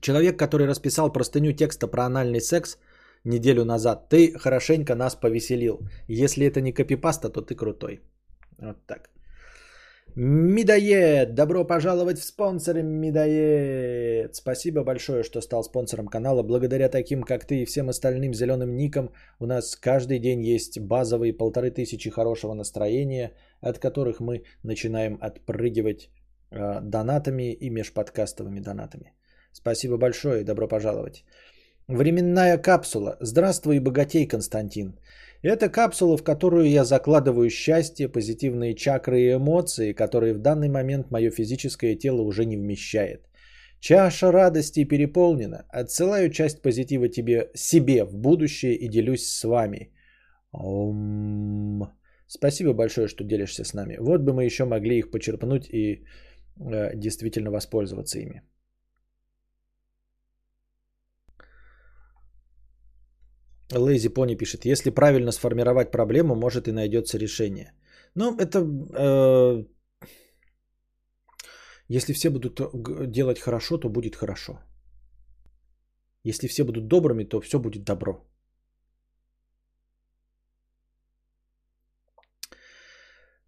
[0.00, 2.78] Человек, который расписал простыню текста про анальный секс
[3.24, 5.80] неделю назад, ты хорошенько нас повеселил.
[6.06, 8.00] Если это не копипаста, то ты крутой.
[8.58, 9.10] Вот так.
[10.18, 14.34] Медоед, добро пожаловать в спонсоры Медоед.
[14.34, 16.42] Спасибо большое, что стал спонсором канала.
[16.42, 19.10] Благодаря таким, как ты и всем остальным зеленым никам,
[19.40, 26.08] у нас каждый день есть базовые полторы тысячи хорошего настроения, от которых мы начинаем отпрыгивать
[26.50, 29.12] э, донатами и межподкастовыми донатами.
[29.52, 31.24] Спасибо большое и добро пожаловать.
[31.88, 33.18] Временная капсула.
[33.20, 34.98] Здравствуй, богатей, Константин.
[35.42, 41.10] Это капсула, в которую я закладываю счастье, позитивные чакры и эмоции, которые в данный момент
[41.10, 43.26] мое физическое тело уже не вмещает.
[43.80, 45.64] Чаша радости переполнена.
[45.68, 49.92] Отсылаю часть позитива тебе себе в будущее и делюсь с вами.
[50.52, 51.92] Ом...
[52.28, 53.96] Спасибо большое, что делишься с нами.
[54.00, 56.04] Вот бы мы еще могли их почерпнуть и
[56.58, 58.42] э, действительно воспользоваться ими.
[63.72, 67.72] Лейзи Пони пишет, если правильно сформировать проблему, может и найдется решение.
[68.14, 68.60] Ну, это...
[68.94, 69.64] Э,
[71.88, 72.60] если все будут
[73.10, 74.60] делать хорошо, то будет хорошо.
[76.24, 78.26] Если все будут добрыми, то все будет добро.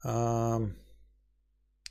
[0.04, 0.60] А,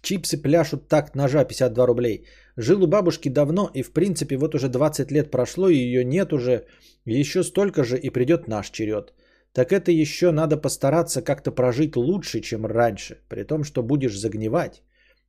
[0.07, 2.25] чипсы пляшут так ножа 52 рублей.
[2.57, 6.33] Жил у бабушки давно и в принципе вот уже 20 лет прошло и ее нет
[6.33, 6.65] уже.
[7.05, 9.13] Еще столько же и придет наш черед.
[9.53, 13.17] Так это еще надо постараться как-то прожить лучше, чем раньше.
[13.29, 14.81] При том, что будешь загнивать.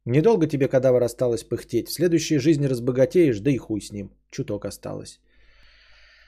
[0.04, 1.88] Недолго тебе кадавр осталось пыхтеть.
[1.88, 4.10] В следующей жизни разбогатеешь, да и хуй с ним.
[4.30, 5.20] Чуток осталось.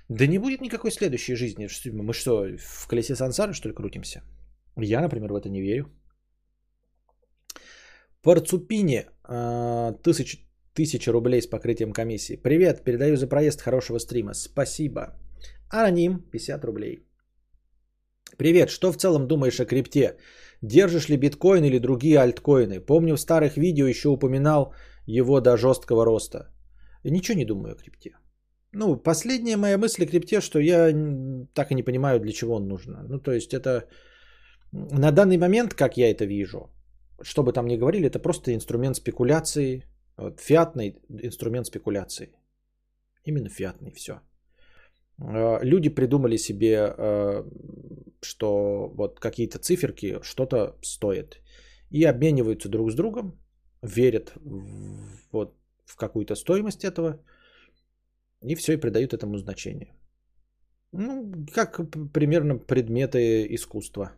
[0.09, 1.69] Да не будет никакой следующей жизни.
[1.93, 4.23] Мы что, в колесе сансары, что ли, крутимся?
[4.77, 5.85] Я, например, в это не верю.
[8.23, 10.45] Парцупини, а, тысяч,
[10.75, 12.37] тысяча рублей с покрытием комиссии.
[12.37, 14.35] Привет, передаю за проезд хорошего стрима.
[14.35, 15.17] Спасибо.
[15.71, 17.07] Аноним, 50 рублей.
[18.37, 20.17] Привет, что в целом думаешь о крипте?
[20.63, 22.81] Держишь ли биткоин или другие альткоины?
[22.81, 24.75] Помню в старых видео еще упоминал
[25.07, 26.53] его до жесткого роста.
[27.05, 28.11] Ничего не думаю о крипте.
[28.73, 30.93] Ну, последняя моя мысль о крипте, что я
[31.55, 32.97] так и не понимаю, для чего он нужен.
[33.09, 33.89] Ну, то есть это
[34.73, 36.71] на данный момент, как я это вижу,
[37.23, 39.85] что бы там ни говорили, это просто инструмент спекуляции,
[40.17, 42.33] вот, фиатный инструмент спекуляции.
[43.25, 44.21] Именно фиатный, все.
[45.19, 47.45] А, люди придумали себе, а,
[48.23, 51.41] что вот какие-то циферки что-то стоят.
[51.91, 53.39] И обмениваются друг с другом,
[53.83, 55.55] верят в, вот,
[55.85, 57.19] в какую-то стоимость этого,
[58.43, 59.95] и все, и придают этому значение.
[60.93, 61.81] Ну, как
[62.13, 64.13] примерно предметы искусства,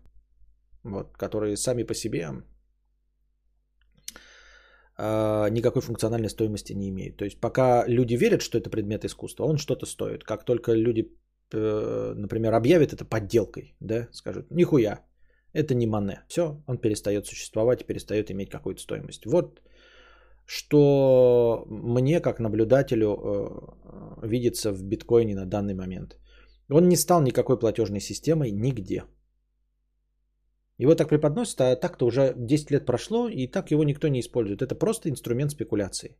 [0.82, 2.42] вот, которые сами по себе
[4.98, 7.16] никакой функциональной стоимости не имеет.
[7.16, 10.24] То есть пока люди верят, что это предмет искусства, он что-то стоит.
[10.24, 11.10] Как только люди,
[11.52, 15.00] э, например, объявят это подделкой, да, скажут, нихуя,
[15.54, 16.24] это не мане.
[16.28, 19.26] Все, он перестает существовать перестает иметь какую-то стоимость.
[19.26, 19.60] Вот
[20.46, 26.18] что мне, как наблюдателю, э, видится в биткоине на данный момент.
[26.70, 29.04] Он не стал никакой платежной системой нигде.
[30.78, 34.62] Его так преподносят, а так-то уже 10 лет прошло, и так его никто не использует.
[34.62, 36.16] Это просто инструмент спекуляции.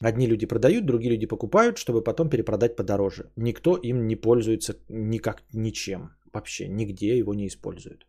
[0.00, 3.30] Одни люди продают, другие люди покупают, чтобы потом перепродать подороже.
[3.36, 6.10] Никто им не пользуется никак ничем.
[6.32, 8.06] Вообще нигде его не используют.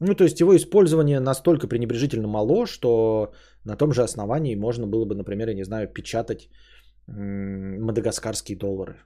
[0.00, 3.32] Ну, то есть его использование настолько пренебрежительно мало, что
[3.64, 6.50] на том же основании можно было бы, например, я не знаю, печатать
[7.06, 8.96] мадагаскарские доллары.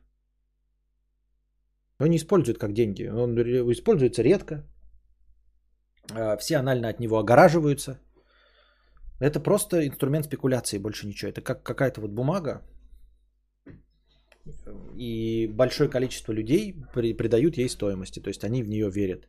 [2.01, 3.07] Он не использует как деньги.
[3.07, 3.37] Он
[3.73, 4.65] используется редко,
[6.39, 7.99] все анально от него огораживаются.
[9.21, 11.31] Это просто инструмент спекуляции, больше ничего.
[11.31, 12.63] Это как какая-то вот бумага,
[14.97, 19.29] и большое количество людей придают ей стоимости, то есть они в нее верят.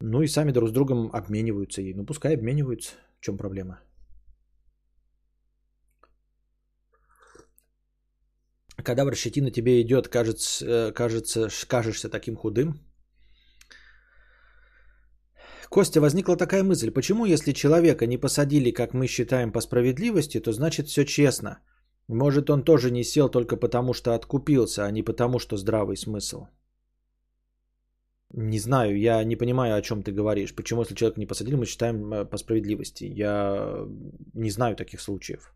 [0.00, 1.94] Ну и сами друг с другом обмениваются ей.
[1.94, 3.80] Ну пускай обмениваются, в чем проблема.
[8.76, 12.78] Кадавр щетина тебе идет, кажется, э, кажется, кажешься таким худым.
[15.70, 16.90] Костя, возникла такая мысль.
[16.90, 21.58] Почему, если человека не посадили, как мы считаем, по справедливости, то значит все честно?
[22.08, 26.46] Может, он тоже не сел только потому, что откупился, а не потому, что здравый смысл?
[28.32, 30.54] Не знаю, я не понимаю, о чем ты говоришь.
[30.54, 33.04] Почему, если человека не посадили, мы считаем э, по справедливости?
[33.04, 33.86] Я
[34.34, 35.54] не знаю таких случаев.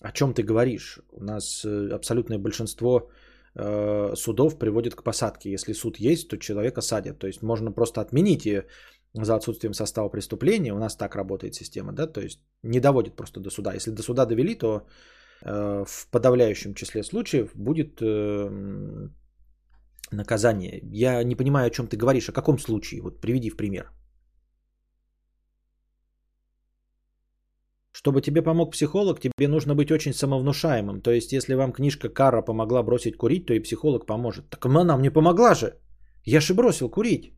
[0.00, 1.00] О чем ты говоришь?
[1.10, 3.10] У нас э, абсолютное большинство
[3.58, 5.50] Э, судов приводит к посадке.
[5.50, 7.18] Если суд есть, то человека садят.
[7.18, 8.66] То есть можно просто отменить ее
[9.14, 10.74] за отсутствием состава преступления.
[10.74, 13.74] У нас так работает система, да, то есть не доводит просто до суда.
[13.74, 14.86] Если до суда довели, то
[15.42, 19.08] э, в подавляющем числе случаев будет э,
[20.12, 20.80] наказание.
[20.92, 23.00] Я не понимаю, о чем ты говоришь, о каком случае.
[23.00, 23.90] Вот приведи в пример.
[27.96, 31.00] Чтобы тебе помог психолог, тебе нужно быть очень самовнушаемым.
[31.00, 34.50] То есть, если вам книжка Кара помогла бросить курить, то и психолог поможет.
[34.50, 35.72] Так она мне помогла же.
[36.26, 37.32] Я же бросил курить.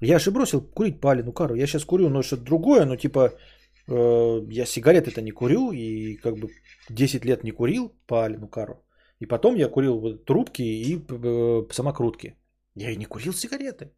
[0.00, 1.54] Я же бросил курить по Алину Кару.
[1.54, 3.30] Я сейчас курю, но что-то другое, но типа
[3.88, 6.48] э, я сигарет это не курю и как бы
[6.90, 8.74] 10 лет не курил по Алину Кару.
[9.20, 12.34] И потом я курил трубки и э, самокрутки.
[12.74, 13.92] Я и не курил сигареты.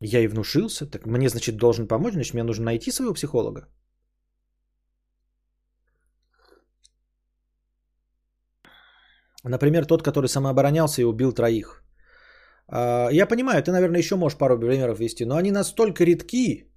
[0.00, 0.86] Я и внушился.
[0.86, 3.68] Так мне, значит, должен помочь, значит, мне нужно найти своего психолога.
[9.44, 11.82] Например, тот, который самооборонялся и убил троих.
[12.68, 16.70] А, я понимаю, ты, наверное, еще можешь пару примеров вести, но они настолько редки,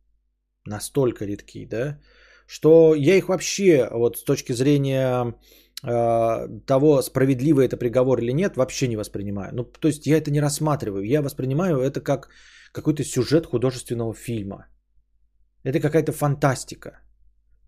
[0.65, 1.99] настолько редки, да,
[2.47, 5.35] что я их вообще, вот с точки зрения
[5.83, 9.51] э, того, справедливый это приговор или нет, вообще не воспринимаю.
[9.53, 11.03] Ну, то есть я это не рассматриваю.
[11.03, 12.29] Я воспринимаю это как
[12.71, 14.67] какой-то сюжет художественного фильма.
[15.63, 17.01] Это какая-то фантастика.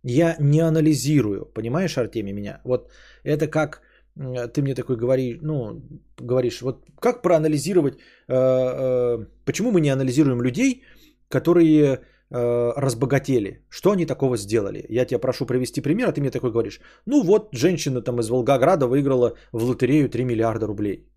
[0.03, 2.61] Я не анализирую, понимаешь, Артемий, меня?
[2.63, 2.91] Вот
[3.23, 3.81] это как
[4.15, 5.81] ты мне такой говоришь, ну,
[6.19, 10.83] говоришь, вот как проанализировать, э, э, почему мы не анализируем людей,
[11.29, 14.85] которые э, разбогатели, что они такого сделали?
[14.89, 18.29] Я тебя прошу привести пример, а ты мне такой говоришь, ну вот женщина там из
[18.29, 21.09] Волгограда выиграла в лотерею 3 миллиарда рублей.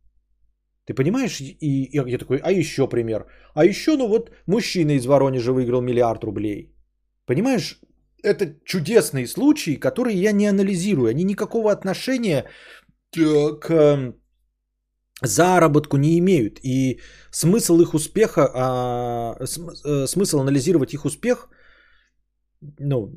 [0.87, 1.41] Ты понимаешь?
[1.41, 3.27] И я такой, а еще пример.
[3.55, 6.73] А еще, ну вот, мужчина из Воронежа выиграл миллиард рублей.
[7.27, 7.81] Понимаешь?
[8.23, 11.11] Это чудесные случаи, которые я не анализирую.
[11.11, 12.45] Они никакого отношения
[13.13, 14.15] к
[15.23, 16.61] заработку не имеют.
[16.63, 21.49] И смысл их успеха, а, э, смысл анализировать их успех,
[22.79, 23.13] ну,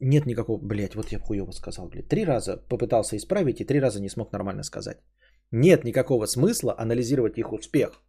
[0.00, 2.08] нет никакого, блядь, вот я хуево сказал, блядь.
[2.08, 4.98] Три раза попытался исправить и три раза не смог нормально сказать.
[5.50, 8.02] Нет никакого смысла анализировать их успех,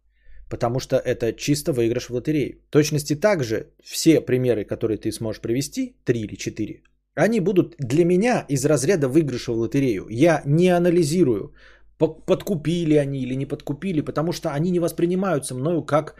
[0.48, 2.60] потому что это чисто выигрыш в лотерею.
[2.68, 6.82] В точности также все примеры, которые ты сможешь привести, три или четыре,
[7.14, 10.06] они будут для меня из разряда выигрыша в лотерею.
[10.08, 11.54] Я не анализирую,
[11.98, 16.14] подкупили они или не подкупили, потому что они не воспринимаются мною как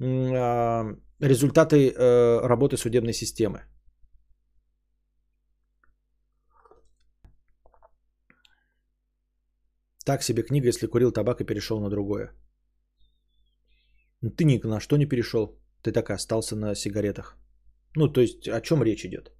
[0.00, 3.60] а, результаты э, работы судебной системы.
[10.08, 12.32] Так себе книга, если курил табак и перешел на другое.
[14.36, 15.58] Ты ни на что не перешел.
[15.82, 17.36] Ты так и остался на сигаретах.
[17.96, 19.32] Ну, то есть, о чем речь идет?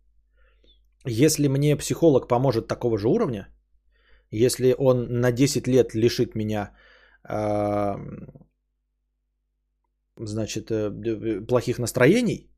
[1.07, 3.49] Если мне психолог поможет такого же уровня,
[4.31, 6.77] если он на 10 лет лишит меня,
[7.25, 7.97] э,
[10.19, 12.51] значит, э, плохих настроений,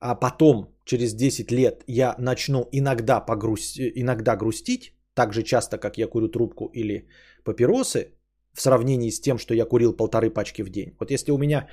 [0.00, 3.76] а потом, через 10 лет, я начну иногда, погруз...
[3.76, 7.08] иногда грустить, так же часто, как я курю трубку или
[7.44, 8.12] папиросы,
[8.54, 10.94] в сравнении с тем, что я курил полторы пачки в день.
[11.00, 11.68] Вот если у меня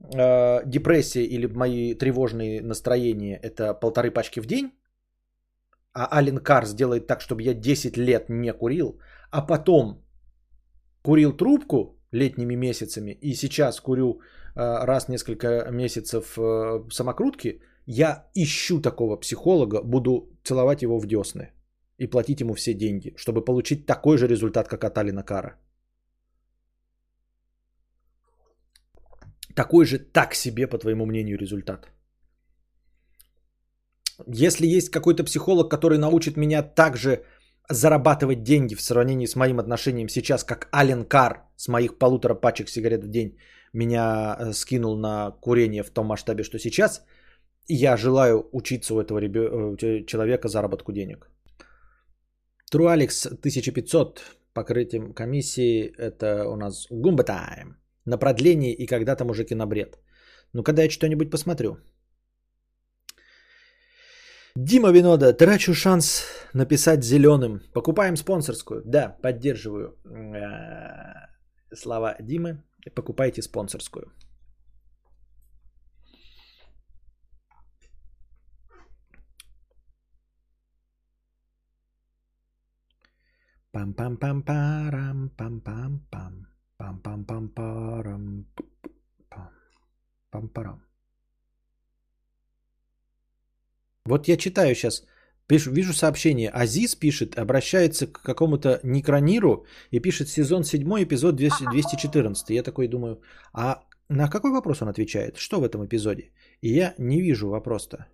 [0.00, 4.72] э, депрессия или мои тревожные настроения это полторы пачки в день,
[5.92, 8.98] а Ален Кар сделает так, чтобы я 10 лет не курил,
[9.30, 10.04] а потом
[11.02, 14.20] курил трубку летними месяцами и сейчас курю
[14.54, 21.52] э, раз несколько месяцев э, самокрутки, я ищу такого психолога, буду целовать его в десны
[21.98, 25.56] и платить ему все деньги, чтобы получить такой же результат, как от Алина Кара.
[29.54, 31.88] Такой же так себе, по твоему мнению, результат.
[34.26, 37.24] Если есть какой-то психолог, который научит меня также
[37.68, 42.68] зарабатывать деньги в сравнении с моим отношением сейчас, как Ален Кар с моих полутора пачек
[42.68, 43.38] сигарет в день
[43.72, 47.02] меня э, скинул на курение в том масштабе, что сейчас,
[47.68, 51.30] я желаю учиться у этого э, человека заработку денег.
[52.70, 54.22] Труалекс 1500
[54.54, 55.92] покрытием комиссии.
[55.98, 57.76] Это у нас Гумба Тайм.
[58.04, 59.98] На продление и когда-то мужики на бред.
[60.52, 61.76] Ну, когда я что-нибудь посмотрю.
[64.56, 67.60] Дима Винода, трачу шанс написать зеленым.
[67.74, 68.82] Покупаем спонсорскую.
[68.84, 72.62] Да, поддерживаю э, слова Димы.
[72.94, 74.06] Покупайте спонсорскую.
[74.10, 74.26] пам пам пам парам пам пам пам пам пам пам
[83.76, 84.10] парам пам
[90.30, 90.86] пам парам
[94.06, 95.04] Вот я читаю сейчас,
[95.46, 96.50] пишу, вижу сообщение.
[96.50, 102.50] Азиз пишет, обращается к какому-то Некрониру и пишет сезон 7, эпизод 200, 214.
[102.50, 103.20] Я такой думаю,
[103.52, 105.36] а на какой вопрос он отвечает?
[105.36, 106.30] Что в этом эпизоде?
[106.62, 108.06] И я не вижу вопрос-то.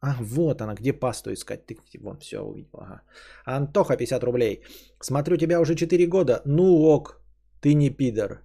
[0.00, 1.66] А, вот она, где пасту искать?
[1.66, 2.78] Ты, вон, все увидел.
[2.78, 3.02] Ага.
[3.44, 4.62] Антоха, 50 рублей.
[5.00, 6.42] Смотрю тебя уже 4 года.
[6.46, 7.20] Ну ок,
[7.60, 8.42] ты не пидор.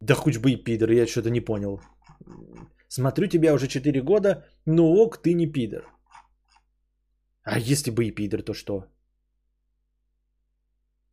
[0.00, 1.80] Да хоть бы и пидор, я что-то не понял.
[2.88, 4.44] Смотрю тебя уже 4 года.
[4.66, 5.84] Ну ок, ты не пидор.
[7.44, 8.86] А если бы и пидор, то что?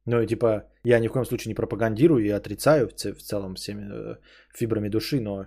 [0.09, 3.81] Ну, типа, я ни в коем случае не пропагандирую и отрицаю в, в целом всеми
[3.81, 4.17] э,
[4.57, 5.45] фибрами души, но...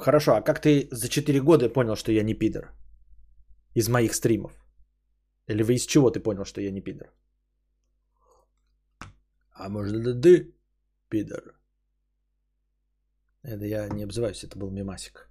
[0.00, 2.72] Хорошо, а как ты за 4 года понял, что я не пидор?
[3.76, 4.52] Из моих стримов?
[5.48, 7.12] Или вы из чего ты понял, что я не пидор?
[9.52, 10.52] А может, это ты
[11.08, 11.54] пидор?
[13.42, 15.30] Это я не обзываюсь, это был мимасик.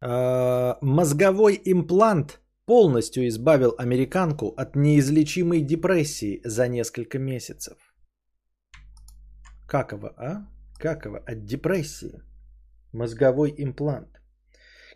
[0.00, 7.78] Мозговой имплант полностью избавил американку от неизлечимой депрессии за несколько месяцев.
[9.68, 10.46] Какова, а?
[10.78, 12.22] Какова от депрессии.
[12.92, 14.20] Мозговой имплант.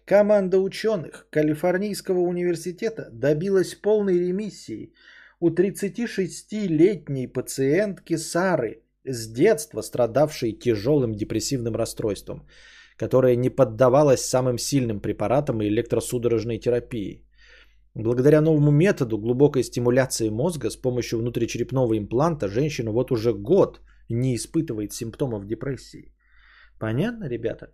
[0.04, 4.92] Команда ученых Калифорнийского университета добилась полной ремиссии
[5.38, 12.46] у 36-летней пациентки Сары, с детства страдавшей тяжелым депрессивным расстройством,
[13.00, 17.24] которая не поддавалась самым сильным препаратам и электросудорожной терапии.
[17.94, 23.80] Благодаря новому методу глубокой стимуляции мозга с помощью внутричерепного импланта женщина вот уже год
[24.10, 26.12] не испытывает симптомов депрессии.
[26.78, 27.66] Понятно, ребята?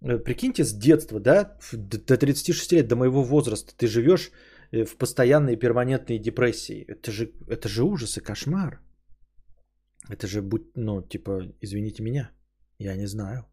[0.00, 4.30] Э, прикиньте, с детства, да, до 36 лет, до моего возраста, ты живешь
[4.70, 6.84] э, в постоянной перманентной депрессии.
[6.88, 8.80] Это же, это же ужас и кошмар.
[10.08, 12.30] Это же, будь, ну, типа, извините меня,
[12.78, 13.44] я не знаю.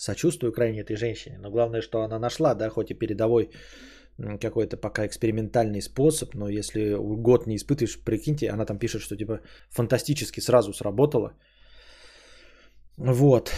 [0.00, 3.50] Сочувствую крайне этой женщине, но главное, что она нашла, да, хоть и передовой
[4.40, 9.40] какой-то пока экспериментальный способ, но если год не испытываешь, прикиньте, она там пишет, что типа
[9.68, 11.34] фантастически сразу сработало.
[12.96, 13.52] Вот.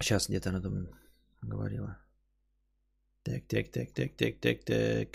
[0.00, 0.88] Сейчас где-то она там
[1.42, 1.98] говорила.
[3.24, 5.08] Так, так, так, так, так, так, так.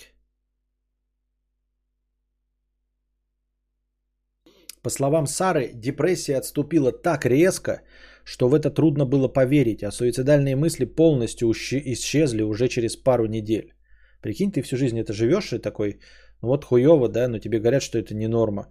[4.81, 7.81] По словам Сары, депрессия отступила так резко,
[8.23, 13.73] что в это трудно было поверить, а суицидальные мысли полностью исчезли уже через пару недель.
[14.21, 15.99] Прикинь, ты всю жизнь это живешь и такой,
[16.41, 18.67] ну вот хуево, да, но тебе говорят, что это не норма.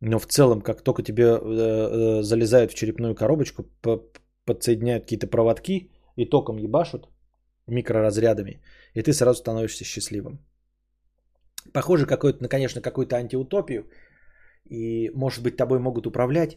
[0.00, 4.02] Но в целом, как только тебе э, э, залезают в черепную коробочку, по,
[4.44, 7.08] подсоединяют какие-то проводки и током ебашут
[7.66, 8.62] микроразрядами,
[8.94, 10.38] и ты сразу становишься счастливым.
[11.72, 13.84] Похоже, какой-то, ну, конечно, какую-то антиутопию,
[14.70, 16.56] и, может быть, тобой могут управлять,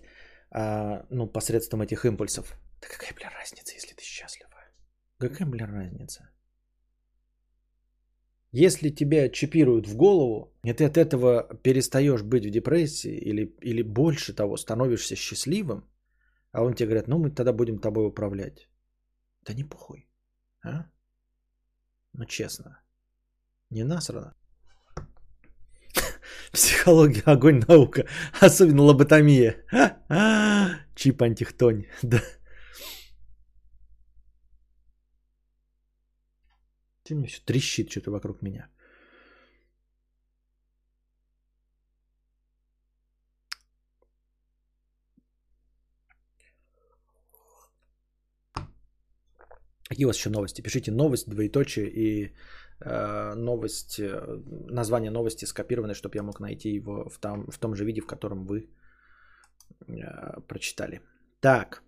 [0.51, 2.53] а, ну, посредством этих импульсов.
[2.81, 4.49] Да какая, бля, разница, если ты счастлива?
[5.17, 6.29] Какая, бля, разница?
[8.51, 13.81] Если тебя чипируют в голову, и ты от этого перестаешь быть в депрессии или, или
[13.81, 15.89] больше того, становишься счастливым,
[16.51, 18.67] а он тебе говорит, ну мы тогда будем тобой управлять.
[19.45, 20.09] Да не похуй.
[20.63, 20.85] А?
[22.13, 22.81] Ну честно.
[23.69, 24.35] Не насрано.
[26.51, 28.05] Психология, огонь, наука.
[28.41, 29.55] Особенно лоботомия.
[30.95, 31.85] Чип антихтонь.
[32.03, 32.21] Да.
[37.03, 38.69] Ты мне все трещит что-то вокруг меня.
[49.89, 50.61] Какие у вас еще новости?
[50.61, 52.33] Пишите новость, двоеточие и
[53.35, 57.85] новость, э, название новости скопировано, чтобы я мог найти его в, там, в том же
[57.85, 58.69] виде, в котором вы
[59.87, 61.01] э, прочитали.
[61.39, 61.83] Так.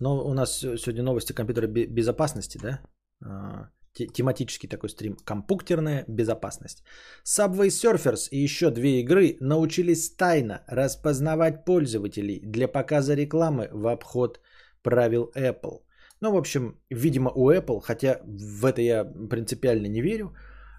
[0.00, 2.80] Но у нас сегодня новости компьютера безопасности, да?
[3.24, 5.16] А, тематический такой стрим.
[5.24, 6.82] Компьютерная безопасность.
[7.24, 14.40] Subway Surfers и еще две игры научились тайно распознавать пользователей для показа рекламы в обход
[14.82, 15.83] правил Apple.
[16.24, 20.32] Ну, в общем, видимо, у Apple, хотя в это я принципиально не верю,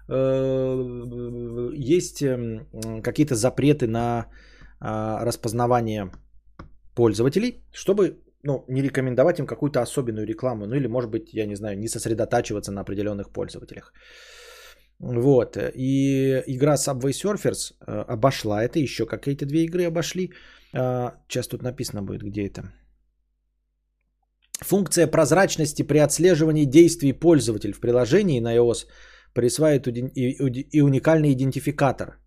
[0.08, 2.66] э, есть эм,
[3.02, 4.26] какие-то запреты на
[4.80, 6.10] а, распознавание
[6.96, 11.56] пользователей, чтобы ну, не рекомендовать им какую-то особенную рекламу, ну или, может быть, я не
[11.56, 13.92] знаю, не сосредотачиваться на определенных пользователях.
[14.98, 15.56] Вот.
[15.56, 20.32] И игра Subway Surfers э, обошла это, еще какие-то две игры обошли.
[20.74, 22.72] Э, сейчас тут написано будет, где это.
[24.60, 28.86] Функция прозрачности при отслеживании действий пользователя в приложении на iOS
[29.34, 32.18] присваивает и уникальный идентификатор–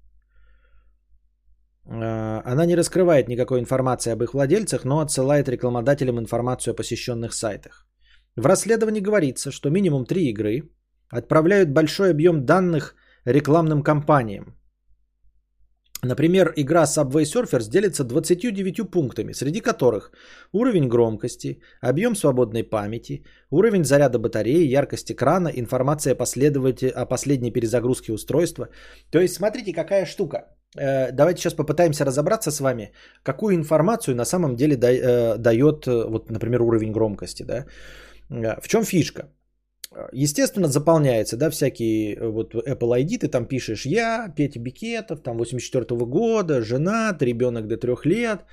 [1.90, 7.34] Э, она не раскрывает никакой информации об их владельцах, но отсылает рекламодателям информацию о посещенных
[7.34, 7.88] сайтах.
[8.36, 10.70] В расследовании говорится, что минимум три игры
[11.10, 14.59] отправляют большой объем данных рекламным кампаниям.
[16.04, 20.12] Например, игра Subway Surfers делится 29 пунктами, среди которых
[20.54, 28.70] уровень громкости, объем свободной памяти, уровень заряда батареи, яркость экрана, информация о последней перезагрузке устройства.
[29.12, 30.38] То есть смотрите, какая штука.
[30.78, 32.94] Э, давайте сейчас попытаемся разобраться с вами,
[33.24, 37.44] какую информацию на самом деле э, дает, э, вот, например, уровень громкости.
[37.44, 37.66] Да?
[38.62, 39.24] В чем фишка?
[40.12, 45.86] Естественно, заполняется, да, всякие вот Apple ID, ты там пишешь, я Петя Бикетов, там 84
[45.86, 48.46] -го года, женат, ребенок до трех лет,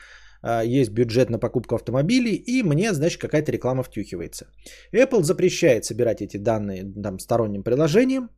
[0.65, 4.47] есть бюджет на покупку автомобилей, и мне, значит, какая-то реклама втюхивается.
[4.95, 8.31] Apple запрещает собирать эти данные там, сторонним приложением,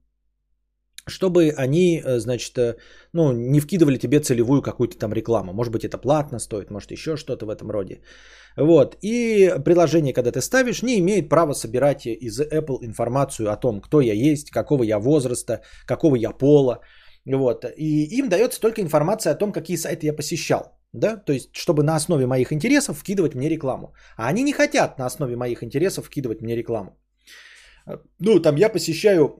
[1.09, 2.77] чтобы они, э, значит, э,
[3.13, 5.53] ну, не вкидывали тебе целевую какую-то там рекламу.
[5.53, 8.01] Может быть, это платно стоит, может, еще что-то в этом роде.
[8.59, 8.97] Вот.
[9.03, 14.01] И приложение, когда ты ставишь, не имеет права собирать из Apple информацию о том, кто
[14.01, 16.81] я есть, какого я возраста, какого я пола.
[17.27, 17.65] Вот.
[17.77, 20.65] И им дается только информация о том, какие сайты я посещал.
[20.93, 21.17] Да?
[21.17, 23.95] То есть, чтобы на основе моих интересов вкидывать мне рекламу.
[24.17, 26.91] А они не хотят на основе моих интересов вкидывать мне рекламу.
[28.19, 29.37] Ну, там я посещаю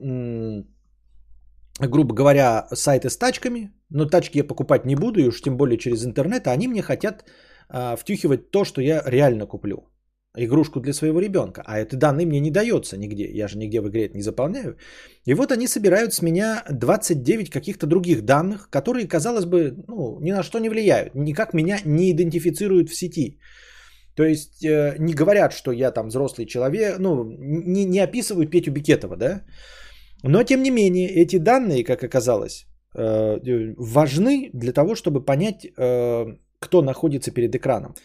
[1.87, 5.77] грубо говоря, сайты с тачками, но тачки я покупать не буду, и уж тем более
[5.77, 7.23] через интернет, а они мне хотят
[7.69, 9.89] а, втюхивать то, что я реально куплю.
[10.37, 11.63] Игрушку для своего ребенка.
[11.65, 13.29] А это данные мне не дается нигде.
[13.33, 14.77] Я же нигде в игре это не заполняю.
[15.25, 20.31] И вот они собирают с меня 29 каких-то других данных, которые, казалось бы, ну, ни
[20.31, 21.15] на что не влияют.
[21.15, 23.39] Никак меня не идентифицируют в сети.
[24.15, 28.71] То есть э, не говорят, что я там взрослый человек, ну, не, не описывают Петю
[28.71, 29.41] Бикетова, да?
[30.23, 32.65] Но, тем не менее, эти данные, как оказалось,
[32.95, 37.95] э, важны для того, чтобы понять, э, кто находится перед экраном.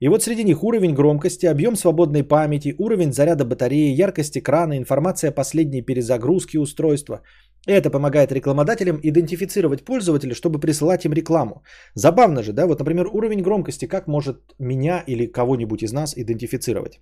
[0.00, 5.30] И вот среди них уровень громкости, объем свободной памяти, уровень заряда батареи, яркость экрана, информация
[5.30, 7.22] о последней перезагрузке устройства.
[7.66, 11.62] Это помогает рекламодателям идентифицировать пользователя, чтобы присылать им рекламу.
[11.94, 12.66] Забавно же, да?
[12.66, 17.00] Вот, например, уровень громкости, как может меня или кого-нибудь из нас идентифицировать?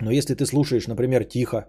[0.00, 1.68] Но если ты слушаешь, например, тихо,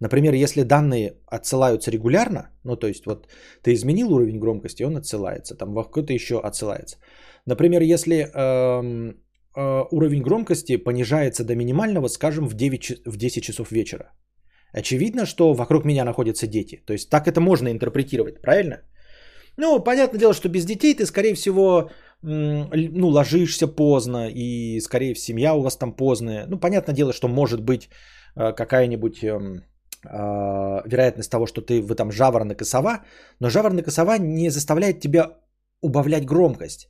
[0.00, 3.28] Например, если данные отсылаются регулярно, ну то есть вот
[3.62, 6.96] ты изменил уровень громкости, он отсылается, там во какой-то еще отсылается.
[7.46, 9.12] Например, если э,
[9.56, 14.12] э, уровень громкости понижается до минимального, скажем, в, 9, в 10 часов вечера.
[14.72, 16.82] Очевидно, что вокруг меня находятся дети.
[16.86, 18.82] То есть так это можно интерпретировать, правильно?
[19.56, 21.90] Ну, понятное дело, что без детей ты, скорее всего,
[22.22, 26.46] ну, ложишься поздно, и, скорее, семья у вас там поздная.
[26.46, 27.88] Ну, понятное дело, что может быть
[28.36, 29.64] э, какая-нибудь эм,
[30.06, 33.04] а, вероятность того, что ты вы там жаворонок и сова,
[33.40, 35.36] но жаворонок и сова не заставляет тебя
[35.82, 36.88] убавлять громкость.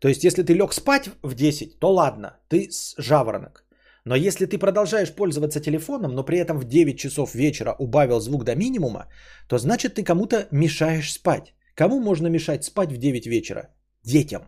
[0.00, 3.64] То есть, если ты лег спать в 10, то ладно, ты жаворонок.
[4.04, 8.44] Но если ты продолжаешь пользоваться телефоном, но при этом в 9 часов вечера убавил звук
[8.44, 9.06] до минимума,
[9.48, 11.54] то значит ты кому-то мешаешь спать.
[11.74, 13.68] Кому можно мешать спать в 9 вечера?
[14.04, 14.42] Детям.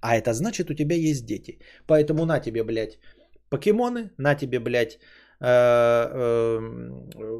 [0.00, 1.58] А это значит у тебя есть дети.
[1.86, 2.98] Поэтому на тебе, блядь,
[3.50, 4.98] покемоны, на тебе, блядь,
[5.40, 6.60] Э, э,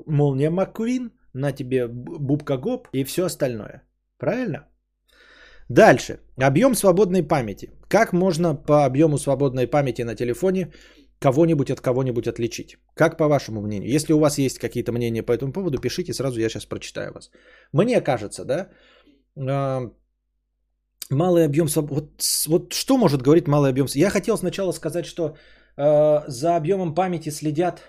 [0.06, 3.82] Молния Маккуин, на тебе Бубка Гоп и все остальное.
[4.18, 4.68] Правильно?
[5.68, 6.18] Дальше.
[6.36, 7.70] Объем свободной памяти.
[7.88, 10.72] Как можно по объему свободной памяти на телефоне
[11.18, 12.76] кого-нибудь от кого-нибудь отличить?
[12.94, 13.90] Как по вашему мнению?
[13.90, 17.30] Если у вас есть какие-то мнения по этому поводу, пишите сразу, я сейчас прочитаю вас.
[17.72, 18.68] Мне кажется, да,
[19.36, 19.90] э,
[21.10, 21.94] малый объем свободы.
[21.94, 23.86] Вот, вот что может говорить малый объем?
[23.94, 25.36] Я хотел сначала сказать, что
[25.76, 27.82] за объемом памяти следят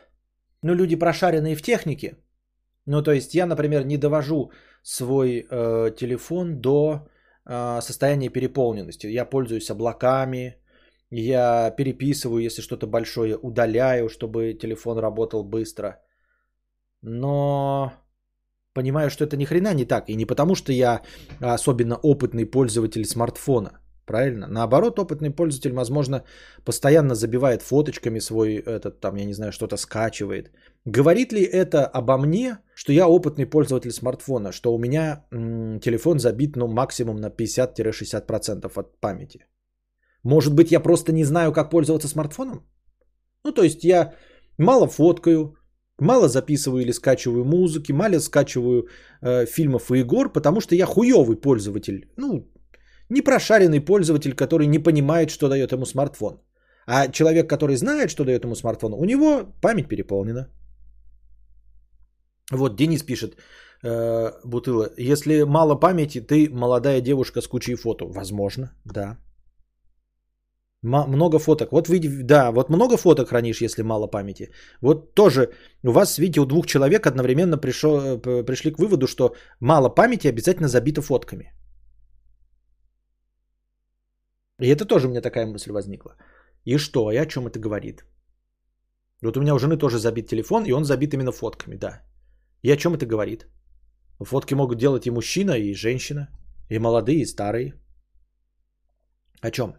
[0.64, 2.18] ну, люди прошаренные в технике.
[2.88, 4.52] Ну, то есть я, например, не довожу
[4.84, 7.08] свой э, телефон до
[7.46, 9.08] э, состояния переполненности.
[9.08, 10.56] Я пользуюсь облаками,
[11.12, 16.02] я переписываю, если что-то большое, удаляю, чтобы телефон работал быстро.
[17.02, 17.94] Но
[18.74, 20.10] понимаю, что это ни хрена не так.
[20.10, 21.02] И не потому, что я
[21.40, 23.80] особенно опытный пользователь смартфона.
[24.06, 24.48] Правильно?
[24.48, 26.24] Наоборот, опытный пользователь, возможно,
[26.64, 30.52] постоянно забивает фоточками свой этот, там, я не знаю, что-то скачивает.
[30.86, 36.20] Говорит ли это обо мне, что я опытный пользователь смартфона, что у меня м- телефон
[36.20, 39.46] забит, ну, максимум на 50-60% от памяти?
[40.24, 42.60] Может быть, я просто не знаю, как пользоваться смартфоном?
[43.44, 44.14] Ну, то есть я
[44.58, 45.56] мало фоткаю,
[46.00, 48.88] мало записываю или скачиваю музыки, мало скачиваю
[49.22, 52.12] э, фильмов и игр, потому что я хуёвый пользователь.
[52.18, 52.52] Ну,
[53.10, 56.42] Непрошаренный пользователь, который не понимает, что дает ему смартфон.
[56.88, 60.48] А человек, который знает, что дает ему смартфон, у него память переполнена.
[62.52, 63.38] Вот Денис пишет,
[63.84, 68.06] э, Бутыла, если мало памяти, ты молодая девушка с кучей фото.
[68.06, 69.18] Возможно, да.
[70.84, 71.72] М- много фоток.
[71.72, 74.52] Вот видите, да, вот много фоток хранишь, если мало памяти.
[74.82, 75.50] Вот тоже
[75.84, 80.28] у вас, видите, у двух человек одновременно пришел, э, пришли к выводу, что мало памяти
[80.28, 81.52] обязательно забито фотками.
[84.62, 86.16] И это тоже мне такая мысль возникла.
[86.66, 87.12] И что?
[87.12, 88.06] И о чем это говорит?
[89.22, 92.02] Вот у меня у жены тоже забит телефон, и он забит именно фотками, да.
[92.66, 93.48] И о чем это говорит?
[94.20, 96.28] Фотки могут делать и мужчина, и женщина,
[96.70, 97.74] и молодые, и старые.
[99.42, 99.76] О чем?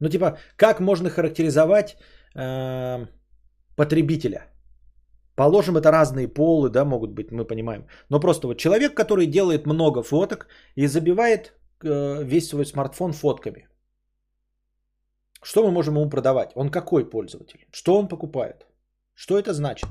[0.00, 1.96] Ну, типа, как можно характеризовать
[2.34, 3.06] э,
[3.76, 4.46] потребителя?
[5.36, 7.86] Положим, это разные полы, да, могут быть, мы понимаем.
[8.10, 10.46] Но просто вот человек, который делает много фоток
[10.76, 11.52] и забивает
[11.84, 13.68] Э, весь свой смартфон фотками.
[15.42, 16.52] Что мы можем ему продавать?
[16.54, 17.66] Он какой пользователь?
[17.70, 18.66] Что он покупает?
[19.14, 19.88] Что это значит?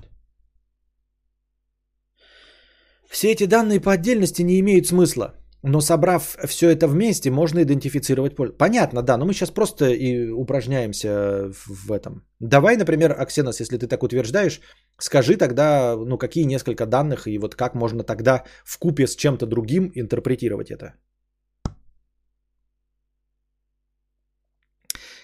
[3.14, 5.36] Все эти данные по отдельности не имеют смысла.
[5.62, 8.54] Но собрав все это вместе, можно идентифицировать пользу.
[8.58, 12.26] Понятно, да, но мы сейчас просто и упражняемся в этом.
[12.40, 14.62] Давай, например, Аксенос, если ты так утверждаешь,
[14.98, 19.46] скажи тогда, ну, какие несколько данных и вот как можно тогда в купе с чем-то
[19.46, 20.94] другим интерпретировать это.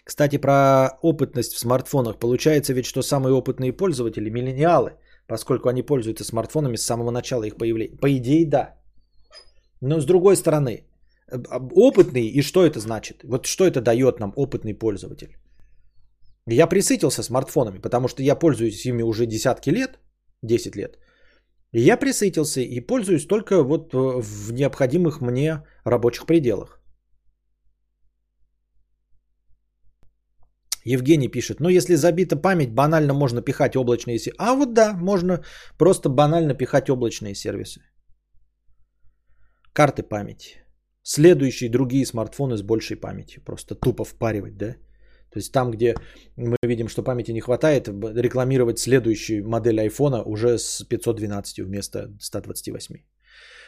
[0.03, 2.19] Кстати, про опытность в смартфонах.
[2.19, 4.91] Получается ведь, что самые опытные пользователи– миллениалы,
[5.29, 7.97] поскольку они пользуются смартфонами с самого начала их появления.
[7.97, 8.75] По идее, да.
[9.81, 10.83] Но с другой стороны,
[11.75, 13.23] опытный и что это значит?
[13.23, 15.37] Вот что это дает нам опытный пользователь?
[16.47, 19.99] Я присытился смартфонами, потому что я пользуюсь ими уже десятки лет,
[20.41, 20.97] 10 лет.
[21.71, 26.78] Я присытился и пользуюсь только вот э, в необходимых мне рабочих пределах.
[30.93, 34.37] Евгений пишет, ну если забита память, банально можно пихать облачные сервисы.
[34.37, 35.43] А вот да, можно
[35.77, 37.81] просто банально пихать облачные сервисы
[39.73, 40.49] карты памяти.
[41.03, 43.43] Следующие другие смартфоны с большей памятью.
[43.45, 44.75] Просто тупо впаривать, да?
[45.31, 45.95] То есть там, где
[46.37, 52.95] мы видим, что памяти не хватает, рекламировать следующую модель айфона уже с 512 вместо 128.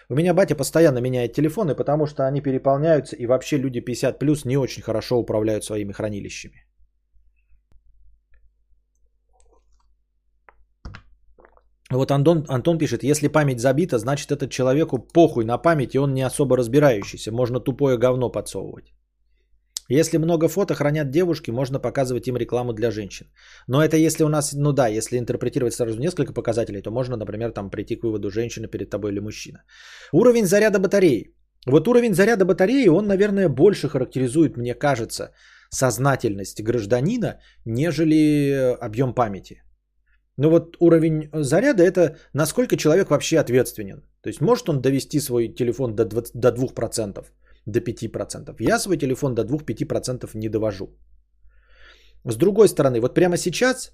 [0.09, 4.45] У меня батя постоянно меняет телефоны, потому что они переполняются, и вообще люди 50 плюс
[4.45, 6.65] не очень хорошо управляют своими хранилищами.
[11.91, 16.13] Вот Антон, Антон пишет, если память забита, значит этот человеку похуй на память, и он
[16.13, 17.31] не особо разбирающийся.
[17.31, 18.93] Можно тупое говно подсовывать.
[19.89, 23.25] Если много фото хранят девушки, можно показывать им рекламу для женщин.
[23.67, 27.51] Но это если у нас, ну да, если интерпретировать сразу несколько показателей, то можно, например,
[27.51, 29.63] там прийти к выводу, женщина перед тобой или мужчина.
[30.13, 31.35] Уровень заряда батареи.
[31.65, 35.33] Вот уровень заряда батареи, он, наверное, больше характеризует, мне кажется,
[35.69, 39.63] сознательность гражданина, нежели объем памяти.
[40.41, 44.01] Но вот уровень заряда это насколько человек вообще ответственен.
[44.21, 47.25] То есть может он довести свой телефон до, 20, до 2%,
[47.67, 48.55] до 5%.
[48.59, 50.87] Я свой телефон до 2-5% не довожу.
[52.25, 53.91] С другой стороны, вот прямо сейчас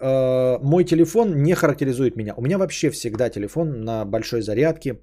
[0.00, 2.34] э, мой телефон не характеризует меня.
[2.36, 5.00] У меня вообще всегда телефон на большой зарядке.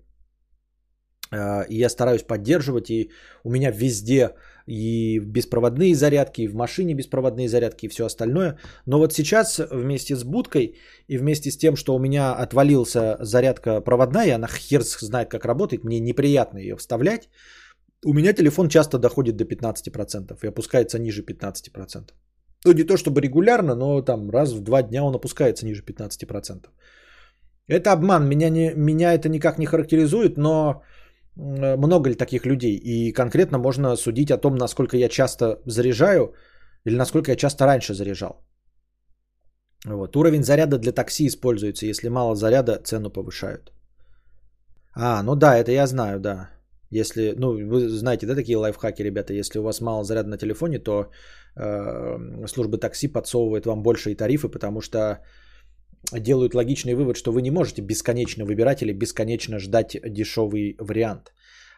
[1.31, 2.89] Э, и я стараюсь поддерживать.
[2.89, 3.11] И
[3.43, 4.29] у меня везде
[4.67, 8.57] и беспроводные зарядки, и в машине беспроводные зарядки, и все остальное.
[8.85, 10.75] Но вот сейчас вместе с будкой
[11.07, 15.83] и вместе с тем, что у меня отвалился зарядка проводная, она хер знает, как работает,
[15.83, 17.29] мне неприятно ее вставлять,
[18.05, 22.13] у меня телефон часто доходит до 15% и опускается ниже 15%.
[22.65, 26.65] Ну, не то чтобы регулярно, но там раз в два дня он опускается ниже 15%.
[27.67, 30.83] Это обман, меня, не, меня это никак не характеризует, но
[31.35, 32.75] много ли таких людей?
[32.75, 36.33] И конкретно можно судить о том, насколько я часто заряжаю
[36.85, 38.45] или насколько я часто раньше заряжал.
[39.85, 40.15] Вот.
[40.15, 41.85] Уровень заряда для такси используется.
[41.85, 43.71] Если мало заряда, цену повышают.
[44.95, 46.49] А, ну да, это я знаю, да.
[46.89, 50.79] Если, ну, вы знаете, да, такие лайфхаки, ребята, если у вас мало заряда на телефоне,
[50.79, 51.11] то
[51.55, 55.19] э, служба такси подсовывает вам большие тарифы, потому что
[56.11, 61.33] делают логичный вывод, что вы не можете бесконечно выбирать или бесконечно ждать дешевый вариант.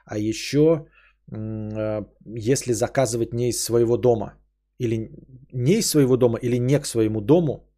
[0.05, 0.87] А еще,
[1.31, 4.33] э, если заказывать не из своего дома,
[4.79, 5.09] или
[5.53, 7.69] не из своего дома, или не к своему дому,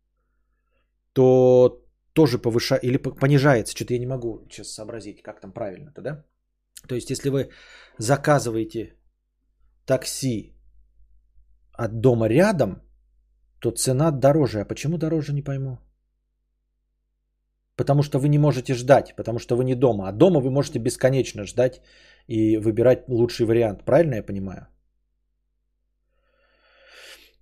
[1.13, 3.75] то тоже повышает или понижается.
[3.75, 6.25] Что-то я не могу сейчас сообразить, как там правильно-то, да?
[6.87, 7.49] То есть, если вы
[7.97, 8.95] заказываете
[9.85, 10.53] такси
[11.73, 12.81] от дома рядом,
[13.59, 14.61] то цена дороже.
[14.61, 15.77] А почему дороже, не пойму.
[17.79, 20.09] Потому что вы не можете ждать, потому что вы не дома.
[20.09, 21.81] А дома вы можете бесконечно ждать
[22.27, 23.85] и выбирать лучший вариант.
[23.85, 24.67] Правильно я понимаю?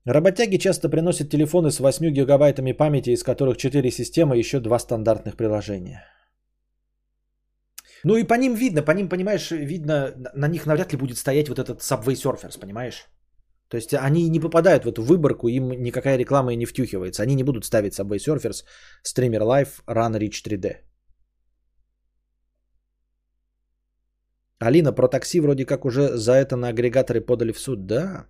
[0.05, 4.79] Работяги часто приносят телефоны с 8 гигабайтами памяти, из которых 4 системы и еще 2
[4.79, 6.03] стандартных приложения.
[8.03, 11.49] Ну и по ним видно, по ним, понимаешь, видно, на них навряд ли будет стоять
[11.49, 13.07] вот этот Subway Surfers, понимаешь?
[13.69, 17.23] То есть они не попадают в эту выборку, им никакая реклама и не втюхивается.
[17.23, 18.63] Они не будут ставить Subway Surfers,
[19.03, 20.77] Streamer Live, Run Reach 3D.
[24.59, 27.85] Алина, про такси вроде как уже за это на агрегаторы подали в суд.
[27.85, 28.27] Да,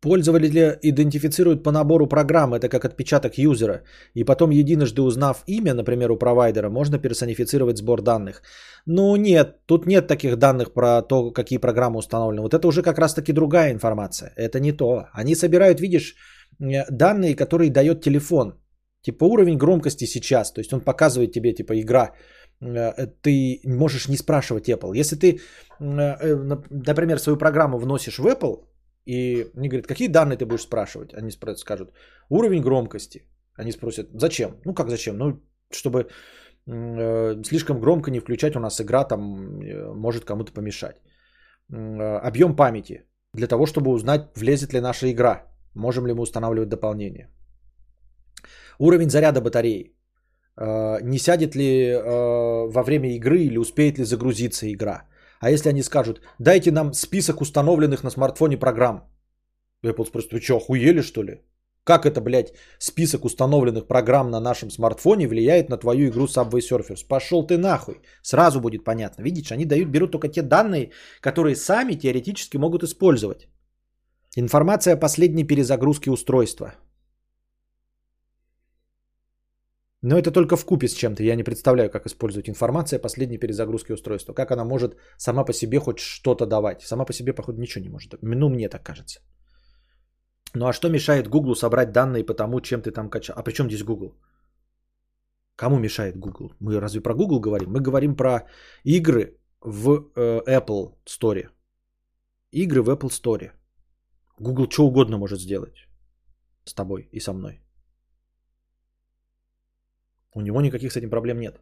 [0.00, 3.82] Пользователи идентифицируют по набору программ, это как отпечаток юзера,
[4.14, 8.42] и потом единожды узнав имя, например, у провайдера, можно персонифицировать сбор данных.
[8.86, 12.42] Ну нет, тут нет таких данных про то, какие программы установлены.
[12.42, 14.32] Вот это уже как раз таки другая информация.
[14.36, 15.08] Это не то.
[15.12, 16.14] Они собирают, видишь,
[16.90, 18.54] данные, которые дает телефон.
[19.02, 20.52] Типа уровень громкости сейчас.
[20.52, 22.12] То есть он показывает тебе, типа, игра.
[22.60, 24.96] Э, ты можешь не спрашивать Apple.
[24.96, 25.40] Если ты,
[25.80, 26.34] э,
[26.70, 28.67] например, свою программу вносишь в Apple,
[29.08, 31.14] и они говорят, какие данные ты будешь спрашивать?
[31.14, 31.92] Они скажут,
[32.28, 33.20] уровень громкости.
[33.60, 34.50] Они спросят, зачем?
[34.64, 35.16] Ну как зачем?
[35.16, 35.40] Ну,
[35.72, 35.98] чтобы
[36.66, 40.96] э, слишком громко не включать, у нас игра там э, может кому-то помешать.
[41.72, 46.68] Э, объем памяти для того, чтобы узнать, влезет ли наша игра, можем ли мы устанавливать
[46.68, 47.30] дополнение.
[48.78, 49.96] Уровень заряда батареи.
[50.60, 55.08] Э, не сядет ли э, во время игры или успеет ли загрузиться игра.
[55.40, 59.02] А если они скажут, дайте нам список установленных на смартфоне программ.
[59.84, 61.42] Apple спросит, вы что, охуели что ли?
[61.84, 67.06] Как это, блядь, список установленных программ на нашем смартфоне влияет на твою игру Subway Surfers?
[67.08, 68.00] Пошел ты нахуй.
[68.22, 69.22] Сразу будет понятно.
[69.22, 70.90] Видишь, они дают, берут только те данные,
[71.20, 73.48] которые сами теоретически могут использовать.
[74.36, 76.74] Информация о последней перезагрузке устройства.
[80.02, 81.22] Но это только в купе с чем-то.
[81.22, 84.32] Я не представляю, как использовать информацию о последней перезагрузке устройства.
[84.32, 86.82] Как она может сама по себе хоть что-то давать.
[86.82, 88.14] Сама по себе, походу, ничего не может.
[88.22, 89.20] Ну, мне так кажется.
[90.54, 93.36] Ну а что мешает Google собрать данные по тому, чем ты там качал?
[93.38, 94.14] А при чем здесь Google?
[95.56, 96.54] Кому мешает Google?
[96.60, 97.70] Мы разве про Google говорим?
[97.70, 98.46] Мы говорим про
[98.84, 101.48] игры в э, Apple Store.
[102.52, 103.50] Игры в Apple Store.
[104.38, 105.88] Google что угодно может сделать
[106.64, 107.60] с тобой и со мной.
[110.34, 111.60] У него никаких с этим проблем нет.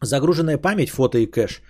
[0.00, 1.62] Загруженная память, фото и кэш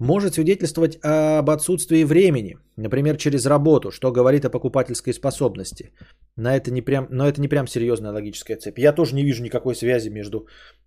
[0.00, 5.92] может свидетельствовать об отсутствии времени, например, через работу, что говорит о покупательской способности.
[6.36, 8.78] На это не прям, но это не прям серьезная логическая цепь.
[8.78, 10.38] Я тоже не вижу никакой связи между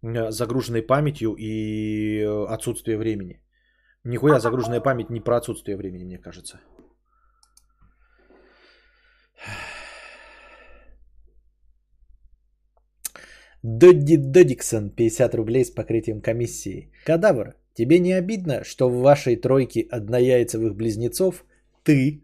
[0.01, 3.39] э, загруженной памятью и э, отсутствием времени.
[4.03, 6.59] Нихуя загруженная память не про отсутствие времени, мне кажется.
[13.63, 16.91] Додди Додиксон, 50 рублей с покрытием комиссии.
[17.05, 21.45] Кадавр, тебе не обидно, что в вашей тройке однояйцевых близнецов
[21.83, 22.23] ты,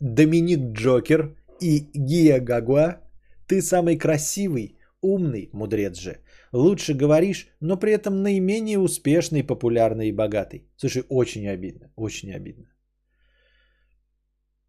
[0.00, 3.00] Доминик Джокер и Гия Гагуа,
[3.46, 6.18] ты самый красивый, умный, мудрец же.
[6.52, 10.68] Лучше говоришь, но при этом наименее успешный, популярный и богатый.
[10.76, 12.66] Слушай, очень обидно, очень обидно.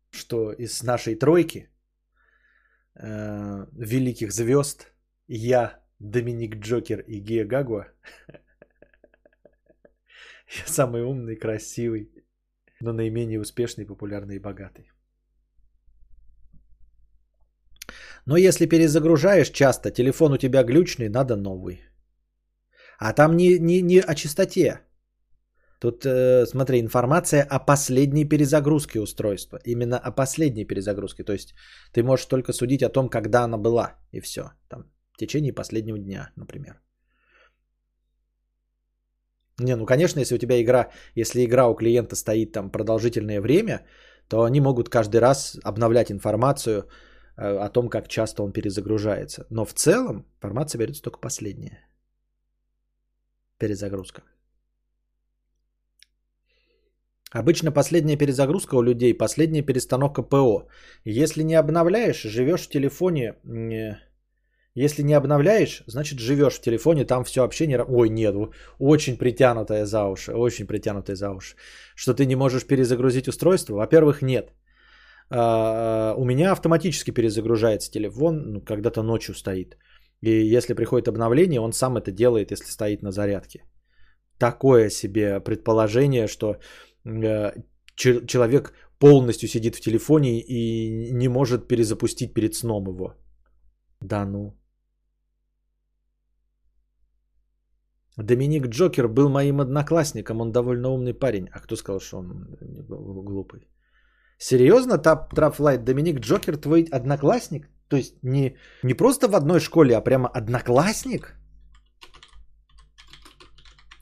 [0.09, 1.69] Что из нашей тройки
[2.95, 4.93] э, великих звезд
[5.27, 7.85] я Доминик Джокер и Гия Гагуа.
[10.59, 12.11] Я самый умный, красивый,
[12.81, 14.91] но наименее успешный, популярный и богатый.
[18.25, 21.81] Но если перезагружаешь часто, телефон у тебя глючный, надо новый.
[22.99, 24.81] А там не, не, не о частоте.
[25.79, 29.59] Тут, э, смотри, информация о последней перезагрузке устройства.
[29.65, 31.23] Именно о последней перезагрузке.
[31.23, 31.53] То есть
[31.93, 33.95] ты можешь только судить о том, когда она была.
[34.11, 34.51] И все.
[34.67, 36.79] Там в течение последнего дня, например.
[39.59, 43.85] Не, ну конечно, если у тебя игра, если игра у клиента стоит там продолжительное время,
[44.29, 46.83] то они могут каждый раз обновлять информацию
[47.37, 49.47] э, о том, как часто он перезагружается.
[49.49, 51.79] Но в целом информация берется только последняя.
[53.57, 54.21] Перезагрузка.
[57.31, 60.67] Обычно последняя перезагрузка у людей, последняя перестановка ПО.
[61.05, 63.33] Если не обновляешь, живешь в телефоне
[64.81, 67.83] если не обновляешь, значит живешь в телефоне, там все общение...
[67.83, 68.35] Ой, нет,
[68.79, 71.55] очень притянутое за уши, очень притянутое за уши.
[71.95, 73.75] Что ты не можешь перезагрузить устройство?
[73.75, 74.53] Во-первых, нет.
[75.31, 79.77] А, у меня автоматически перезагружается телефон, ну, когда-то ночью стоит.
[80.21, 83.63] И если приходит обновление, он сам это делает, если стоит на зарядке.
[84.37, 86.57] Такое себе предположение, что
[87.03, 87.51] э,
[87.95, 93.15] человек полностью сидит в телефоне и не может перезапустить перед сном его.
[94.01, 94.53] Да ну.
[98.17, 101.49] Доминик Джокер был моим одноклассником, он довольно умный парень.
[101.53, 102.47] А кто сказал, что он
[102.89, 103.69] глупый?
[104.39, 107.69] Серьезно, Трафлайт, Доминик Джокер твой одноклассник?
[107.89, 111.35] То есть не, не просто в одной школе, а прямо одноклассник?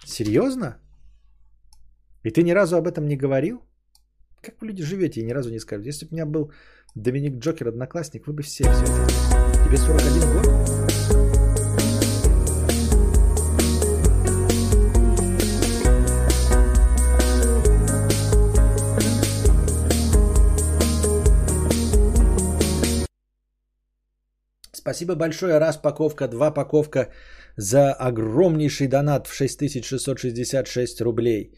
[0.06, 0.78] Серьезно?
[2.24, 3.62] И ты ни разу об этом не говорил?
[4.42, 5.90] Как вы люди живете и ни разу не скажете?
[5.90, 6.52] Если бы у меня был
[6.96, 8.86] Доминик Джокер одноклассник, вы бы все все.
[9.66, 11.15] Тебе 41 год?
[24.86, 25.58] Спасибо большое.
[25.60, 27.08] Раз паковка, два паковка
[27.58, 31.58] за огромнейший донат в 6666 рублей.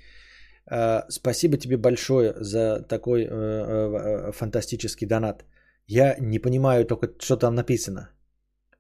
[0.65, 5.43] А, спасибо тебе большое за такой э, э, фантастический донат.
[5.87, 8.09] Я не понимаю только, что там написано.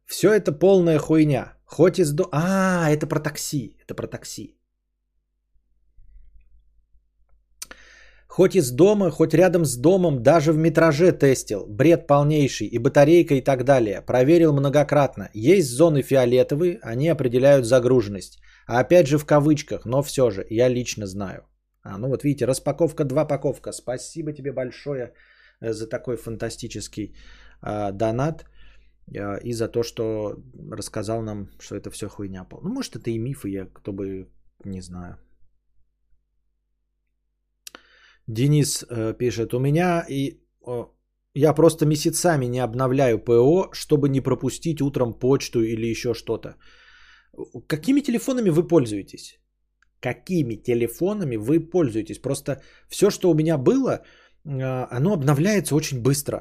[0.05, 1.53] Все это полная хуйня.
[1.65, 2.29] Хоть из до...
[2.31, 3.75] А, это про такси.
[3.83, 4.56] Это про такси.
[8.37, 11.65] Хоть из дома, хоть рядом с домом, даже в метраже тестил.
[11.65, 14.03] Бред полнейший, и батарейка и так далее.
[14.05, 15.29] Проверил многократно.
[15.33, 18.39] Есть зоны фиолетовые, они определяют загруженность.
[18.67, 21.47] А опять же в кавычках, но все же, я лично знаю.
[21.81, 23.71] А, ну вот видите, распаковка, два паковка.
[23.71, 25.13] Спасибо тебе большое
[25.59, 27.15] э, за такой фантастический
[27.63, 28.45] э, донат
[29.15, 30.35] э, и за то, что
[30.77, 32.45] рассказал нам, что это все хуйня.
[32.51, 34.27] Ну, может, это и мифы, я кто бы
[34.63, 35.17] не знаю.
[38.27, 40.39] Денис э, пишет, у меня и
[41.37, 46.55] я просто месяцами не обновляю ПО, чтобы не пропустить утром почту или еще что-то.
[47.67, 49.39] Какими телефонами вы пользуетесь?
[49.99, 52.21] Какими телефонами вы пользуетесь?
[52.21, 53.91] Просто все, что у меня было,
[54.45, 56.39] э, оно обновляется очень быстро.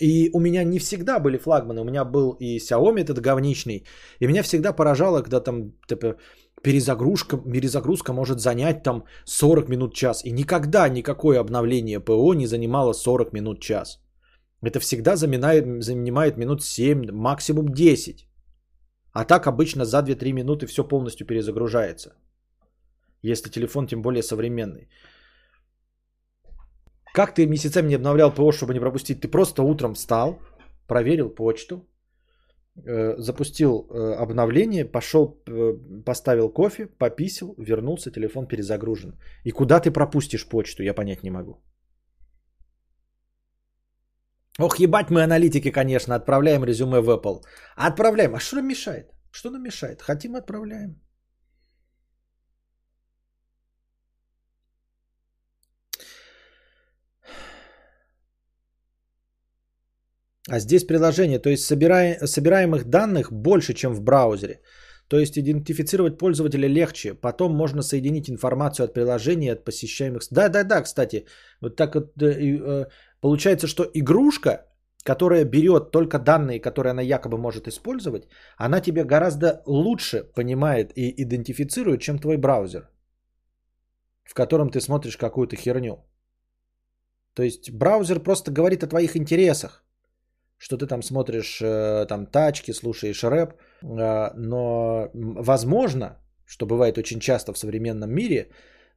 [0.00, 1.80] И у меня не всегда были флагманы.
[1.80, 3.84] У меня был и Xiaomi этот говничный.
[4.20, 6.16] И меня всегда поражало, когда там типа,
[6.62, 10.24] перезагрузка, перезагрузка может занять там 40 минут час.
[10.24, 14.00] И никогда никакое обновление ПО не занимало 40 минут час.
[14.62, 18.26] Это всегда занимает, занимает минут 7, максимум 10.
[19.12, 22.14] А так обычно за 2-3 минуты все полностью перезагружается.
[23.22, 24.88] Если телефон тем более современный.
[27.12, 29.20] Как ты месяцами не обновлял ПО, чтобы не пропустить?
[29.20, 30.38] Ты просто утром встал,
[30.86, 31.86] проверил почту,
[33.18, 35.74] запустил э, обновление, пошел, э,
[36.04, 39.18] поставил кофе, пописил, вернулся, телефон перезагружен.
[39.44, 41.62] И куда ты пропустишь почту, я понять не могу.
[44.58, 47.42] Ох, ебать мы аналитики, конечно, отправляем резюме в Apple.
[47.76, 48.34] Отправляем.
[48.34, 49.10] А что нам мешает?
[49.30, 50.02] Что нам мешает?
[50.02, 51.00] Хотим, отправляем.
[60.50, 64.60] А здесь приложение, то есть собирая, собираемых данных больше, чем в браузере.
[65.08, 67.14] То есть идентифицировать пользователя легче.
[67.14, 70.22] Потом можно соединить информацию от приложения, от посещаемых...
[70.30, 71.26] Да, да, да, кстати.
[71.60, 72.86] Вот так вот э, э,
[73.20, 74.66] получается, что игрушка,
[75.04, 81.14] которая берет только данные, которые она якобы может использовать, она тебе гораздо лучше понимает и
[81.22, 82.88] идентифицирует, чем твой браузер,
[84.24, 86.04] в котором ты смотришь какую-то херню.
[87.34, 89.84] То есть браузер просто говорит о твоих интересах
[90.60, 97.20] что ты там смотришь э, там тачки, слушаешь рэп, э, но возможно, что бывает очень
[97.20, 98.50] часто в современном мире,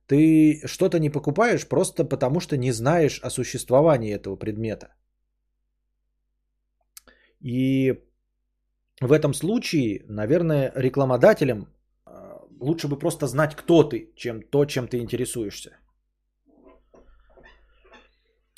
[0.07, 4.87] ты что-то не покупаешь просто потому, что не знаешь о существовании этого предмета.
[7.39, 7.93] И
[9.01, 11.67] в этом случае, наверное, рекламодателям
[12.05, 12.11] э,
[12.59, 15.69] лучше бы просто знать, кто ты, чем то, чем ты интересуешься.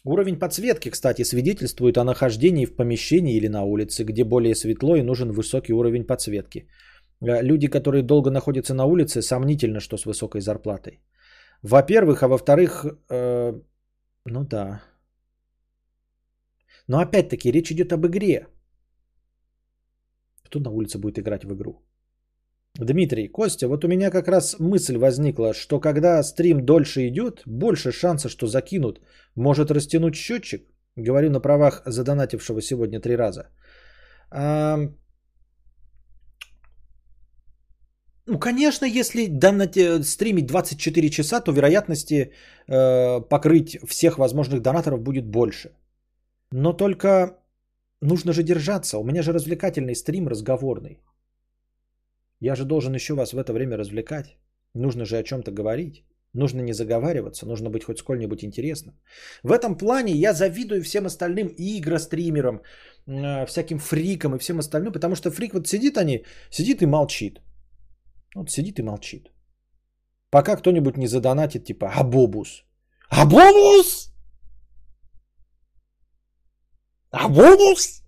[0.05, 5.01] Уровень подсветки, кстати, свидетельствует о нахождении в помещении или на улице, где более светло и
[5.01, 6.67] нужен высокий уровень подсветки.
[7.21, 11.01] Э, люди, которые долго находятся на улице, сомнительно, что с высокой зарплатой.
[11.63, 13.61] Во-первых, а во-вторых, э,
[14.25, 14.83] ну да.
[16.87, 18.47] Но опять-таки речь идет об игре.
[20.43, 21.84] Кто на улице будет играть в игру?
[22.79, 27.91] Дмитрий, Костя, вот у меня как раз мысль возникла, что когда стрим дольше идет, больше
[27.91, 28.99] шанса, что закинут,
[29.35, 30.61] может растянуть счетчик.
[30.97, 33.49] Говорю на правах задонатившего сегодня три раза.
[34.31, 34.77] А...
[38.27, 39.79] Ну, конечно, если донати...
[39.79, 42.31] Э, стримить 24 часа, то вероятности
[42.67, 45.69] э, покрыть всех возможных донаторов будет больше.
[46.51, 47.37] Но только
[48.01, 48.97] нужно же держаться.
[48.97, 50.99] У меня же развлекательный стрим разговорный.
[52.45, 54.37] Я же должен еще вас в это время развлекать.
[54.75, 56.05] Нужно же о чем-то говорить.
[56.33, 58.93] Нужно не заговариваться, нужно быть хоть сколь-нибудь интересным.
[59.43, 62.61] В этом плане я завидую всем остальным игростримерам,
[63.07, 67.41] э, всяким фрикам и всем остальным, потому что фрик вот сидит они, сидит и молчит.
[68.35, 69.31] Вот сидит и молчит.
[70.29, 72.63] Пока кто-нибудь не задонатит, типа Абобус.
[73.09, 74.13] Абобус!
[77.11, 78.03] Абобус!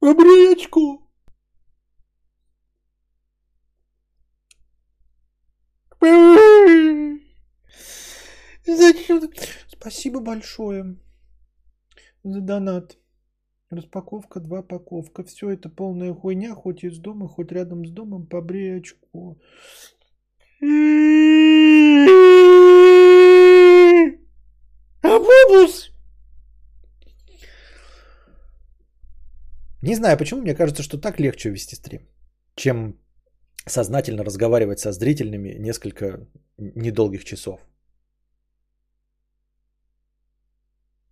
[0.00, 1.07] Обречку!
[8.76, 9.22] Зачем?
[9.68, 10.96] Спасибо большое
[12.22, 12.98] за донат.
[13.70, 15.24] Распаковка, два паковка.
[15.24, 19.40] Все это полная хуйня, хоть из дома, хоть рядом с домом, по бречку.
[25.02, 25.90] Абубус!
[29.82, 32.08] Не знаю, почему мне кажется, что так легче вести стрим,
[32.54, 32.98] чем
[33.66, 36.26] сознательно разговаривать со зрительными несколько
[36.58, 37.60] недолгих часов.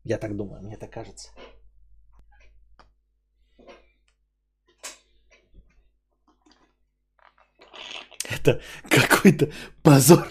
[0.09, 1.29] Я так думаю, мне так кажется.
[8.31, 9.49] Это какой-то
[9.83, 10.29] позор.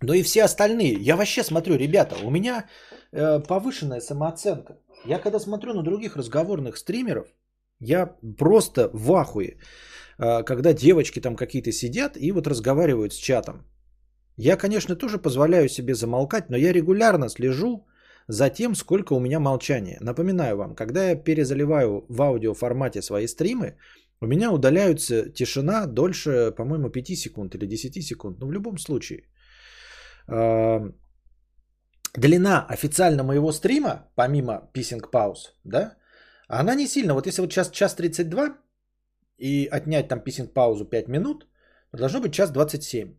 [0.00, 0.94] но и все остальные.
[0.94, 2.66] Я вообще смотрю, ребята, у меня
[3.12, 4.78] э, повышенная самооценка.
[5.04, 7.26] Я когда смотрю на других разговорных стримеров,
[7.80, 9.58] я просто в ахуе.
[10.18, 13.66] Э, когда девочки там какие-то сидят и вот разговаривают с чатом.
[14.38, 17.86] Я, конечно, тоже позволяю себе замолкать, но я регулярно слежу
[18.28, 19.98] за тем, сколько у меня молчания.
[20.00, 23.74] Напоминаю вам, когда я перезаливаю в аудио формате свои стримы,
[24.20, 28.38] у меня удаляются тишина дольше, по-моему, 5 секунд или 10 секунд.
[28.40, 29.24] Но в любом случае.
[32.14, 35.96] Длина официально моего стрима, помимо писинг пауз, да,
[36.48, 37.14] она не сильно.
[37.14, 38.56] Вот если вот сейчас час 32
[39.38, 41.46] и отнять там писинг паузу 5 минут,
[41.92, 43.14] должно быть час 27.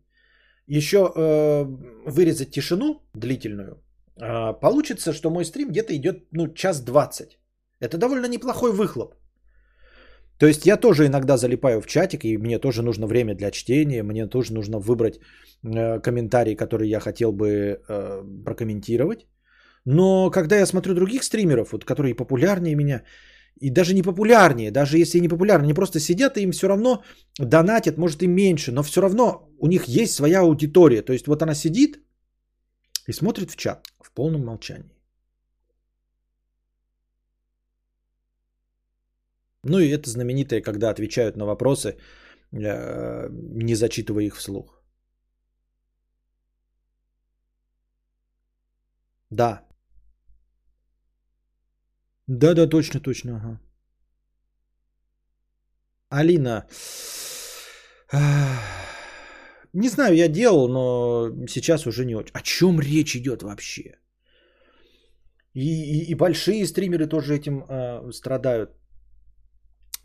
[0.78, 1.64] Еще э,
[2.06, 3.82] вырезать тишину длительную,
[4.22, 7.38] э, получится, что мой стрим где-то идет ну, час 20.
[7.80, 9.14] Это довольно неплохой выхлоп.
[10.38, 14.02] То есть я тоже иногда залипаю в чатик, и мне тоже нужно время для чтения,
[14.02, 15.18] мне тоже нужно выбрать
[15.64, 19.26] э, комментарий, который я хотел бы э, прокомментировать.
[19.84, 23.02] Но когда я смотрю других стримеров, вот, которые популярнее меня,
[23.56, 27.02] и даже не популярнее, даже если не популярны, они просто сидят и им все равно
[27.38, 31.02] донатят, может и меньше, но все равно у них есть своя аудитория.
[31.02, 32.00] То есть вот она сидит
[33.08, 34.96] и смотрит в чат в полном молчании.
[39.64, 41.96] Ну и это знаменитое, когда отвечают на вопросы,
[42.52, 44.82] э, не зачитывая их вслух.
[49.30, 49.69] Да.
[52.30, 53.36] Да, да, точно, точно.
[53.36, 53.60] Ага.
[56.10, 56.66] Алина.
[59.72, 62.32] Не знаю, я делал, но сейчас уже не очень.
[62.34, 63.98] О чем речь идет вообще?
[65.54, 68.70] И, и, и большие стримеры тоже этим э, страдают.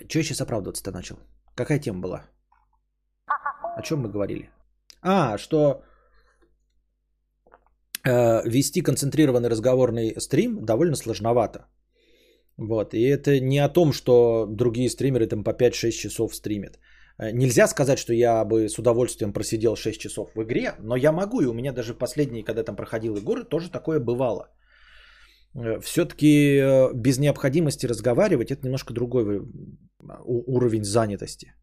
[0.08, 1.18] Че сейчас оправдываться-то начал?
[1.56, 2.24] Какая тема была?
[3.78, 4.50] О чем мы говорили?
[5.02, 5.84] А, что
[8.04, 11.68] э, вести концентрированный разговорный стрим довольно сложновато.
[12.58, 12.94] Вот.
[12.94, 16.80] И это не о том, что другие стримеры там по 5-6 часов стримят.
[17.18, 21.12] Э, нельзя сказать, что я бы с удовольствием просидел 6 часов в игре, но я
[21.12, 24.50] могу, и у меня даже последние, когда там проходил игры, тоже такое бывало.
[25.56, 29.42] Э, все-таки э, без необходимости разговаривать это немножко другой
[30.26, 31.54] уровень занятости,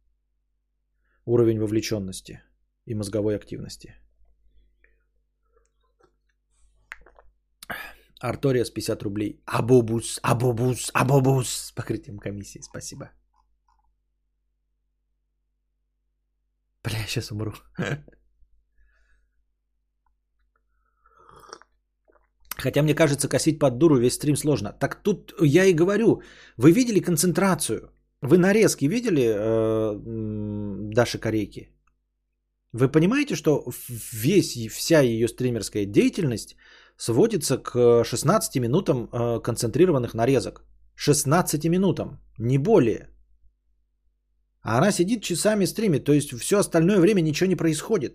[1.25, 2.43] уровень вовлеченности
[2.87, 3.95] и мозговой активности.
[8.23, 9.43] Артория с 50 рублей.
[9.47, 11.49] Абобус, абобус, абобус.
[11.49, 12.63] С покрытием комиссии.
[12.63, 13.11] Спасибо.
[16.85, 17.53] Бля, я сейчас умру.
[22.63, 24.73] Хотя мне кажется, косить под дуру весь стрим сложно.
[24.73, 26.23] Так тут я и говорю,
[26.57, 27.91] вы видели концентрацию?
[28.21, 29.99] Вы нарезки видели э,
[30.95, 31.69] Даши Корейки?
[32.73, 33.65] Вы понимаете, что
[34.13, 36.57] весь, вся ее стримерская деятельность
[37.03, 40.63] сводится к 16 минутам э, концентрированных нарезок.
[40.95, 43.09] 16 минутам, не более.
[44.63, 48.13] А она сидит часами стримит, то есть все остальное время ничего не происходит.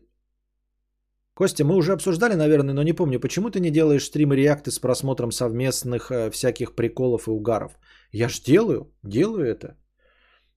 [1.33, 4.79] Костя, мы уже обсуждали, наверное, но не помню, почему ты не делаешь стримы реакты с
[4.79, 7.71] просмотром совместных э, всяких приколов и угаров?
[8.13, 9.75] Я ж делаю, делаю это.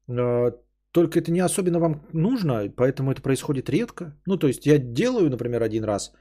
[0.09, 0.53] Э,
[0.93, 4.17] только это не особенно вам нужно, поэтому это происходит редко.
[4.27, 6.13] Ну, то есть я делаю, например, один раз,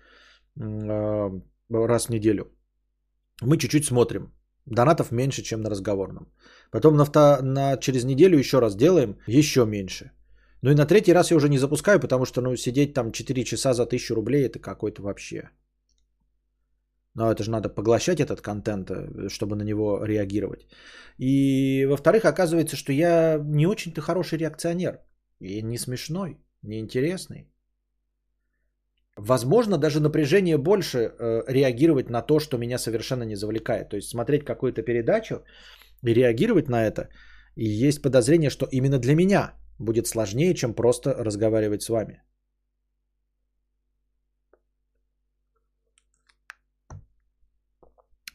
[0.60, 2.52] э, раз в неделю.
[3.42, 4.32] Мы чуть-чуть смотрим.
[4.66, 6.28] Донатов меньше, чем на разговорном.
[6.72, 7.06] Потом на,
[7.42, 10.12] на, через неделю еще раз делаем, еще меньше.
[10.62, 13.44] Ну и на третий раз я уже не запускаю, потому что ну, сидеть там 4
[13.44, 15.50] часа за 1000 рублей это какой-то вообще.
[17.16, 20.68] Но это же надо поглощать этот контент, э, чтобы на него реагировать.
[21.18, 25.00] И во-вторых, оказывается, что я не очень-то хороший реакционер.
[25.40, 27.49] И не смешной, не интересный.
[29.22, 33.90] Возможно, даже напряжение больше э, реагировать на то, что меня совершенно не завлекает.
[33.90, 35.44] То есть смотреть какую-то передачу
[36.06, 37.10] и реагировать на это.
[37.56, 42.22] И есть подозрение, что именно для меня будет сложнее, чем просто разговаривать с вами.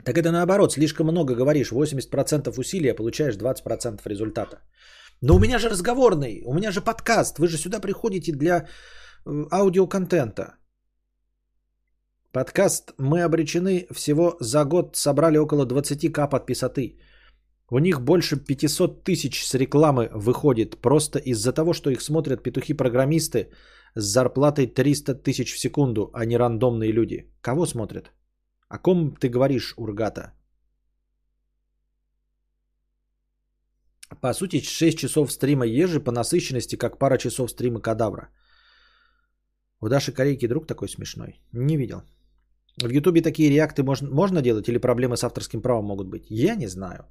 [0.05, 4.57] Так это наоборот, слишком много говоришь, 80% усилия, получаешь 20% результата.
[5.23, 9.45] Но у меня же разговорный, у меня же подкаст, вы же сюда приходите для э,
[9.51, 10.59] аудиоконтента.
[12.35, 16.99] Подкаст «Мы обречены» всего за год собрали около 20к подписоты.
[17.71, 23.53] У них больше 500 тысяч с рекламы выходит просто из-за того, что их смотрят петухи-программисты
[23.95, 27.31] с зарплатой 300 тысяч в секунду, а не рандомные люди.
[27.41, 28.11] Кого смотрят?
[28.69, 30.33] О ком ты говоришь, Ургата?
[34.21, 38.29] По сути, 6 часов стрима ежи по насыщенности, как пара часов стрима кадавра.
[39.81, 41.41] У Даши Корейки друг такой смешной?
[41.53, 42.03] Не видел.
[42.83, 46.27] В Ютубе такие реакты можно, можно делать или проблемы с авторским правом могут быть?
[46.31, 47.05] Я не знаю.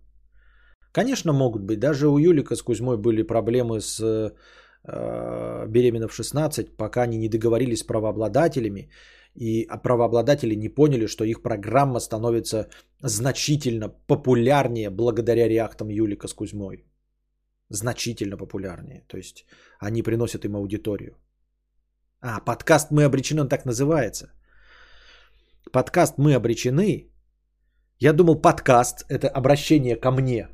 [0.92, 1.80] Конечно, могут быть.
[1.80, 7.30] Даже у Юлика с Кузьмой были проблемы с э, беременна в 16, пока они не
[7.30, 8.90] договорились с правообладателями,
[9.36, 12.70] и правообладатели не поняли, что их программа становится
[13.02, 16.86] значительно популярнее благодаря реактам Юлика с Кузьмой.
[17.70, 19.04] Значительно популярнее.
[19.08, 19.46] То есть
[19.80, 21.18] они приносят им аудиторию.
[22.22, 24.28] А, подкаст «Мы обречены», он так называется.
[25.72, 27.10] Подкаст «Мы обречены».
[28.00, 30.50] Я думал, подкаст– это обращение ко мне.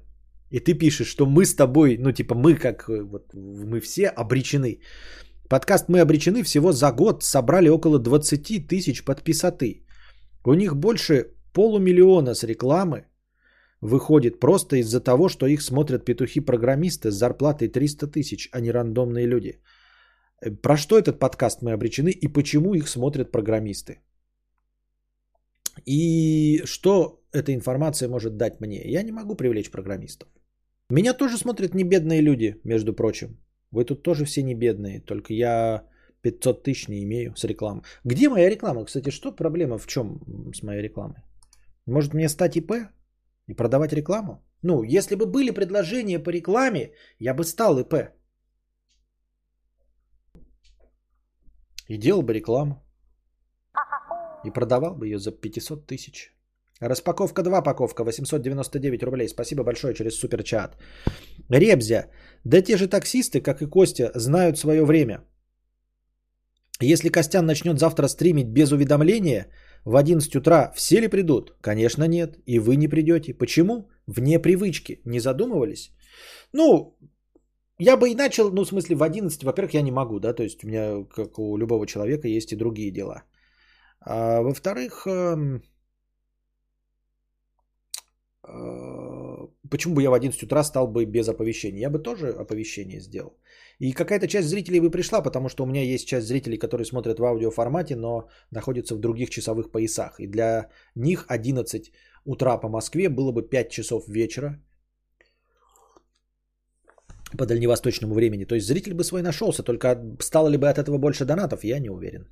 [0.52, 4.80] И ты пишешь, что мы с тобой, ну типа мы как, вот мы все обречены.
[5.50, 9.84] Подкаст «Мы обречены» всего за год собрали около 20 тысяч подписоты.
[10.46, 13.06] У них больше полумиллиона с рекламы
[13.82, 19.26] выходит просто из-за того, что их смотрят петухи-программисты с зарплатой 300 тысяч, а не рандомные
[19.26, 19.60] люди.
[20.62, 24.00] Про что этот подкаст «Мы обречены» и почему их смотрят программисты?
[25.86, 28.82] И что эта информация может дать мне?
[28.92, 30.30] Я не могу привлечь программистов.
[30.90, 33.38] Меня тоже смотрят не бедные люди, между прочим.
[33.72, 35.84] Вы тут тоже все не бедные, только я
[36.22, 37.84] 500 тысяч не имею с рекламы.
[38.04, 38.86] Где моя реклама?
[38.86, 40.22] Кстати, что проблема в чем
[40.54, 41.22] с моей рекламой?
[41.86, 42.72] Может мне стать ИП
[43.48, 44.44] и продавать рекламу?
[44.64, 47.94] Ну, если бы были предложения по рекламе, я бы стал ИП.
[51.88, 52.84] И делал бы рекламу.
[54.46, 56.34] И продавал бы ее за 500 тысяч.
[56.82, 59.28] Распаковка 2 паковка, 899 рублей.
[59.28, 60.78] Спасибо большое через суперчат.
[61.50, 62.06] Ребзя.
[62.46, 65.26] Да те же таксисты, как и Костя, знают свое время.
[66.82, 69.48] Если Костян начнет завтра стримить без уведомления,
[69.86, 71.58] в 11 утра все ли придут?
[71.62, 72.38] Конечно нет.
[72.46, 73.34] И вы не придете.
[73.34, 73.90] Почему?
[74.08, 75.02] Вне привычки.
[75.06, 75.92] Не задумывались?
[76.54, 76.98] Ну,
[77.78, 80.44] я бы и начал, ну, в смысле, в 11, во-первых, я не могу, да, то
[80.44, 83.24] есть у меня, как у любого человека, есть и другие дела.
[84.02, 85.62] А во-вторых, эм,
[88.48, 91.82] э, почему бы я в 11 утра стал бы без оповещения?
[91.82, 93.38] Я бы тоже оповещение сделал.
[93.80, 97.20] И какая-то часть зрителей бы пришла, потому что у меня есть часть зрителей, которые смотрят
[97.20, 100.20] в аудиоформате, но находятся в других часовых поясах.
[100.20, 101.92] И для них 11
[102.26, 104.60] утра по Москве было бы 5 часов вечера
[107.38, 108.46] по дальневосточному времени.
[108.46, 111.80] То есть зритель бы свой нашелся, только стало ли бы от этого больше донатов, я
[111.80, 112.28] не уверен.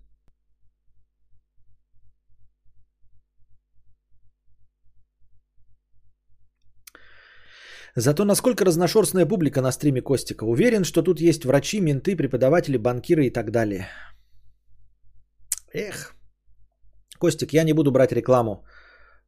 [8.00, 10.44] Зато насколько разношерстная публика на стриме Костика.
[10.44, 13.88] Уверен, что тут есть врачи, менты, преподаватели, банкиры и так далее.
[15.74, 16.14] Эх.
[17.20, 18.64] Костик, я не буду брать рекламу.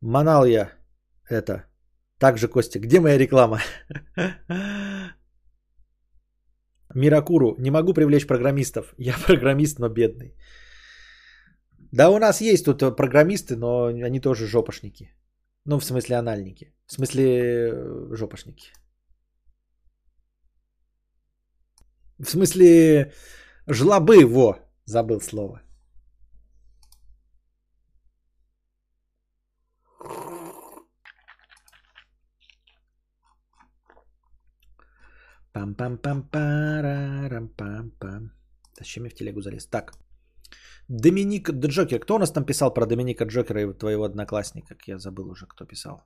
[0.02, 0.70] Манал я
[1.30, 1.64] это.
[2.20, 3.60] Также, Костик, где моя реклама?
[6.94, 8.94] Миракуру, не могу привлечь программистов.
[9.00, 10.36] Я программист, но бедный.
[11.92, 15.10] Да, у нас есть тут программисты, но они тоже жопошники.
[15.66, 16.72] Ну, в смысле анальники.
[16.90, 18.72] В смысле э, жопошники.
[22.18, 23.14] В смысле
[23.68, 25.62] жлобы, во, забыл слово.
[35.54, 38.32] пам пам пам парарам пам пам
[38.80, 39.68] Зачем я в телегу залез?
[39.68, 39.94] Так.
[40.88, 42.00] Доминик Джокер.
[42.00, 44.76] Кто у нас там писал про Доминика Джокера и твоего одноклассника?
[44.88, 46.02] Я забыл уже, кто писал.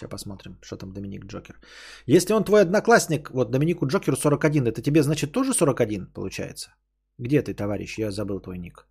[0.00, 1.60] Сейчас посмотрим, что там Доминик Джокер.
[2.06, 6.70] Если он твой одноклассник, вот Доминику Джокеру 41, это тебе значит тоже 41 получается?
[7.18, 7.98] Где ты, товарищ?
[7.98, 8.86] Я забыл твой ник.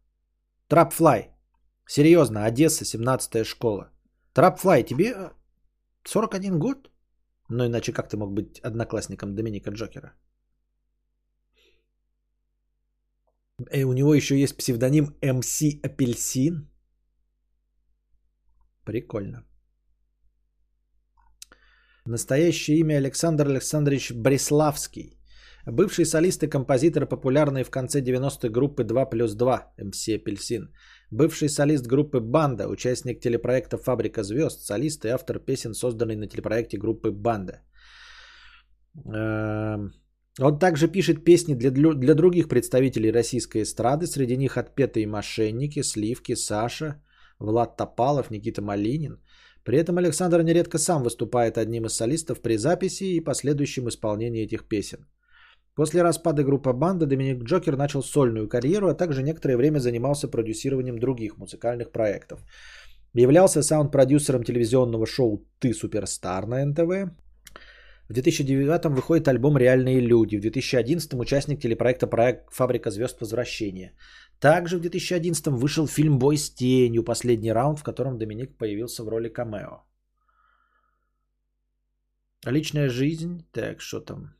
[0.67, 1.31] Трапфлай.
[1.87, 3.89] Серьезно, Одесса, 17 школа.
[4.33, 5.31] Трапфлай, тебе
[6.03, 6.91] 41 год?
[7.49, 10.13] Ну иначе как ты мог быть одноклассником Доминика Джокера?
[13.73, 16.69] И у него еще есть псевдоним МС Апельсин.
[18.85, 19.48] Прикольно.
[22.09, 25.19] Настоящее имя Александр Александрович Бреславский.
[25.67, 30.73] Бывший солист и композитор, популярный в конце 90-х группы 2 плюс 2 МС Апельсин.
[31.11, 36.77] Бывший солист группы «Банда», участник телепроекта «Фабрика звезд», солист и автор песен, созданный на телепроекте
[36.79, 37.61] группы «Банда».
[39.05, 39.93] Эм,
[40.41, 46.33] он также пишет песни для, для других представителей российской эстрады, среди них «Отпетые мошенники», «Сливки»,
[46.35, 46.95] «Саша»,
[47.39, 49.19] Влад Топалов, Никита Малинин.
[49.69, 54.67] При этом Александр нередко сам выступает одним из солистов при записи и последующем исполнении этих
[54.67, 55.05] песен.
[55.75, 60.97] После распада группы «Банда» Доминик Джокер начал сольную карьеру, а также некоторое время занимался продюсированием
[60.97, 62.39] других музыкальных проектов.
[63.13, 67.13] Являлся саунд-продюсером телевизионного шоу «Ты суперстар» на НТВ,
[68.09, 70.37] в 2009 выходит альбом «Реальные люди».
[70.37, 73.21] В 2011 участник телепроекта «Проект Фабрика звезд.
[73.21, 73.91] Возвращение».
[74.39, 77.03] Также в 2011 вышел фильм «Бой с тенью.
[77.03, 79.83] Последний раунд», в котором Доминик появился в роли камео.
[82.45, 83.45] Личная жизнь.
[83.51, 84.33] Так, что там?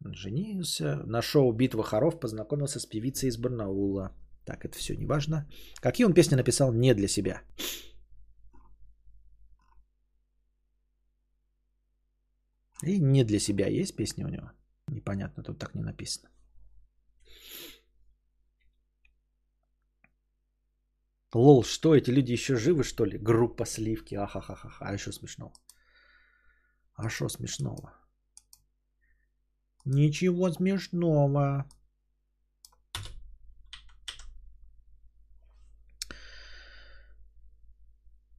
[0.00, 1.02] Женился.
[1.06, 4.12] На шоу «Битва хоров» познакомился с певицей из Барнаула.
[4.46, 5.46] Так, это все не важно.
[5.80, 7.42] Какие он песни написал не для себя?
[12.82, 14.50] И не для себя есть песни у него?
[14.88, 16.30] Непонятно, тут так не написано.
[21.34, 23.18] Лол, что эти люди еще живы, что ли?
[23.18, 24.68] Группа сливки, ахахаха.
[24.80, 25.52] А еще смешно.
[26.94, 27.92] А что смешного?
[29.84, 31.64] Ничего смешного.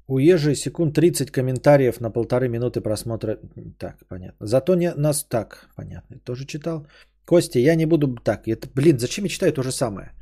[0.07, 3.39] У Ежи секунд 30 комментариев на полторы минуты просмотра.
[3.77, 4.47] Так, понятно.
[4.47, 6.19] Зато не нас так, понятно.
[6.19, 6.87] Тоже читал.
[7.25, 8.47] Костя, я не буду так.
[8.47, 10.13] Это, блин, зачем я читаю то же самое?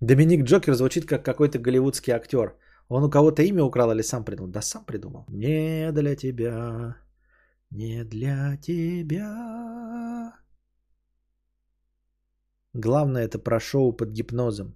[0.00, 2.54] Доминик Джокер звучит как какой-то голливудский актер.
[2.88, 4.52] Он у кого-то имя украл или сам придумал?
[4.52, 5.24] Да сам придумал.
[5.28, 6.96] Не для тебя,
[7.70, 10.32] не для тебя.
[12.74, 14.74] Главное это про шоу под гипнозом.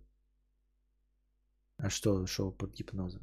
[1.77, 3.21] А что шоу под гипнозом?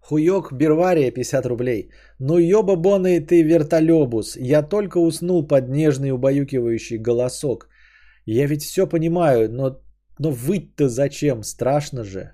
[0.00, 1.90] Хуёк Бервария 50 рублей.
[2.18, 4.36] Ну ёба-боный ты вертолёбус.
[4.36, 7.68] Я только уснул под нежный убаюкивающий голосок.
[8.26, 9.80] Я ведь все понимаю, но,
[10.18, 11.42] но выть-то зачем?
[11.42, 12.32] Страшно же.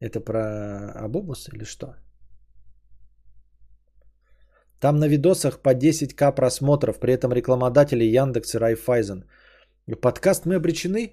[0.00, 1.96] Это про Абобус или что?
[4.80, 9.24] Там на видосах по 10к просмотров, при этом рекламодатели Яндекс и Райфайзен.
[10.02, 11.12] Подкаст «Мы обречены»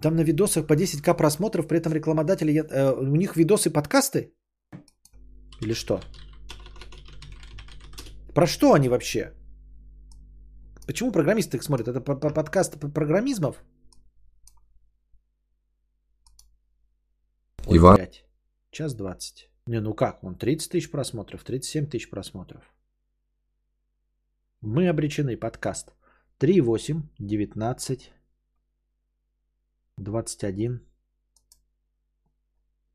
[0.00, 4.32] Там на видосах по 10к просмотров, при этом рекламодатели, э, у них видосы подкасты?
[5.62, 6.00] Или что?
[8.34, 9.32] Про что они вообще?
[10.90, 11.86] Почему программисты их смотрят?
[11.86, 13.62] Это по подкаст программизмов?
[17.66, 17.96] Ой, Иван.
[17.96, 18.24] 5.
[18.72, 19.50] Час 20.
[19.66, 20.24] Не, ну как?
[20.24, 22.74] Он 30 тысяч просмотров, 37 тысяч просмотров.
[24.62, 25.36] Мы обречены.
[25.36, 25.94] Подкаст.
[26.40, 28.12] 3,8, 19,
[29.96, 30.80] 21,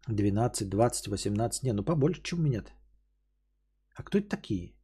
[0.08, 1.64] 12, 20, 18.
[1.64, 2.72] Не, ну побольше, чем у меня-то.
[3.96, 4.76] А кто это такие?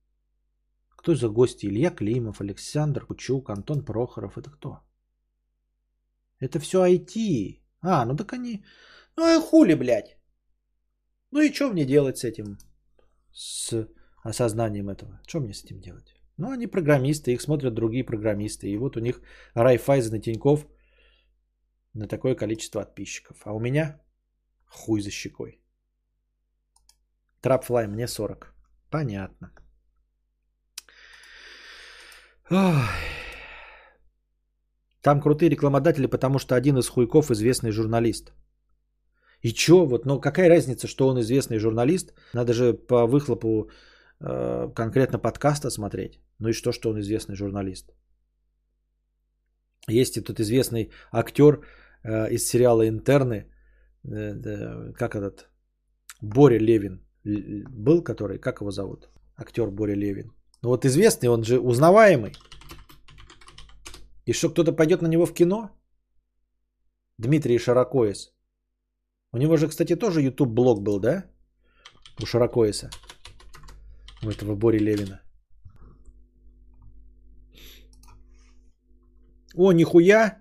[1.01, 1.65] Кто за гости?
[1.65, 4.37] Илья Климов, Александр Кучук, Антон Прохоров.
[4.37, 4.79] Это кто?
[6.39, 7.61] Это все IT.
[7.81, 8.63] А, ну так они...
[9.17, 10.17] Ну и хули, блядь.
[11.31, 12.57] Ну и что мне делать с этим?
[13.33, 13.87] С
[14.23, 15.19] осознанием этого.
[15.27, 16.15] Что мне с этим делать?
[16.37, 18.67] Ну, они программисты, их смотрят другие программисты.
[18.67, 19.21] И вот у них
[19.55, 20.67] Райфайзен и Тиньков–
[21.93, 23.37] на такое количество подписчиков.
[23.45, 24.01] А у меня
[24.65, 25.61] хуй за щекой.
[27.41, 28.53] Трапфлай мне 40.
[28.89, 29.51] Понятно.
[32.51, 32.87] Ой.
[35.01, 38.33] Там крутые рекламодатели, потому что один из хуйков известный журналист.
[39.41, 39.85] И чё?
[39.85, 42.13] Вот, ну какая разница, что он известный журналист?
[42.33, 43.69] Надо же по выхлопу
[44.19, 46.19] э, конкретно подкаста смотреть.
[46.39, 47.93] Ну и что, что он известный журналист?
[49.89, 51.61] Есть и тут известный актер
[52.03, 53.45] э, из сериала «Интерны»,
[54.03, 55.49] э, как этот,
[56.21, 59.09] Боря Левин был, который, как его зовут?
[59.37, 60.31] Актер Боря Левин.
[60.61, 62.33] Ну вот известный, он же узнаваемый.
[64.25, 65.69] И что, кто-то пойдет на него в кино?
[67.17, 68.33] Дмитрий Шаракоис.
[69.33, 71.25] У него же, кстати, тоже YouTube-блог был, да?
[72.21, 72.89] У Шаракоиса.
[74.23, 75.21] У этого Бори Левина.
[79.55, 80.37] О, нихуя!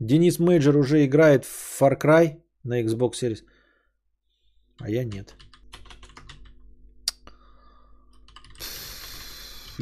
[0.00, 3.44] Денис Мейджор уже играет в Far Cry на Xbox Series.
[4.78, 5.34] А я нет.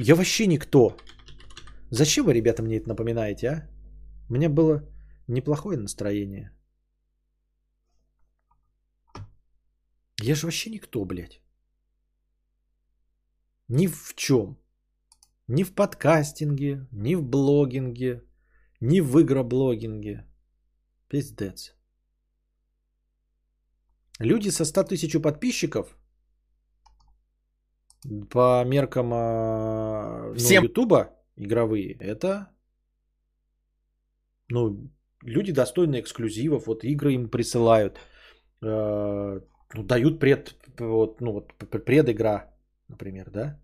[0.01, 0.97] Я вообще никто.
[1.91, 3.69] Зачем вы, ребята, мне это напоминаете, а?
[4.29, 4.89] У меня было
[5.27, 6.53] неплохое настроение.
[10.21, 11.43] Я же вообще никто, блядь.
[13.69, 14.57] Ни в чем.
[15.49, 18.23] Ни в подкастинге, ни в блогинге,
[18.81, 20.25] ни в игроблогинге.
[21.09, 21.75] Пиздец.
[24.21, 25.98] Люди со 100 тысяч подписчиков
[28.31, 30.65] по меркам а, ну, Всем...
[30.65, 32.49] Ютуба игровые, это
[34.49, 34.91] ну,
[35.23, 37.99] люди достойны эксклюзивов, вот игры им присылают,
[38.63, 39.41] э,
[39.75, 41.55] ну, дают пред, вот, ну, вот,
[41.85, 42.55] предыгра,
[42.89, 43.61] например, да?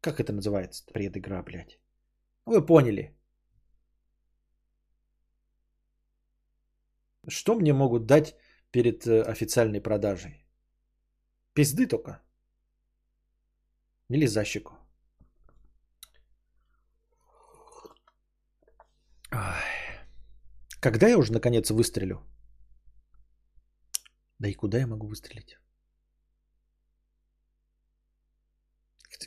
[0.00, 0.84] Как это называется?
[0.92, 1.78] Предыгра, блядь.
[2.46, 3.14] Ну, вы поняли.
[7.26, 8.34] Что мне могут дать
[8.70, 10.46] перед э, официальной продажей?
[11.52, 12.22] Пизды только.
[14.10, 14.72] Или защику.
[20.80, 22.22] Когда я уже наконец выстрелю?
[24.38, 25.58] Да и куда я могу выстрелить?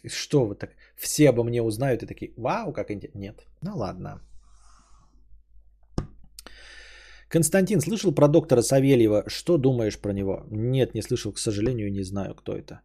[0.08, 0.72] Что вы так?
[0.96, 3.20] Все обо мне узнают и такие, вау, как интересно.
[3.20, 3.46] Нет.
[3.62, 4.22] Ну ладно.
[7.28, 9.24] Константин, слышал про доктора Савельева?
[9.28, 10.46] Что думаешь про него?
[10.50, 12.82] Нет, не слышал, к сожалению, не знаю, кто это.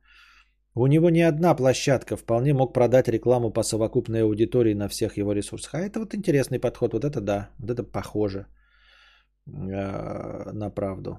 [0.79, 5.33] У него не одна площадка, вполне мог продать рекламу по совокупной аудитории на всех его
[5.33, 5.75] ресурсах.
[5.75, 8.47] А это вот интересный подход, вот это да, вот это похоже
[9.47, 11.19] э, на правду,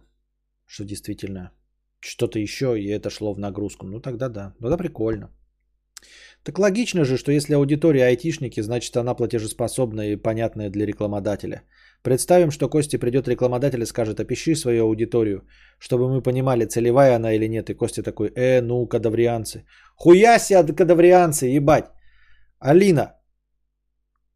[0.67, 1.51] что действительно
[1.99, 3.87] что-то еще, и это шло в нагрузку.
[3.87, 5.31] Ну тогда да, тогда прикольно.
[6.47, 11.63] Так логично же, что если аудитория айтишники, значит она платежеспособная и понятная для рекламодателя.
[12.03, 15.41] Представим, что Кости придет рекламодатель и скажет, опиши свою аудиторию,
[15.77, 17.69] чтобы мы понимали, целевая она или нет.
[17.69, 19.65] И Костя такой, э, ну, кадаврианцы.
[19.97, 21.91] Хуя себе кадаврианцы, ебать.
[22.59, 23.17] Алина,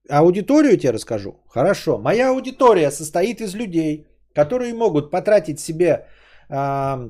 [0.10, 1.32] аудиторию тебе расскажу?
[1.48, 1.98] Хорошо.
[1.98, 4.06] Моя аудитория состоит из людей,
[4.36, 6.08] которые могут потратить себе
[6.50, 7.10] э,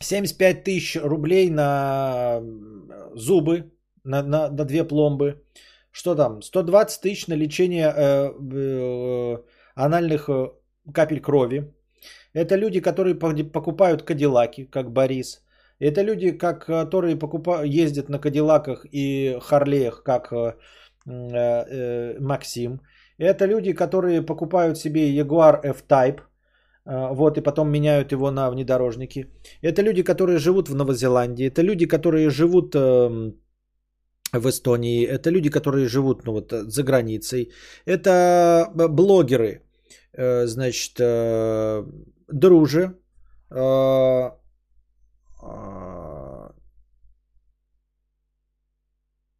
[0.00, 2.40] 75 тысяч рублей на
[3.14, 3.70] зубы,
[4.04, 5.42] на, на, на две пломбы.
[5.90, 6.42] Что там?
[6.42, 9.38] 120 тысяч на лечение э, э,
[9.74, 10.50] анальных э,
[10.94, 11.72] капель крови.
[12.34, 15.42] Это люди, которые покупают кадиллаки, как Борис.
[15.80, 20.54] Это люди, как, которые покупают, ездят на кадиллаках и харлеях, как э,
[21.06, 22.80] э, Максим.
[23.18, 26.20] Это люди, которые покупают себе Jaguar F-Type,
[26.86, 29.26] э, вот, и потом меняют его на внедорожники.
[29.62, 31.46] Это люди, которые живут в Новозеландии.
[31.46, 33.32] Это люди, которые живут э,
[34.32, 35.06] в Эстонии.
[35.06, 37.52] Это люди, которые живут ну, вот, за границей.
[37.86, 39.62] Это блогеры,
[40.18, 41.84] Э, значит, э,
[42.32, 42.96] друже,
[43.50, 44.30] э,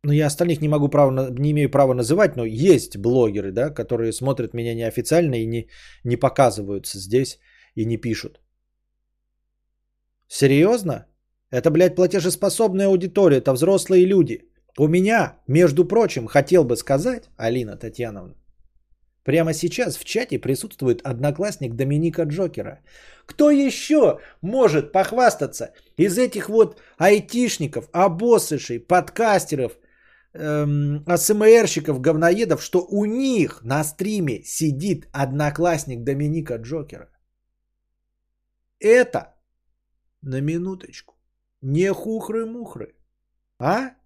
[0.05, 4.12] ну, я остальных не могу право, не имею права называть, но есть блогеры, да, которые
[4.12, 5.69] смотрят меня неофициально и не,
[6.05, 7.40] не показываются здесь
[7.74, 8.40] и не пишут.
[10.28, 11.06] Серьезно?
[11.51, 14.48] Это, блядь, платежеспособная аудитория, это взрослые люди.
[14.78, 18.34] У меня, между прочим, хотел бы сказать, Алина Татьяновна,
[19.24, 22.80] Прямо сейчас в чате присутствует одноклассник Доминика Джокера.
[23.26, 29.72] Кто еще может похвастаться из этих вот айтишников, обоссышей, подкастеров,
[30.32, 37.10] эм, АСМРщиков, говноедов, что у них на стриме сидит одноклассник Доминика Джокера?
[38.80, 39.34] Это,
[40.22, 41.16] на минуточку,
[41.60, 42.94] не хухры-мухры.
[43.59, 43.98] А?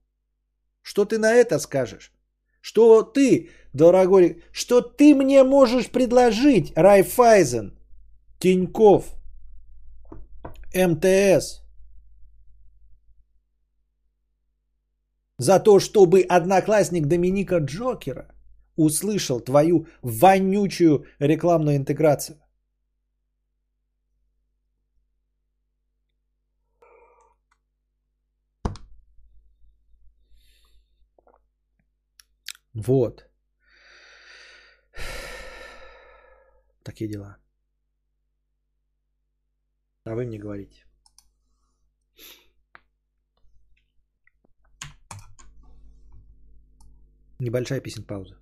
[0.82, 2.12] Что ты на это скажешь?
[2.60, 7.78] Что ты, дорогой, что ты мне можешь предложить, Райфайзен,
[8.38, 9.06] Тиньков,
[10.74, 11.62] МТС?
[15.38, 18.32] За то, чтобы одноклассник Доминика Джокера
[18.76, 22.41] услышал твою вонючую рекламную интеграцию.
[32.74, 33.28] Вот.
[36.82, 37.36] Такие дела.
[40.04, 40.84] А вы мне говорите.
[47.38, 48.36] Небольшая песен пауза.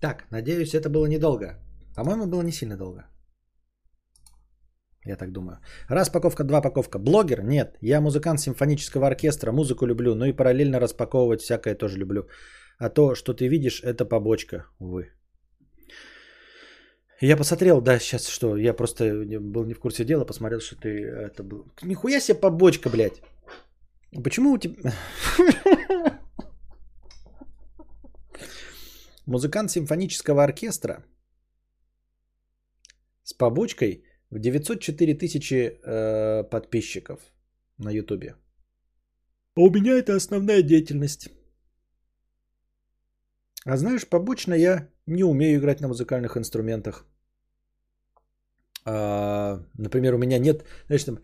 [0.00, 1.58] Так, надеюсь, это было недолго.
[1.94, 3.15] По-моему, было не сильно долго.
[5.06, 5.58] Я так думаю.
[5.88, 6.98] Распаковка, два паковка.
[6.98, 7.42] Блогер?
[7.44, 7.76] Нет.
[7.80, 12.28] Я музыкант симфонического оркестра, музыку люблю, но и параллельно распаковывать всякое тоже люблю.
[12.78, 15.12] А то, что ты видишь, это побочка, увы.
[17.20, 19.04] Я посмотрел, да, сейчас что, я просто
[19.40, 21.64] был не в курсе дела, посмотрел, что ты это был.
[21.82, 23.22] Нихуя себе побочка, блядь.
[24.24, 24.92] Почему у тебя...
[29.26, 31.04] Музыкант симфонического оркестра
[33.24, 37.20] с побочкой в 904 тысячи э, подписчиков
[37.78, 38.34] на Ютубе.
[39.56, 41.28] А у меня это основная деятельность.
[43.64, 47.04] А знаешь, побочно я не умею играть на музыкальных инструментах.
[48.84, 50.64] А, например, у меня нет...
[50.86, 51.18] Знаешь, там,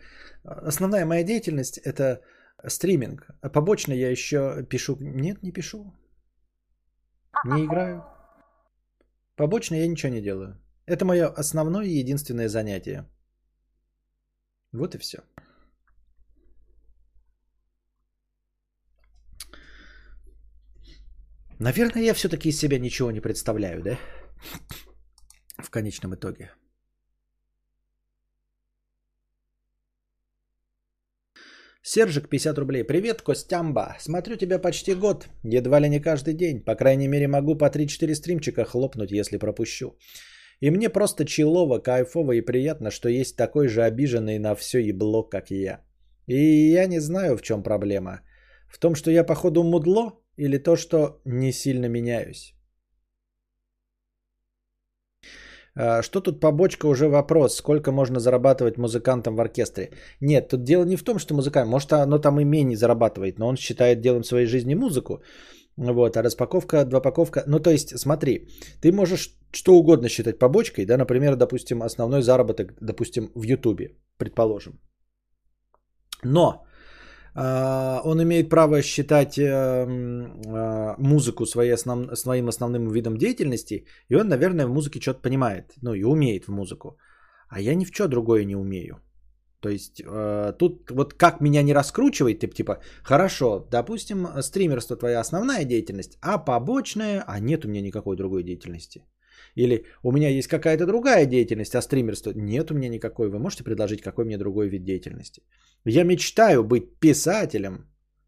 [0.44, 2.20] основная моя деятельность это
[2.66, 3.30] стриминг.
[3.42, 4.96] А побочно я еще пишу...
[5.00, 5.94] Нет, не пишу.
[7.44, 8.02] Не играю.
[9.36, 10.61] Побочно я ничего не делаю.
[10.86, 13.04] Это мое основное и единственное занятие.
[14.72, 15.18] Вот и все.
[21.58, 23.98] Наверное, я все-таки из себя ничего не представляю, да?
[25.58, 26.50] В конечном итоге.
[31.84, 32.84] Сержик, 50 рублей.
[32.84, 33.96] Привет, Костямба.
[34.00, 35.28] Смотрю тебя почти год.
[35.44, 36.64] Едва ли не каждый день.
[36.64, 39.96] По крайней мере, могу по 3-4 стримчика хлопнуть, если пропущу.
[40.62, 45.28] И мне просто челово, кайфово и приятно, что есть такой же обиженный на все ебло,
[45.28, 45.80] как я.
[46.28, 48.20] И я не знаю, в чем проблема.
[48.68, 52.54] В том, что я походу мудло, или то, что не сильно меняюсь.
[55.74, 59.90] А, что тут побочка уже вопрос, сколько можно зарабатывать музыкантам в оркестре?
[60.20, 63.48] Нет, тут дело не в том, что музыкант, может оно там и менее зарабатывает, но
[63.48, 65.22] он считает делом своей жизни музыку.
[65.76, 68.48] Вот, а распаковка, двупаковка, ну то есть смотри,
[68.80, 74.80] ты можешь что угодно считать побочкой, да, например, допустим, основной заработок, допустим, в Ютубе, предположим.
[76.24, 76.64] Но
[77.34, 82.16] а, он имеет право считать э, а, музыку своей основ...
[82.16, 86.52] своим основным видом деятельности, и он, наверное, в музыке что-то понимает, ну и умеет в
[86.52, 86.98] музыку.
[87.48, 89.00] А я ни в что другое не умею.
[89.62, 95.20] То есть э, тут вот как меня не раскручивает, ты типа, хорошо, допустим, стримерство твоя
[95.20, 99.04] основная деятельность, а побочная, а нет у меня никакой другой деятельности.
[99.54, 103.28] Или у меня есть какая-то другая деятельность, а стримерство нет у меня никакой.
[103.28, 105.42] Вы можете предложить, какой мне другой вид деятельности?
[105.84, 107.86] Я мечтаю быть писателем,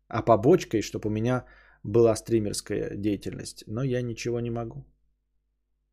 [0.08, 1.44] а побочкой, чтобы у меня
[1.82, 3.64] была стримерская деятельность.
[3.66, 4.84] Но я ничего не могу.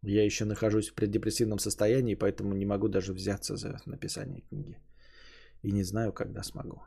[0.04, 4.78] Я еще нахожусь в преддепрессивном состоянии, поэтому не могу даже взяться за написание книги.
[5.64, 6.82] И не знаю, когда смогу.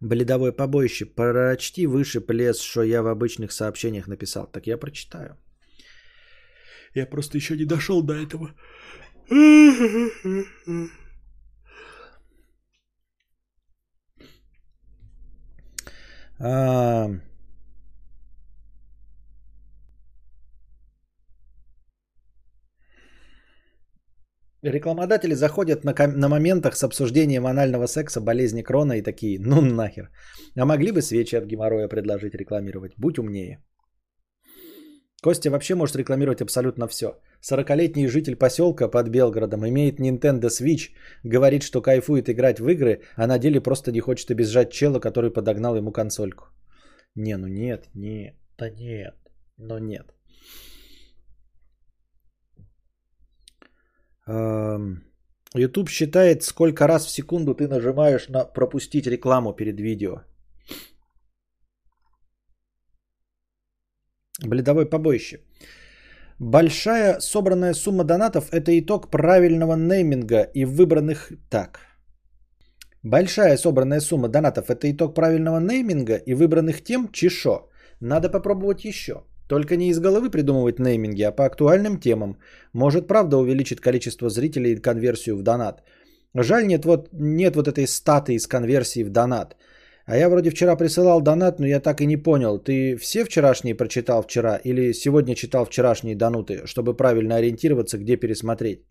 [0.00, 1.06] Бледовое побоище.
[1.06, 4.46] Прочти выше плес, что я в обычных сообщениях написал.
[4.46, 5.36] Так я прочитаю.
[6.94, 8.54] Я просто еще не дошел до этого.
[16.38, 17.08] А...
[24.64, 30.08] Рекламодатели заходят на, на моментах с обсуждением анального секса, болезни крона и такие, ну нахер.
[30.56, 32.92] А могли бы свечи от геморроя предложить рекламировать?
[32.96, 33.62] Будь умнее.
[35.22, 37.06] Костя вообще может рекламировать абсолютно все.
[37.42, 43.26] 40-летний житель поселка под Белгородом имеет Nintendo Switch, говорит, что кайфует играть в игры, а
[43.26, 46.44] на деле просто не хочет обижать чела, который подогнал ему консольку.
[47.14, 49.14] Не, ну нет, нет, да нет,
[49.58, 50.06] но нет.
[54.26, 60.22] YouTube считает, сколько раз в секунду ты нажимаешь на пропустить рекламу перед видео.
[64.42, 65.40] Бледовое побоище.
[66.40, 71.32] Большая собранная сумма донатов– это итог правильного нейминга и выбранных...
[71.50, 71.80] Так.
[73.02, 77.68] Большая собранная сумма донатов– это итог правильного нейминга и выбранных тем чешо.
[78.00, 79.14] Надо попробовать еще.
[79.48, 82.38] Только не из головы придумывать нейминги, а по актуальным темам.
[82.72, 85.82] Может, правда увеличит количество зрителей и конверсию в донат.
[86.34, 89.56] Жаль, нет вот, нет вот этой статы из конверсии в донат–
[90.06, 92.58] а я вроде вчера присылал донат, но я так и не понял.
[92.58, 98.84] Ты все вчерашние прочитал вчера или сегодня читал вчерашние донуты, чтобы правильно ориентироваться, где пересмотреть?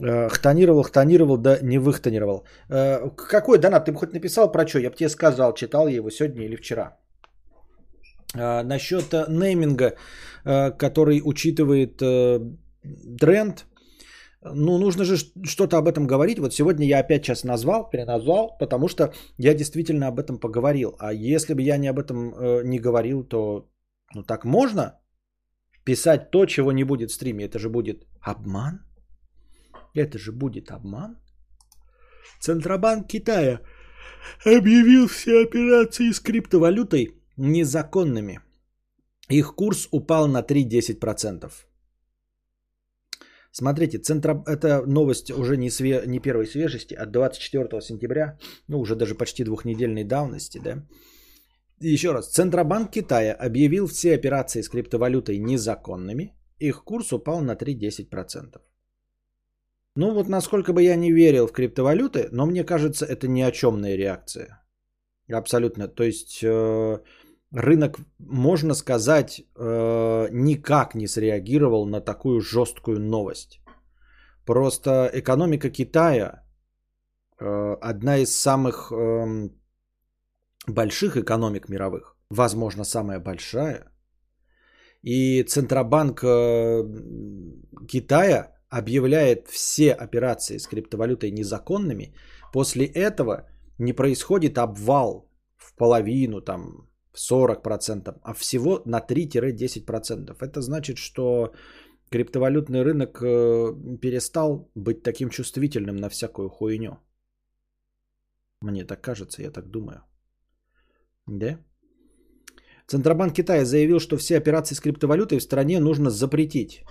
[0.00, 2.46] Э, хтонировал, хтонировал, да не выхтонировал.
[2.70, 3.86] Э, какой донат?
[3.86, 4.78] Ты бы хоть написал про что?
[4.78, 6.96] Я бы тебе сказал, читал я его сегодня или вчера.
[8.34, 9.96] Э, насчет нейминга,
[10.44, 12.02] который учитывает
[13.20, 13.66] тренд,
[14.44, 16.38] ну, нужно же что-то об этом говорить.
[16.38, 20.96] Вот сегодня я опять сейчас назвал, переназвал, потому что я действительно об этом поговорил.
[20.98, 23.68] А если бы я не об этом э, не говорил, то
[24.14, 24.98] ну так можно
[25.84, 27.44] писать то, чего не будет в стриме.
[27.44, 28.80] Это же будет обман.
[29.94, 31.18] Это же будет обман.
[32.40, 33.60] Центробанк Китая
[34.44, 38.40] объявил все операции с криптовалютой незаконными.
[39.28, 41.50] Их курс упал на 3-10%.
[43.50, 44.42] Смотрите, центро...
[44.46, 46.04] это новость уже не, све...
[46.06, 48.38] не первой свежести, от 24 сентября,
[48.68, 50.86] ну уже даже почти двухнедельной давности, да.
[51.80, 58.60] Еще раз, Центробанк Китая объявил все операции с криптовалютой незаконными, их курс упал на 3-10%.
[59.96, 63.50] Ну вот насколько бы я не верил в криптовалюты, но мне кажется, это ни о
[63.50, 64.62] чемная реакция.
[65.28, 65.88] Абсолютно.
[65.88, 66.98] То есть э,
[67.52, 73.60] рынок, можно сказать, э, никак не среагировал на такую жесткую новость.
[74.44, 76.42] Просто экономика Китая
[77.38, 79.50] э, одна из самых эм,
[80.66, 83.92] больших экономик мировых, возможно, самая большая.
[85.02, 86.84] И Центробанк э,
[87.88, 92.14] Китая объявляет все операции с криптовалютой незаконными.
[92.52, 93.48] После этого
[93.78, 100.36] не происходит обвал в половину, там, 40%, а всего на 3-10%.
[100.40, 101.52] Это значит, что
[102.10, 106.98] криптовалютный рынок э, перестал быть таким чувствительным на всякую хуйню.
[108.62, 110.02] Мне так кажется, я так думаю.
[111.26, 111.58] Да?
[112.86, 116.84] Центробанк Китая заявил, что все операции с криптовалютой в стране нужно запретить.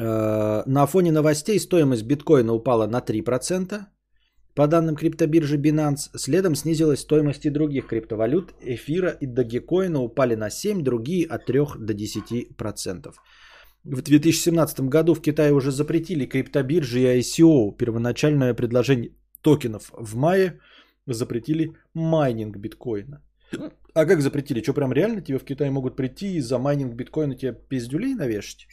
[0.00, 3.86] Э, на фоне новостей стоимость биткоина упала на 3%,
[4.58, 6.10] по данным криптобиржи Binance.
[6.16, 8.54] Следом снизилась стоимость и других криптовалют.
[8.60, 13.14] Эфира и Dogecoin упали на 7, другие от 3 до 10%.
[13.84, 17.76] В 2017 году в Китае уже запретили криптобиржи и ICO.
[17.76, 19.12] Первоначальное предложение
[19.42, 20.58] токенов в мае
[21.06, 23.22] запретили майнинг биткоина.
[23.94, 24.60] А как запретили?
[24.60, 28.66] Что, прям реально тебе в Китае могут прийти и за майнинг биткоина тебе пиздюлей навешать?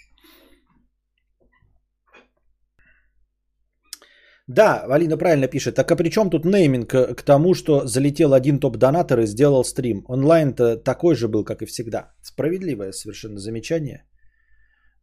[4.48, 5.76] Да, Валина правильно пишет.
[5.76, 10.04] Так а при чем тут naming к тому, что залетел один топ-донатор и сделал стрим?
[10.08, 12.14] Онлайн-то такой же был, как и всегда.
[12.22, 14.04] Справедливое совершенно замечание.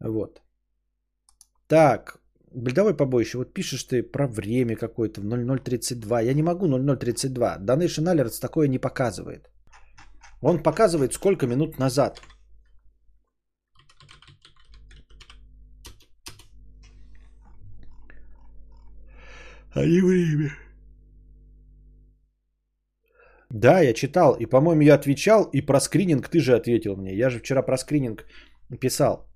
[0.00, 0.42] Вот.
[1.66, 2.20] Так,
[2.54, 3.38] бредовой побоище.
[3.38, 6.20] Вот пишешь ты про время какое-то в 0032.
[6.20, 7.58] Я не могу 0032.
[7.60, 9.50] Donation Alerts такое не показывает.
[10.40, 12.20] Он показывает сколько минут назад.
[19.74, 20.50] А не время.
[23.50, 27.14] Да, я читал, и, по-моему, я отвечал, и про скрининг ты же ответил мне.
[27.14, 28.24] Я же вчера про скрининг
[28.80, 29.28] писал.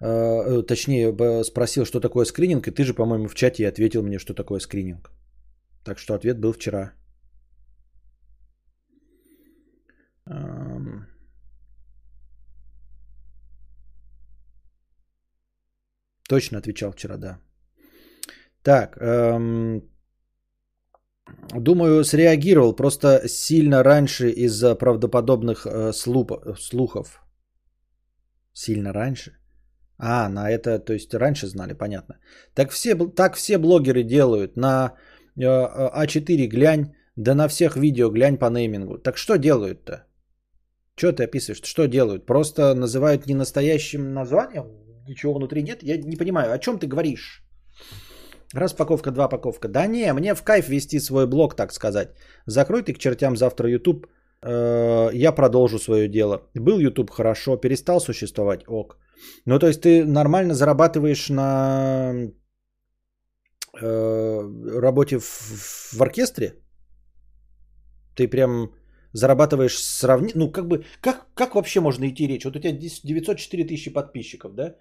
[0.00, 4.34] Э, точнее, спросил, что такое скрининг, и ты же, по-моему, в чате ответил мне, что
[4.34, 5.10] такое скрининг.
[5.84, 6.92] Так что ответ был вчера.
[16.28, 17.40] Точно отвечал вчера, да.
[18.62, 19.82] Так, эм,
[21.54, 27.22] думаю, среагировал просто сильно раньше из-за правдоподобных э, слуп, слухов.
[28.52, 29.32] Сильно раньше?
[29.98, 32.18] А, на это, то есть раньше знали, понятно.
[32.54, 34.56] Так все, так все блогеры делают.
[34.56, 34.94] На
[35.36, 38.98] э, А4 глянь, да на всех видео глянь по неймингу.
[38.98, 40.06] Так что делают-то?
[40.96, 41.62] Что ты описываешь?
[41.64, 42.26] Что делают?
[42.26, 44.66] Просто называют не настоящим названием?
[45.08, 45.82] Ничего внутри нет?
[45.82, 47.42] Я не понимаю, о чем ты говоришь?
[48.54, 49.68] Распаковка, два паковка.
[49.68, 52.08] Да не, мне в кайф вести свой блог, так сказать.
[52.46, 54.06] Закрой ты к чертям завтра YouTube.
[54.42, 56.42] Э, я продолжу свое дело.
[56.54, 58.96] Был YouTube хорошо, перестал существовать, ок.
[59.46, 62.30] Ну, то есть ты нормально зарабатываешь на
[63.80, 64.40] э,
[64.80, 66.54] работе в, в оркестре?
[68.16, 68.70] Ты прям
[69.12, 70.46] зарабатываешь сравнительно...
[70.46, 72.44] Ну, как бы, как, как вообще можно идти речь?
[72.44, 74.74] Вот у тебя 904 тысячи подписчиков, да?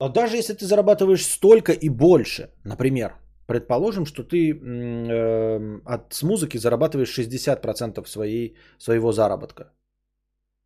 [0.00, 3.14] Но даже если ты зарабатываешь столько и больше, например,
[3.46, 9.72] предположим, что ты э, от, с музыки зарабатываешь 60% своей, своего заработка.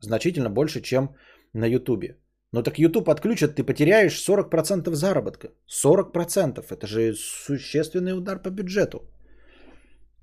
[0.01, 1.15] Значительно больше, чем
[1.53, 2.17] на Ютубе.
[2.53, 5.49] Но так YouTube отключат, ты потеряешь 40% заработка.
[5.67, 6.65] 40%.
[6.71, 8.99] Это же существенный удар по бюджету.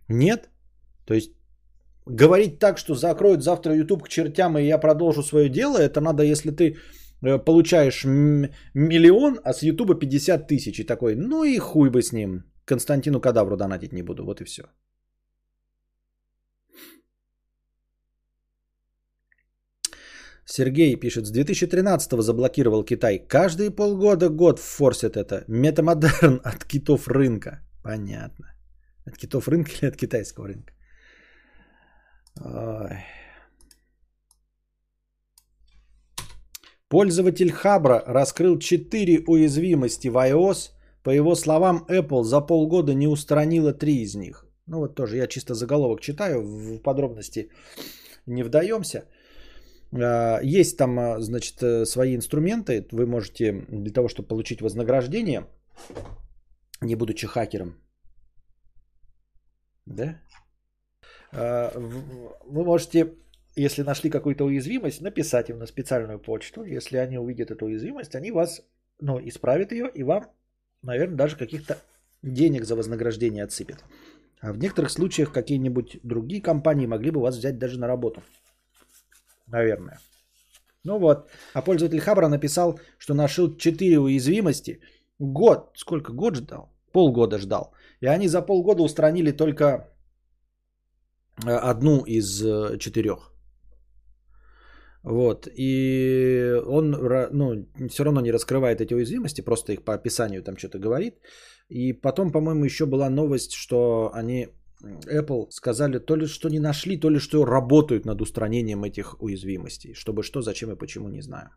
[0.10, 0.49] Нет?
[1.06, 1.32] То есть
[2.07, 6.23] говорить так, что закроют завтра YouTube к чертям, и я продолжу свое дело, это надо,
[6.23, 6.77] если ты
[7.46, 8.06] получаешь
[8.74, 10.80] миллион, а с Ютуба 50 тысяч.
[10.80, 12.44] И такой, ну и хуй бы с ним.
[12.66, 14.26] Константину Кадавру донатить не буду.
[14.26, 14.64] Вот и все.
[20.46, 23.20] Сергей пишет, с 2013 заблокировал Китай.
[23.28, 25.44] Каждые полгода, год форсят это.
[25.48, 27.62] Метамодерн от китов рынка.
[27.84, 28.46] Понятно.
[29.06, 30.74] От китов рынка или от китайского рынка?
[32.40, 33.04] Ой.
[36.90, 40.72] Пользователь Хабра раскрыл 4 уязвимости в iOS.
[41.03, 44.45] По его словам, Apple за полгода не устранила 3 из них.
[44.68, 47.49] Ну вот тоже я чисто заголовок читаю, в подробности
[48.26, 49.06] не вдаемся.
[49.94, 52.88] А, есть там, а, значит, э, свои инструменты.
[52.91, 55.48] Вы можете для того, чтобы получить вознаграждение,
[56.82, 57.76] не будучи хакером.
[59.86, 60.22] Да?
[61.32, 61.72] А,
[62.45, 63.14] вы можете
[63.56, 66.64] если нашли какую-то уязвимость, написать им на специальную почту.
[66.64, 68.61] Если они увидят эту уязвимость, они вас,
[68.99, 70.26] ну, исправят ее и вам,
[70.82, 71.77] наверное, даже каких-то
[72.22, 73.84] денег за вознаграждение отсыпят.
[74.41, 78.22] А в некоторых случаях какие-нибудь другие компании могли бы вас взять даже на работу.
[79.48, 79.99] Наверное.
[80.84, 81.30] Ну вот.
[81.53, 84.82] А пользователь Хабра написал, что нашел 4 уязвимости.
[85.19, 85.72] Год.
[85.76, 86.11] Сколько?
[86.11, 86.69] Год ждал?
[86.91, 87.73] Полгода ждал.
[88.02, 89.88] И они за полгода устранили только
[91.45, 93.35] э, одну из э, четырех.
[95.06, 95.48] Вот.
[95.57, 96.91] И он
[97.32, 101.14] ну, все равно не раскрывает эти уязвимости, просто их по описанию там что-то говорит.
[101.69, 104.48] И потом, по-моему, еще была новость, что они,
[105.06, 109.94] Apple, сказали то ли, что не нашли, то ли, что работают над устранением этих уязвимостей.
[109.94, 111.49] Чтобы что, зачем и почему, не знаю.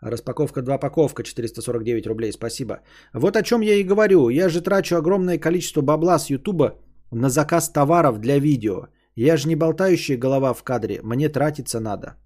[0.00, 2.80] Распаковка 2 паковка 449 рублей, спасибо.
[3.14, 4.28] Вот о чем я и говорю.
[4.28, 6.80] Я же трачу огромное количество бабла с Ютуба
[7.12, 8.88] на заказ товаров для видео.
[9.16, 12.16] Я же не болтающая голова в кадре, мне тратиться надо.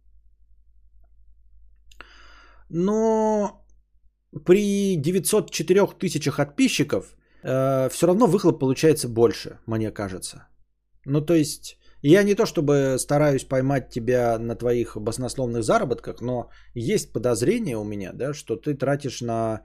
[2.68, 3.64] Но
[4.44, 10.46] при 904 тысячах подписчиков э, все равно выхлоп получается больше, мне кажется.
[11.04, 16.50] Ну, то есть, я не то чтобы стараюсь поймать тебя на твоих баснословных заработках, но
[16.74, 19.62] есть подозрение у меня, да, что ты тратишь на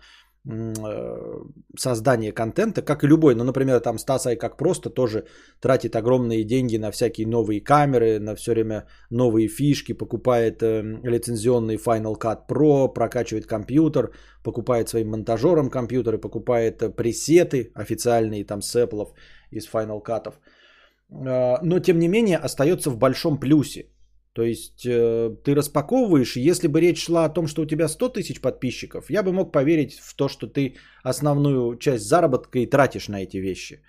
[1.78, 3.36] создание контента, как и любой.
[3.36, 5.26] Ну, например, там Стас как просто тоже
[5.60, 11.76] тратит огромные деньги на всякие новые камеры, на все время новые фишки, покупает э, лицензионный
[11.76, 14.12] Final Cut Pro, прокачивает компьютер,
[14.44, 18.76] покупает своим монтажерам компьютеры, покупает э, пресеты официальные там с
[19.52, 20.34] из Final Cut.
[21.12, 23.91] Э, но, тем не менее, остается в большом плюсе.
[24.34, 28.10] То есть э, ты распаковываешь, если бы речь шла о том, что у тебя 100
[28.10, 33.10] тысяч подписчиков, я бы мог поверить в то, что ты основную часть заработка и тратишь
[33.10, 33.84] на эти вещи.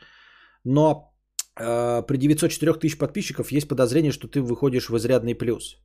[0.65, 1.15] Но
[1.57, 5.77] э, при 904 тысяч подписчиков есть подозрение, что ты выходишь в изрядный плюс.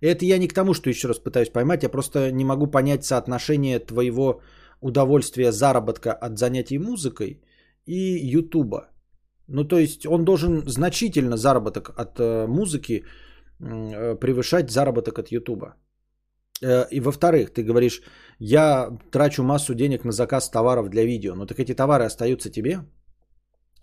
[0.00, 3.04] Это я не к тому, что еще раз пытаюсь поймать, я просто не могу понять
[3.04, 4.40] соотношение твоего
[4.80, 7.40] удовольствия заработка от занятий музыкой
[7.86, 8.90] и Ютуба.
[9.48, 13.04] Ну, то есть он должен значительно заработок от э, музыки
[14.20, 15.74] превышать заработок от Ютуба.
[16.62, 18.02] Э, и во-вторых, ты говоришь,
[18.38, 22.78] я трачу массу денег на заказ товаров для видео, но так эти товары остаются тебе?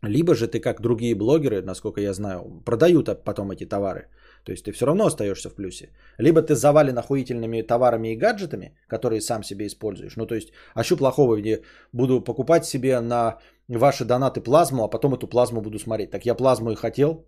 [0.03, 4.07] Либо же ты, как другие блогеры, насколько я знаю, продают потом эти товары.
[4.43, 5.89] То есть ты все равно остаешься в плюсе.
[6.17, 10.15] Либо ты завален охуительными товарами и гаджетами, которые сам себе используешь.
[10.15, 11.61] Ну то есть, а что плохого, где
[11.93, 13.37] буду покупать себе на
[13.67, 16.09] ваши донаты плазму, а потом эту плазму буду смотреть.
[16.09, 17.27] Так я плазму и хотел,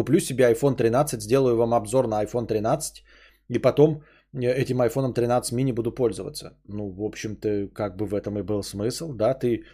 [0.00, 3.04] Куплю себе iPhone 13, сделаю вам обзор на iPhone 13,
[3.50, 4.02] и потом
[4.32, 6.56] э, этим iPhone 13 mini буду пользоваться.
[6.68, 9.64] Ну, в общем-то, как бы в этом и был смысл, да, ты...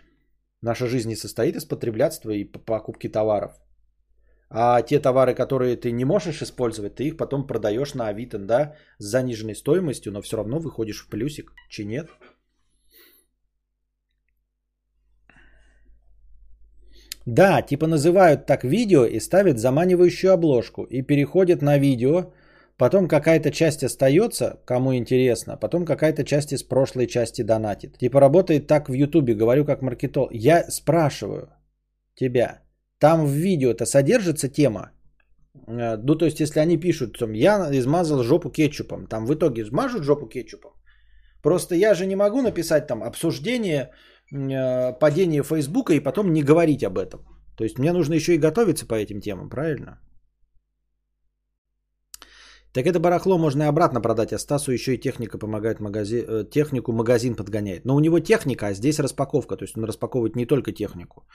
[0.62, 3.52] Наша жизнь не состоит из потреблятства и покупки товаров.
[4.50, 8.74] А те товары, которые ты не можешь использовать, ты их потом продаешь на Авито, да,
[8.98, 12.08] с заниженной стоимостью, но все равно выходишь в плюсик, чи нет?
[17.26, 20.84] Да, типа называют так видео и ставят заманивающую обложку.
[20.84, 22.32] И переходят на видео,
[22.78, 27.98] потом какая-то часть остается, кому интересно, потом какая-то часть из прошлой части донатит.
[27.98, 30.30] Типа работает так в Ютубе, говорю как маркетолог.
[30.32, 31.48] Я спрашиваю
[32.14, 32.62] тебя,
[33.00, 34.92] там в видео-то содержится тема?
[35.66, 39.62] Э, ну, то есть, если они пишут, там, я измазал жопу кетчупом, там в итоге
[39.62, 40.70] измажут жопу кетчупом.
[41.42, 43.90] Просто я же не могу написать там обсуждение
[44.30, 47.20] падение Фейсбука и потом не говорить об этом.
[47.56, 50.00] То есть мне нужно еще и готовиться по этим темам, правильно?
[52.72, 56.44] Так это барахло можно и обратно продать, а Стасу еще и техника помогает магазин, э,
[56.50, 57.86] технику магазин подгоняет.
[57.86, 61.26] Но у него техника, а здесь распаковка, то есть он распаковывает не только технику.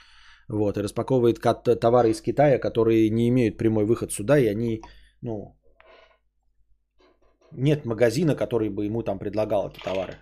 [0.48, 1.40] Вот, и распаковывает
[1.80, 4.82] товары из Китая, которые не имеют прямой выход сюда, и они,
[5.20, 5.56] ну,
[7.50, 10.14] нет магазина, который бы ему там предлагал эти товары.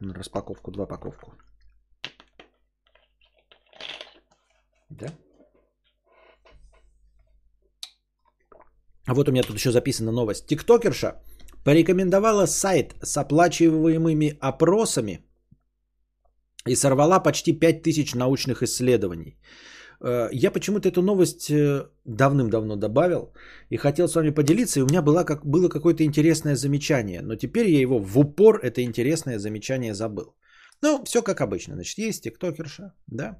[0.00, 1.34] На распаковку, два паковку.
[4.90, 5.06] Да?
[9.06, 10.46] А вот у меня тут еще записана новость.
[10.46, 11.22] Тиктокерша
[11.64, 15.20] порекомендовала сайт с оплачиваемыми опросами
[16.66, 19.38] и сорвала почти 5000 научных исследований.
[20.00, 23.32] Э, я почему-то эту новость э, давным-давно добавил
[23.70, 27.36] и хотел с вами поделиться, и у меня было, как, было какое-то интересное замечание, но
[27.36, 30.34] теперь я его в упор, это интересное замечание забыл.
[30.82, 31.74] Ну, все как обычно.
[31.74, 33.38] Значит, есть тиктокерша, да,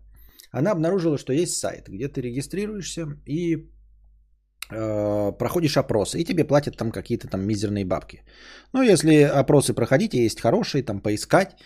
[0.51, 3.69] она обнаружила, что есть сайт, где ты регистрируешься и
[4.71, 8.23] э, проходишь опросы, и тебе платят там какие-то там мизерные бабки.
[8.73, 11.57] Ну, если опросы проходить, есть хорошие, там поискать,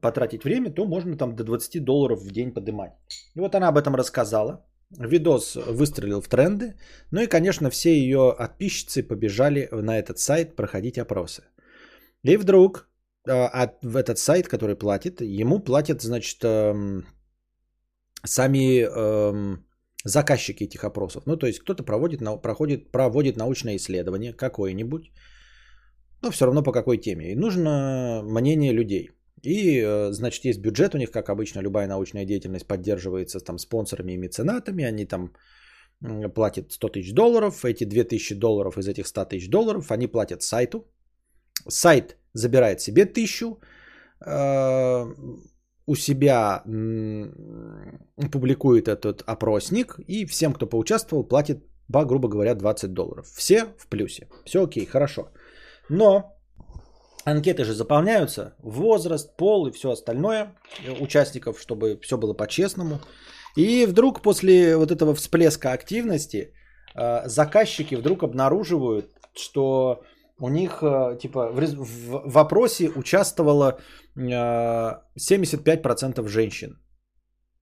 [0.00, 2.92] потратить время, то можно там до 20 долларов в день поднимать.
[3.36, 4.66] И вот она об этом рассказала.
[4.90, 6.74] Видос выстрелил в тренды.
[7.10, 11.42] Ну и, конечно, все ее подписчицы побежали на этот сайт проходить опросы.
[12.22, 12.88] И вдруг
[13.28, 17.06] а, в этот сайт, который платит, ему платят, значит, эм,
[18.24, 19.64] сами эм,
[20.04, 21.24] заказчики этих опросов.
[21.26, 25.10] Ну, то есть кто-то проводит, проходит, проводит научное исследование какое-нибудь,
[26.22, 27.32] но все равно по какой теме.
[27.32, 29.10] И нужно мнение людей.
[29.42, 34.12] И, э, значит, есть бюджет у них, как обычно, любая научная деятельность поддерживается там спонсорами
[34.12, 35.32] и меценатами, они там
[36.34, 40.86] платят 100 тысяч долларов, эти 2000 долларов из этих 100 тысяч долларов они платят сайту,
[41.68, 43.60] сайт забирает себе тысячу,
[44.26, 45.14] э,
[45.86, 46.62] у себя
[48.32, 53.26] публикует этот опросник, и всем, кто поучаствовал, платит, грубо говоря, 20 долларов.
[53.36, 54.28] Все в плюсе.
[54.44, 55.28] Все окей, хорошо.
[55.88, 56.34] Но
[57.24, 60.54] анкеты же заполняются, возраст, пол и все остальное
[61.00, 63.00] участников, чтобы все было по-честному.
[63.56, 66.52] И вдруг после вот этого всплеска активности
[66.94, 70.02] э, заказчики вдруг обнаруживают, что
[70.40, 73.78] у них э, типа в, в вопросе участвовало
[74.16, 76.78] 75% женщин.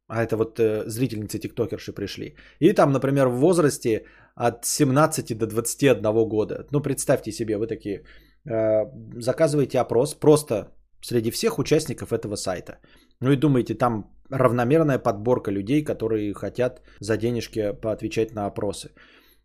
[0.08, 2.36] А это вот э, зрительницы тиктокерши пришли.
[2.60, 4.04] И там, например, в возрасте
[4.34, 6.66] от 17 до 21 года.
[6.70, 8.04] Ну, представьте себе, вы такие
[8.44, 8.84] э,
[9.20, 12.78] заказываете опрос просто среди всех участников этого сайта.
[13.20, 18.90] Ну и думаете, там равномерная подборка людей, которые хотят за денежки поотвечать на опросы.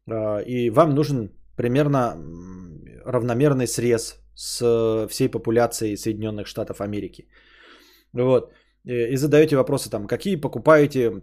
[0.09, 2.15] Э, и вам нужен примерно
[3.05, 7.27] равномерный срез с всей популяцией Соединенных Штатов Америки.
[8.13, 8.51] Вот.
[8.87, 11.21] Э, и задаете вопросы там, какие покупаете,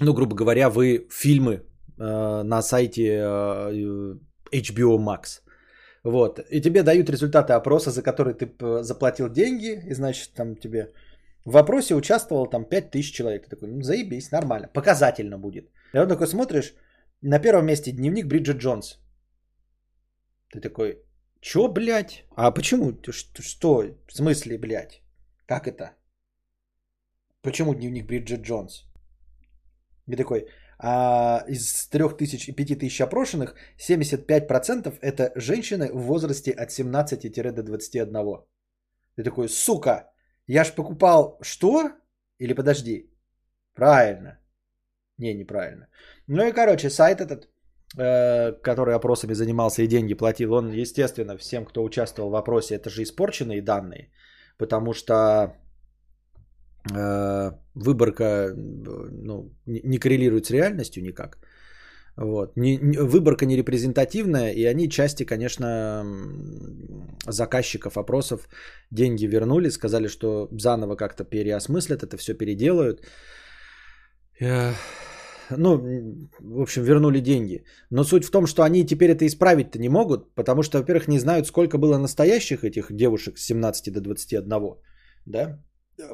[0.00, 1.52] ну, грубо говоря, вы фильмы
[1.98, 4.16] э, на сайте э,
[4.52, 5.40] HBO Max.
[6.04, 6.38] Вот.
[6.50, 10.92] И тебе дают результаты опроса, за который ты заплатил деньги, и значит там тебе
[11.46, 13.44] в вопросе участвовал там 5000 человек.
[13.44, 15.64] Ты такой, ну заебись, нормально, показательно будет.
[15.94, 16.74] И вот такой смотришь,
[17.22, 19.03] на первом месте дневник Бриджит Джонс.
[20.54, 21.02] Ты такой,
[21.40, 22.24] чё, блядь?
[22.36, 22.92] А почему?
[23.40, 23.84] Что?
[24.06, 25.02] В смысле, блядь?
[25.46, 25.96] Как это?
[27.42, 28.84] Почему дневник Бриджит Джонс?
[30.06, 30.46] И такой,
[30.78, 38.12] а из 3000 и 5000 опрошенных 75% это женщины в возрасте от 17 до 21.
[39.16, 40.12] Ты такой, сука,
[40.46, 41.90] я ж покупал что?
[42.38, 43.10] Или подожди,
[43.74, 44.38] правильно.
[45.18, 45.88] Не, неправильно.
[46.28, 47.48] Ну и короче, сайт этот,
[47.96, 53.02] который опросами занимался и деньги платил, он, естественно, всем, кто участвовал в опросе, это же
[53.02, 54.10] испорченные данные,
[54.58, 55.54] потому что
[56.92, 61.38] Э, выборка ну, не коррелирует с реальностью никак.
[62.16, 62.56] Вот.
[62.56, 66.04] Не, не, выборка не репрезентативная, и они части, конечно,
[67.26, 68.48] заказчиков опросов
[68.90, 73.00] деньги вернули, сказали, что заново как-то переосмыслят это, все переделают.
[75.50, 75.78] Ну,
[76.40, 77.64] в общем, вернули деньги.
[77.90, 81.18] Но суть в том, что они теперь это исправить-то не могут, потому что, во-первых, не
[81.18, 84.76] знают, сколько было настоящих этих девушек с 17 до 21,
[85.26, 85.62] да,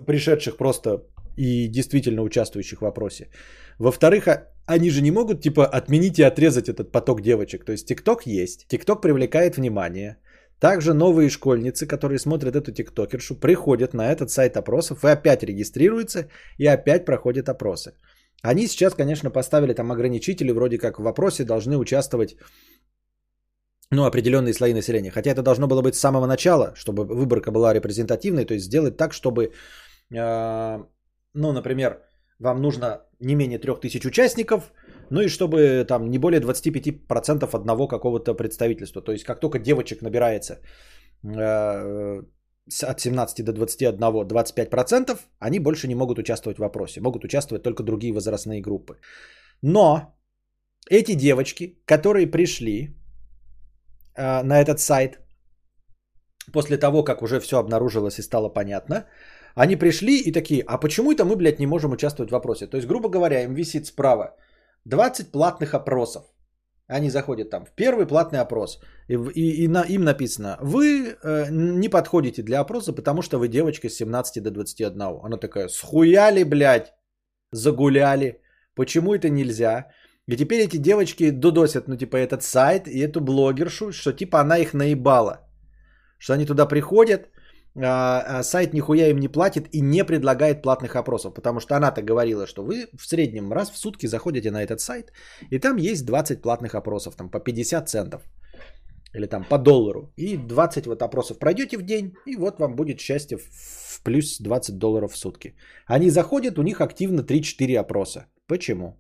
[0.07, 1.03] пришедших просто
[1.37, 3.29] и действительно участвующих в вопросе.
[3.79, 7.65] Во-вторых, а, они же не могут типа отменить и отрезать этот поток девочек.
[7.65, 10.17] То есть ТикТок есть, ТикТок привлекает внимание.
[10.61, 16.29] Также новые школьницы, которые смотрят эту тиктокершу, приходят на этот сайт опросов и опять регистрируются
[16.59, 17.95] и опять проходят опросы.
[18.43, 22.37] Они сейчас, конечно, поставили там ограничители, вроде как в вопросе должны участвовать
[23.91, 25.11] ну, определенные слои населения.
[25.11, 28.97] Хотя это должно было быть с самого начала, чтобы выборка была репрезентативной, то есть сделать
[28.97, 29.53] так, чтобы,
[30.15, 30.85] э,
[31.35, 32.03] ну, например,
[32.39, 34.73] вам нужно не менее 3000 участников,
[35.11, 39.03] ну и чтобы там не более 25% одного какого-то представительства.
[39.03, 40.61] То есть как только девочек набирается
[41.25, 42.23] э,
[42.83, 47.01] от 17 до 21, 25%, они больше не могут участвовать в вопросе.
[47.01, 48.97] Могут участвовать только другие возрастные группы.
[49.63, 50.15] Но
[50.91, 53.01] эти девочки, которые пришли
[54.21, 55.19] Э, на этот сайт,
[56.53, 59.07] после того, как уже все обнаружилось и стало понятно,
[59.55, 62.67] они пришли и такие, а почему это мы, блядь, не можем участвовать в вопросе?
[62.67, 64.37] То есть, грубо говоря, им висит справа
[64.85, 66.23] 20 платных опросов.
[66.97, 68.81] Они заходят там в первый платный опрос.
[69.09, 73.49] И, и, и на, им написано, вы э, не подходите для опроса, потому что вы
[73.49, 75.03] девочка с 17 до 21.
[75.23, 76.93] Она такая, схуяли, блядь,
[77.53, 78.41] загуляли.
[78.75, 79.87] Почему это нельзя?
[80.27, 84.59] И теперь эти девочки дудосят, ну, типа, этот сайт и эту блогершу, что, типа, она
[84.59, 85.41] их наебала.
[86.19, 87.29] Что они туда приходят,
[87.75, 91.35] сайт нихуя им не платит и не предлагает платных опросов.
[91.35, 95.13] Потому что она-то говорила, что вы в среднем раз в сутки заходите на этот сайт,
[95.51, 98.23] и там есть 20 платных опросов, там по 50 центов.
[99.13, 100.13] Или там по доллару.
[100.17, 104.79] И 20 вот опросов пройдете в день, и вот вам будет счастье в плюс 20
[104.79, 105.55] долларов в сутки.
[105.87, 108.27] Они заходят, у них активно 3-4 опроса.
[108.47, 108.97] Почему?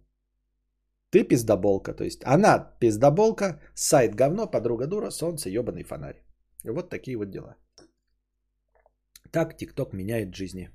[1.10, 1.94] Ты пиздоболка.
[1.94, 6.22] То есть она пиздоболка, сайт говно, подруга дура, солнце, ебаный фонарь.
[6.64, 7.56] Вот такие вот дела.
[9.32, 10.70] Так ТикТок меняет жизни.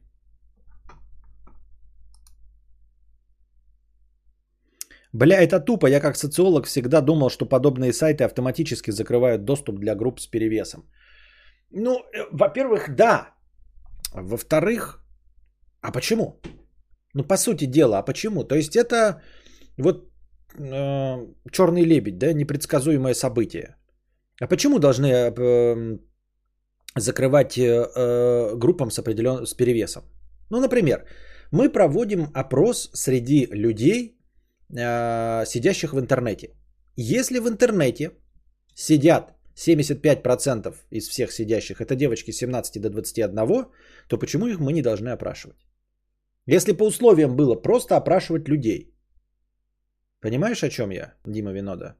[5.14, 5.88] Бля, это тупо.
[5.88, 10.84] Я как социолог всегда думал, что подобные сайты автоматически закрывают доступ для групп с перевесом.
[11.72, 13.30] Ну, э, во-первых, да.
[14.14, 14.99] Во-вторых,
[15.82, 16.41] а почему?
[17.14, 18.44] Ну, по сути дела, а почему?
[18.44, 19.22] То есть это
[19.77, 20.10] вот
[20.57, 23.76] э, черный лебедь, да, непредсказуемое событие.
[24.41, 25.98] А почему должны э,
[26.96, 27.62] закрывать э,
[27.96, 30.04] э, группам с определенным с перевесом?
[30.50, 31.06] Ну, например,
[31.52, 34.18] мы проводим опрос среди людей,
[34.70, 36.50] э, сидящих в интернете.
[36.98, 38.12] Если в интернете
[38.76, 43.66] сидят 75% из всех сидящих это девочки 17 до 21,
[44.08, 45.58] то почему их мы не должны опрашивать?
[46.48, 48.94] Если по условиям было просто опрашивать людей.
[50.22, 51.96] Понимаешь, о чем я, Дима Винода?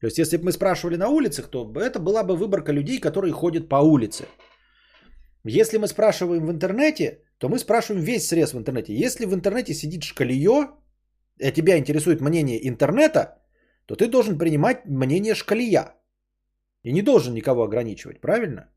[0.00, 3.32] То есть, если бы мы спрашивали на улицах, то это была бы выборка людей, которые
[3.32, 4.24] ходят по улице.
[5.44, 8.94] Если мы спрашиваем в интернете, то мы спрашиваем весь срез в интернете.
[8.94, 10.70] Если в интернете сидит шкалье,
[11.42, 13.38] а тебя интересует мнение интернета,
[13.86, 15.94] то ты должен принимать мнение шкалия.
[16.82, 18.70] И не должен никого ограничивать, правильно?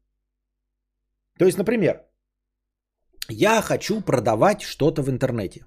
[1.40, 2.02] То есть, например,
[3.30, 5.66] я хочу продавать что-то в интернете.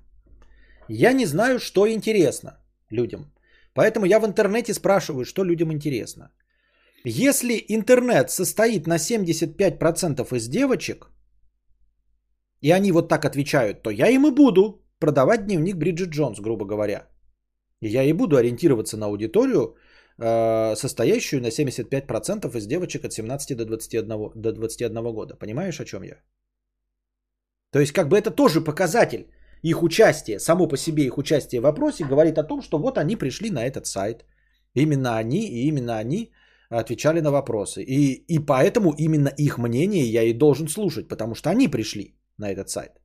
[0.88, 2.58] Я не знаю, что интересно
[2.90, 3.32] людям.
[3.76, 6.30] Поэтому я в интернете спрашиваю, что людям интересно.
[7.04, 11.10] Если интернет состоит на 75% из девочек,
[12.62, 16.64] и они вот так отвечают, то я им и буду продавать дневник Бриджит Джонс, грубо
[16.64, 17.06] говоря.
[17.82, 19.76] И я и буду ориентироваться на аудиторию,
[20.18, 25.34] э, состоящую на 75% из девочек от 17 до 21, до 21 года.
[25.38, 26.16] Понимаешь, о чем я?
[27.70, 29.26] То есть, как бы это тоже показатель
[29.62, 33.16] их участия, само по себе их участие в вопросе говорит о том, что вот они
[33.16, 34.24] пришли на этот сайт.
[34.74, 36.32] Именно они и именно они
[36.70, 37.82] отвечали на вопросы.
[37.82, 42.50] И, и поэтому именно их мнение я и должен слушать, потому что они пришли на
[42.50, 43.00] этот сайт.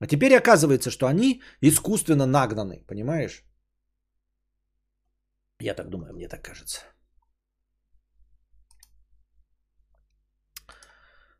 [0.00, 3.44] А теперь оказывается, что они искусственно нагнаны, понимаешь?
[5.60, 6.80] Я так думаю, мне так кажется.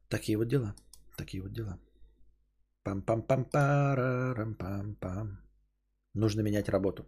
[0.09, 0.75] Такие вот дела.
[1.17, 1.79] Такие вот дела.
[2.91, 5.39] Пам-пам-пам-парам-пам-пам.
[6.15, 7.05] Нужно менять работу.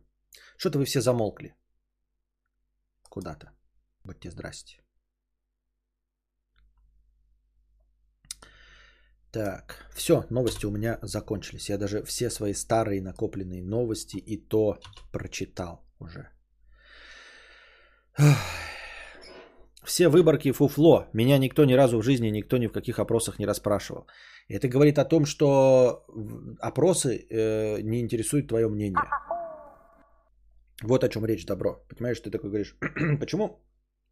[0.56, 1.54] Что-то вы все замолкли.
[3.08, 3.50] Куда-то.
[4.04, 4.78] Будьте здрасте.
[9.32, 11.70] Так, все, новости у меня закончились.
[11.70, 14.78] Я даже все свои старые накопленные новости и то
[15.12, 16.28] прочитал уже.
[19.84, 21.08] Все выборки фуфло.
[21.12, 24.06] Меня никто ни разу в жизни, никто ни в каких опросах не расспрашивал.
[24.52, 26.04] Это говорит о том, что
[26.60, 29.08] опросы э, не интересуют твое мнение.
[30.82, 31.86] Вот о чем речь, добро.
[31.88, 32.76] Понимаешь, ты такой говоришь,
[33.20, 33.64] почему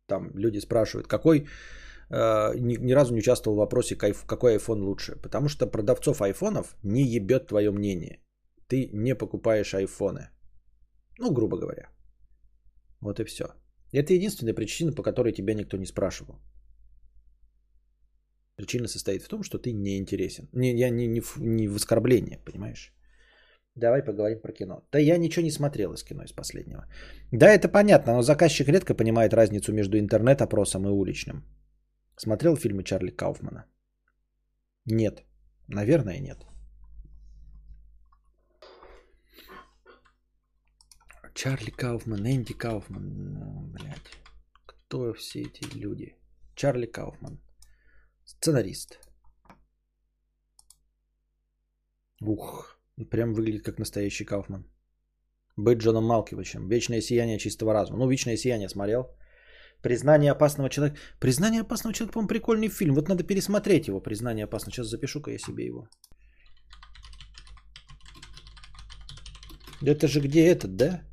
[0.07, 1.47] там люди спрашивают, какой
[2.11, 5.17] э, ни, ни разу не участвовал в вопросе, какой iPhone лучше.
[5.23, 8.21] Потому что продавцов айфонов не ебет твое мнение.
[8.67, 10.31] Ты не покупаешь айфоны.
[11.19, 11.91] Ну, грубо говоря.
[13.01, 13.45] Вот и все.
[13.93, 16.37] Это единственная причина, по которой тебя никто не спрашивал.
[18.61, 20.49] Причина состоит в том, что ты не интересен.
[20.53, 22.93] Не, я не, не, в, не в оскорблении, понимаешь?
[23.75, 24.83] Давай поговорим про кино.
[24.93, 26.85] Да я ничего не смотрел из кино из последнего.
[27.33, 31.43] Да, это понятно, но заказчик редко понимает разницу между интернет-опросом и уличным.
[32.17, 33.65] Смотрел фильмы Чарли Кауфмана?
[34.85, 35.25] Нет.
[35.69, 36.47] Наверное, нет.
[41.35, 44.19] Чарли Кауфман, Энди Кауфман, ну, блядь.
[44.67, 46.15] Кто все эти люди?
[46.55, 47.41] Чарли Кауфман.
[48.31, 48.99] Сценарист.
[52.23, 52.79] Ух,
[53.11, 54.65] прям выглядит как настоящий Кауфман.
[55.57, 56.69] Быть Джоном Малковичем.
[56.69, 57.99] Вечное сияние чистого разума.
[57.99, 59.05] Ну, Вечное сияние смотрел.
[59.83, 60.99] Признание опасного человека.
[61.19, 62.95] Признание опасного человека, по-моему, прикольный фильм.
[62.95, 64.01] Вот надо пересмотреть его.
[64.01, 64.73] Признание опасного.
[64.73, 65.89] Сейчас запишу-ка я себе его.
[69.83, 71.10] Это же где этот, да?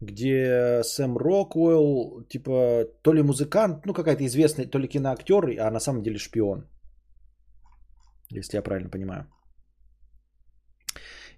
[0.00, 5.80] Где Сэм Роквелл, типа, то ли музыкант, ну какая-то известная, то ли киноактер, а на
[5.80, 6.66] самом деле шпион.
[8.30, 9.26] Если я правильно понимаю.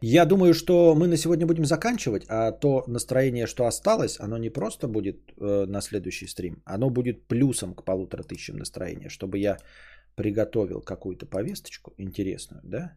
[0.04, 4.50] Я думаю, что мы на сегодня будем заканчивать, а то настроение, что осталось, оно не
[4.50, 9.58] просто будет э, на следующий стрим, оно будет плюсом к полутора тысячам настроения, чтобы я
[10.16, 12.96] приготовил какую-то повесточку интересную, да?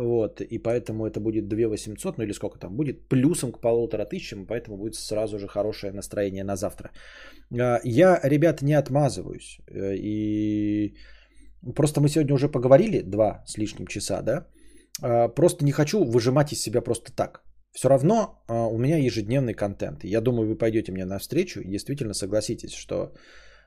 [0.00, 4.06] Вот, и поэтому это будет 2 800, ну или сколько там будет, плюсом к полутора
[4.06, 6.90] тысячам, поэтому будет сразу же хорошее настроение на завтра.
[7.52, 10.94] А, я, ребят, не отмазываюсь, э, и
[11.76, 14.46] просто мы сегодня уже поговорили два с лишним часа, да?
[15.02, 17.42] А, просто не хочу выжимать из себя просто так.
[17.72, 20.04] Все равно а, у меня ежедневный контент.
[20.04, 23.12] Я думаю, вы пойдете мне навстречу и действительно согласитесь, что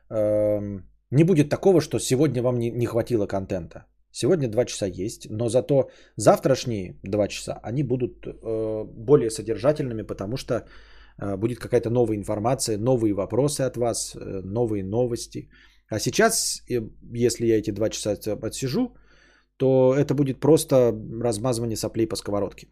[0.09, 0.79] э,
[1.11, 3.85] не будет такого, что сегодня вам не, не хватило контента.
[4.15, 10.37] Сегодня 2 часа есть, но зато завтрашние 2 часа, они будут э, более содержательными, потому
[10.37, 15.49] что э, будет какая-то новая информация, новые вопросы от вас, э, новые новости.
[15.89, 16.81] А сейчас, э,
[17.25, 18.11] если я эти 2 часа
[18.43, 18.95] отсижу,
[19.57, 22.67] то это будет просто размазывание соплей по сковородке.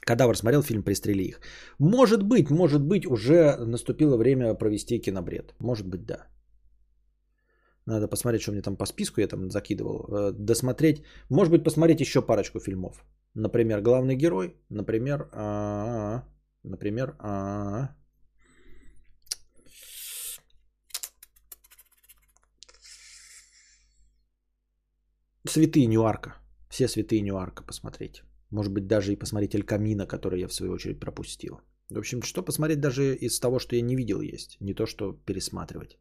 [0.00, 1.40] Кадавр смотрел фильм «Пристрели их».
[1.78, 5.54] Может быть, может быть, уже наступило время провести кинобред.
[5.60, 6.26] Может быть, да.
[7.86, 10.06] Надо посмотреть, что мне там по списку я там закидывал.
[10.08, 11.02] Э, досмотреть.
[11.28, 13.04] Может быть, посмотреть еще парочку фильмов.
[13.34, 14.56] Например, главный герой.
[14.68, 16.24] Например, а, а, а,
[16.62, 17.16] например.
[25.48, 26.34] Святые Ньюарка.
[26.68, 28.22] Все святые Ньюарка посмотреть.
[28.50, 31.60] Может быть, даже и посмотреть Эль Камина, который я в свою очередь пропустил.
[31.88, 34.56] В общем, что посмотреть даже из того, что я не видел, есть.
[34.60, 35.98] Не то, что пересматривать.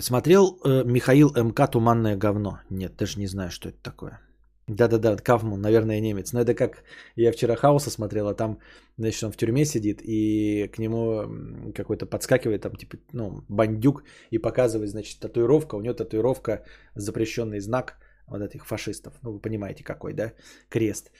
[0.00, 2.58] Смотрел э, Михаил МК «Туманное говно».
[2.70, 4.20] Нет, даже не знаю, что это такое.
[4.66, 6.32] Да-да-да, Кавман, наверное, немец.
[6.32, 6.84] Но это как
[7.16, 8.58] я вчера Хауса смотрел, а там,
[8.96, 14.38] значит, он в тюрьме сидит, и к нему какой-то подскакивает, там, типа, ну, бандюк, и
[14.38, 15.76] показывает, значит, татуировка.
[15.76, 16.64] У него татуировка,
[16.94, 19.12] запрещенный знак вот этих фашистов.
[19.22, 20.32] Ну, вы понимаете, какой, да?
[20.70, 21.10] Крест.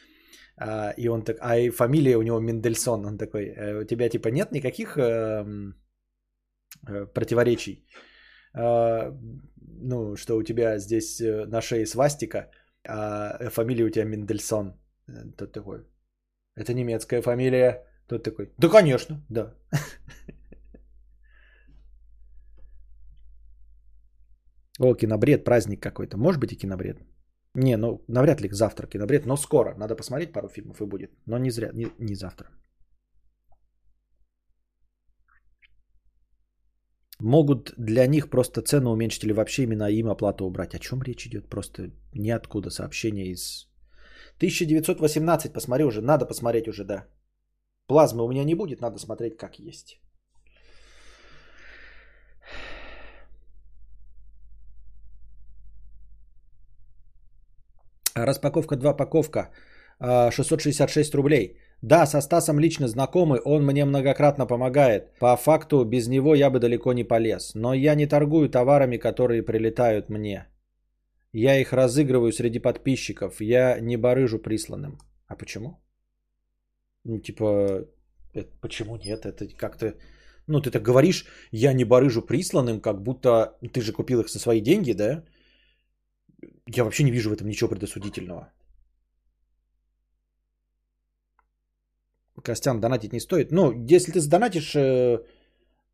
[0.57, 3.05] А, и он так, а и фамилия у него Мендельсон.
[3.05, 5.45] Он такой, «Э, у тебя, типа, нет никаких э,
[6.89, 7.85] э, противоречий?
[8.55, 9.13] Э,
[9.81, 12.51] ну, что у тебя здесь э, на шее свастика–
[12.87, 14.75] а фамилия у тебя Мендельсон.
[15.09, 15.87] Э, тот такой,
[16.57, 17.87] это немецкая фамилия.
[18.07, 19.55] Тот такой, да, конечно, да.
[24.81, 26.17] О, кинобред, праздник какой-то.
[26.19, 26.99] Может быть и кинобред.
[27.55, 29.75] Не, ну навряд ли завтра кинобред, но скоро.
[29.77, 31.11] Надо посмотреть пару фильмов и будет.
[31.27, 32.49] Но не зря, не, не завтра.
[37.25, 40.75] Могут для них просто цену уменьшить или вообще именно им оплату убрать.
[40.75, 41.49] О чем речь идет?
[41.49, 43.67] Просто ниоткуда сообщение из...
[44.37, 47.07] 1918, посмотри уже, надо посмотреть уже, да.
[47.87, 50.01] Плазмы у меня не будет, надо смотреть как есть.
[58.15, 59.51] Распаковка 2 паковка.
[60.31, 61.59] 666 рублей.
[61.85, 65.19] Да, со Стасом лично знакомый, он мне многократно помогает.
[65.19, 67.55] По факту, без него я бы далеко не полез.
[67.55, 70.47] Но я не торгую товарами, которые прилетают мне.
[71.35, 73.41] Я их разыгрываю среди подписчиков.
[73.41, 74.99] Я не барыжу присланным.
[75.27, 75.77] А почему?
[77.05, 77.87] Ну, типа,
[78.33, 79.27] это, почему нет?
[79.27, 79.95] Это как-то...
[80.47, 84.39] Ну, ты так говоришь, я не барыжу присланным, как будто ты же купил их со
[84.39, 85.23] свои деньги, да?
[86.67, 88.49] Я вообще не вижу в этом ничего предосудительного.
[92.45, 93.53] Костян, донатить не стоит.
[93.53, 95.19] Ну, если ты задонатишь, э,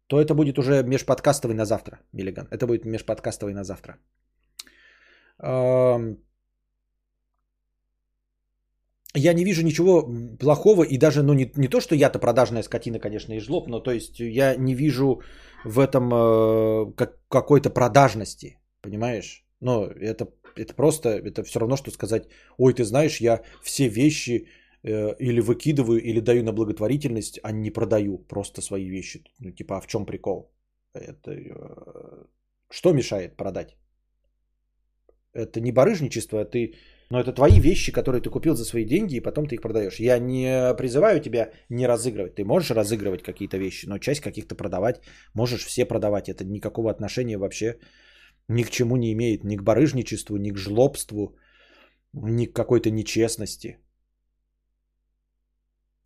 [0.06, 2.48] то это будет уже межподкастовый на завтра, Миллиган.
[2.50, 3.96] Это будет межподкастовый на завтра.
[9.14, 10.08] Я не вижу ничего
[10.38, 13.80] плохого, и даже, ну, не, не то, что я-то продажная скотина, конечно, и жлоб, но
[13.80, 15.22] то есть я не вижу
[15.64, 19.44] в этом э, как, какой-то продажности, понимаешь?
[19.60, 24.46] Ну, это, это просто, это все равно, что сказать, ой, ты знаешь, я все вещи
[24.82, 29.24] или выкидываю, или даю на благотворительность, а не продаю просто свои вещи.
[29.38, 30.50] Ну, типа, а в чем прикол?
[30.94, 32.24] Это э,
[32.70, 33.76] что мешает продать?
[35.34, 36.74] Это не барыжничество, а ты...
[37.10, 40.00] Но это твои вещи, которые ты купил за свои деньги, и потом ты их продаешь.
[40.00, 42.36] Я не призываю тебя не разыгрывать.
[42.36, 45.00] Ты можешь разыгрывать какие-то вещи, но часть каких-то продавать.
[45.34, 46.28] Можешь все продавать.
[46.28, 47.78] Это никакого отношения вообще
[48.48, 49.44] ни к чему не имеет.
[49.44, 51.36] Ни к барыжничеству, ни к жлобству,
[52.12, 53.78] ни к какой-то нечестности.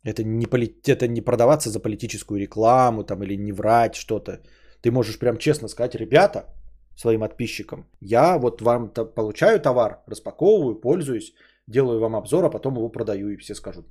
[0.05, 0.67] Это не, поли...
[0.87, 4.39] это не продаваться за политическую рекламу там, или не врать что-то.
[4.81, 6.45] Ты можешь прям честно сказать, ребята,
[6.95, 11.33] своим подписчикам, я вот вам получаю товар, распаковываю, пользуюсь,
[11.67, 13.85] делаю вам обзор, а потом его продаю, и все скажут.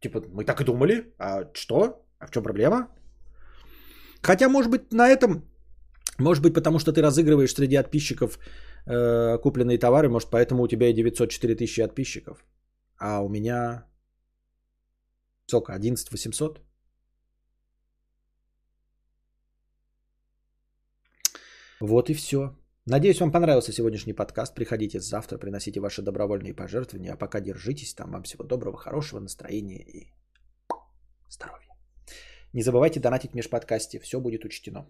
[0.00, 2.02] Типа, мы так и думали, а что?
[2.18, 2.88] А в чем проблема?
[4.22, 5.42] Хотя, может быть, на этом,
[6.18, 8.38] может быть, потому что ты разыгрываешь среди подписчиков
[8.86, 12.44] э, купленные товары, может, поэтому у тебя и 904 тысячи подписчиков,
[12.98, 13.89] а у меня
[15.50, 15.72] Сколько?
[15.72, 16.60] 11 800?
[21.80, 22.54] Вот и все.
[22.86, 24.54] Надеюсь, вам понравился сегодняшний подкаст.
[24.54, 27.12] Приходите завтра, приносите ваши добровольные пожертвования.
[27.12, 28.10] А пока держитесь там.
[28.12, 30.12] Вам всего доброго, хорошего настроения и
[31.28, 31.74] здоровья.
[32.52, 33.98] Не забывайте донатить межподкасте.
[33.98, 34.86] Все будет учтено.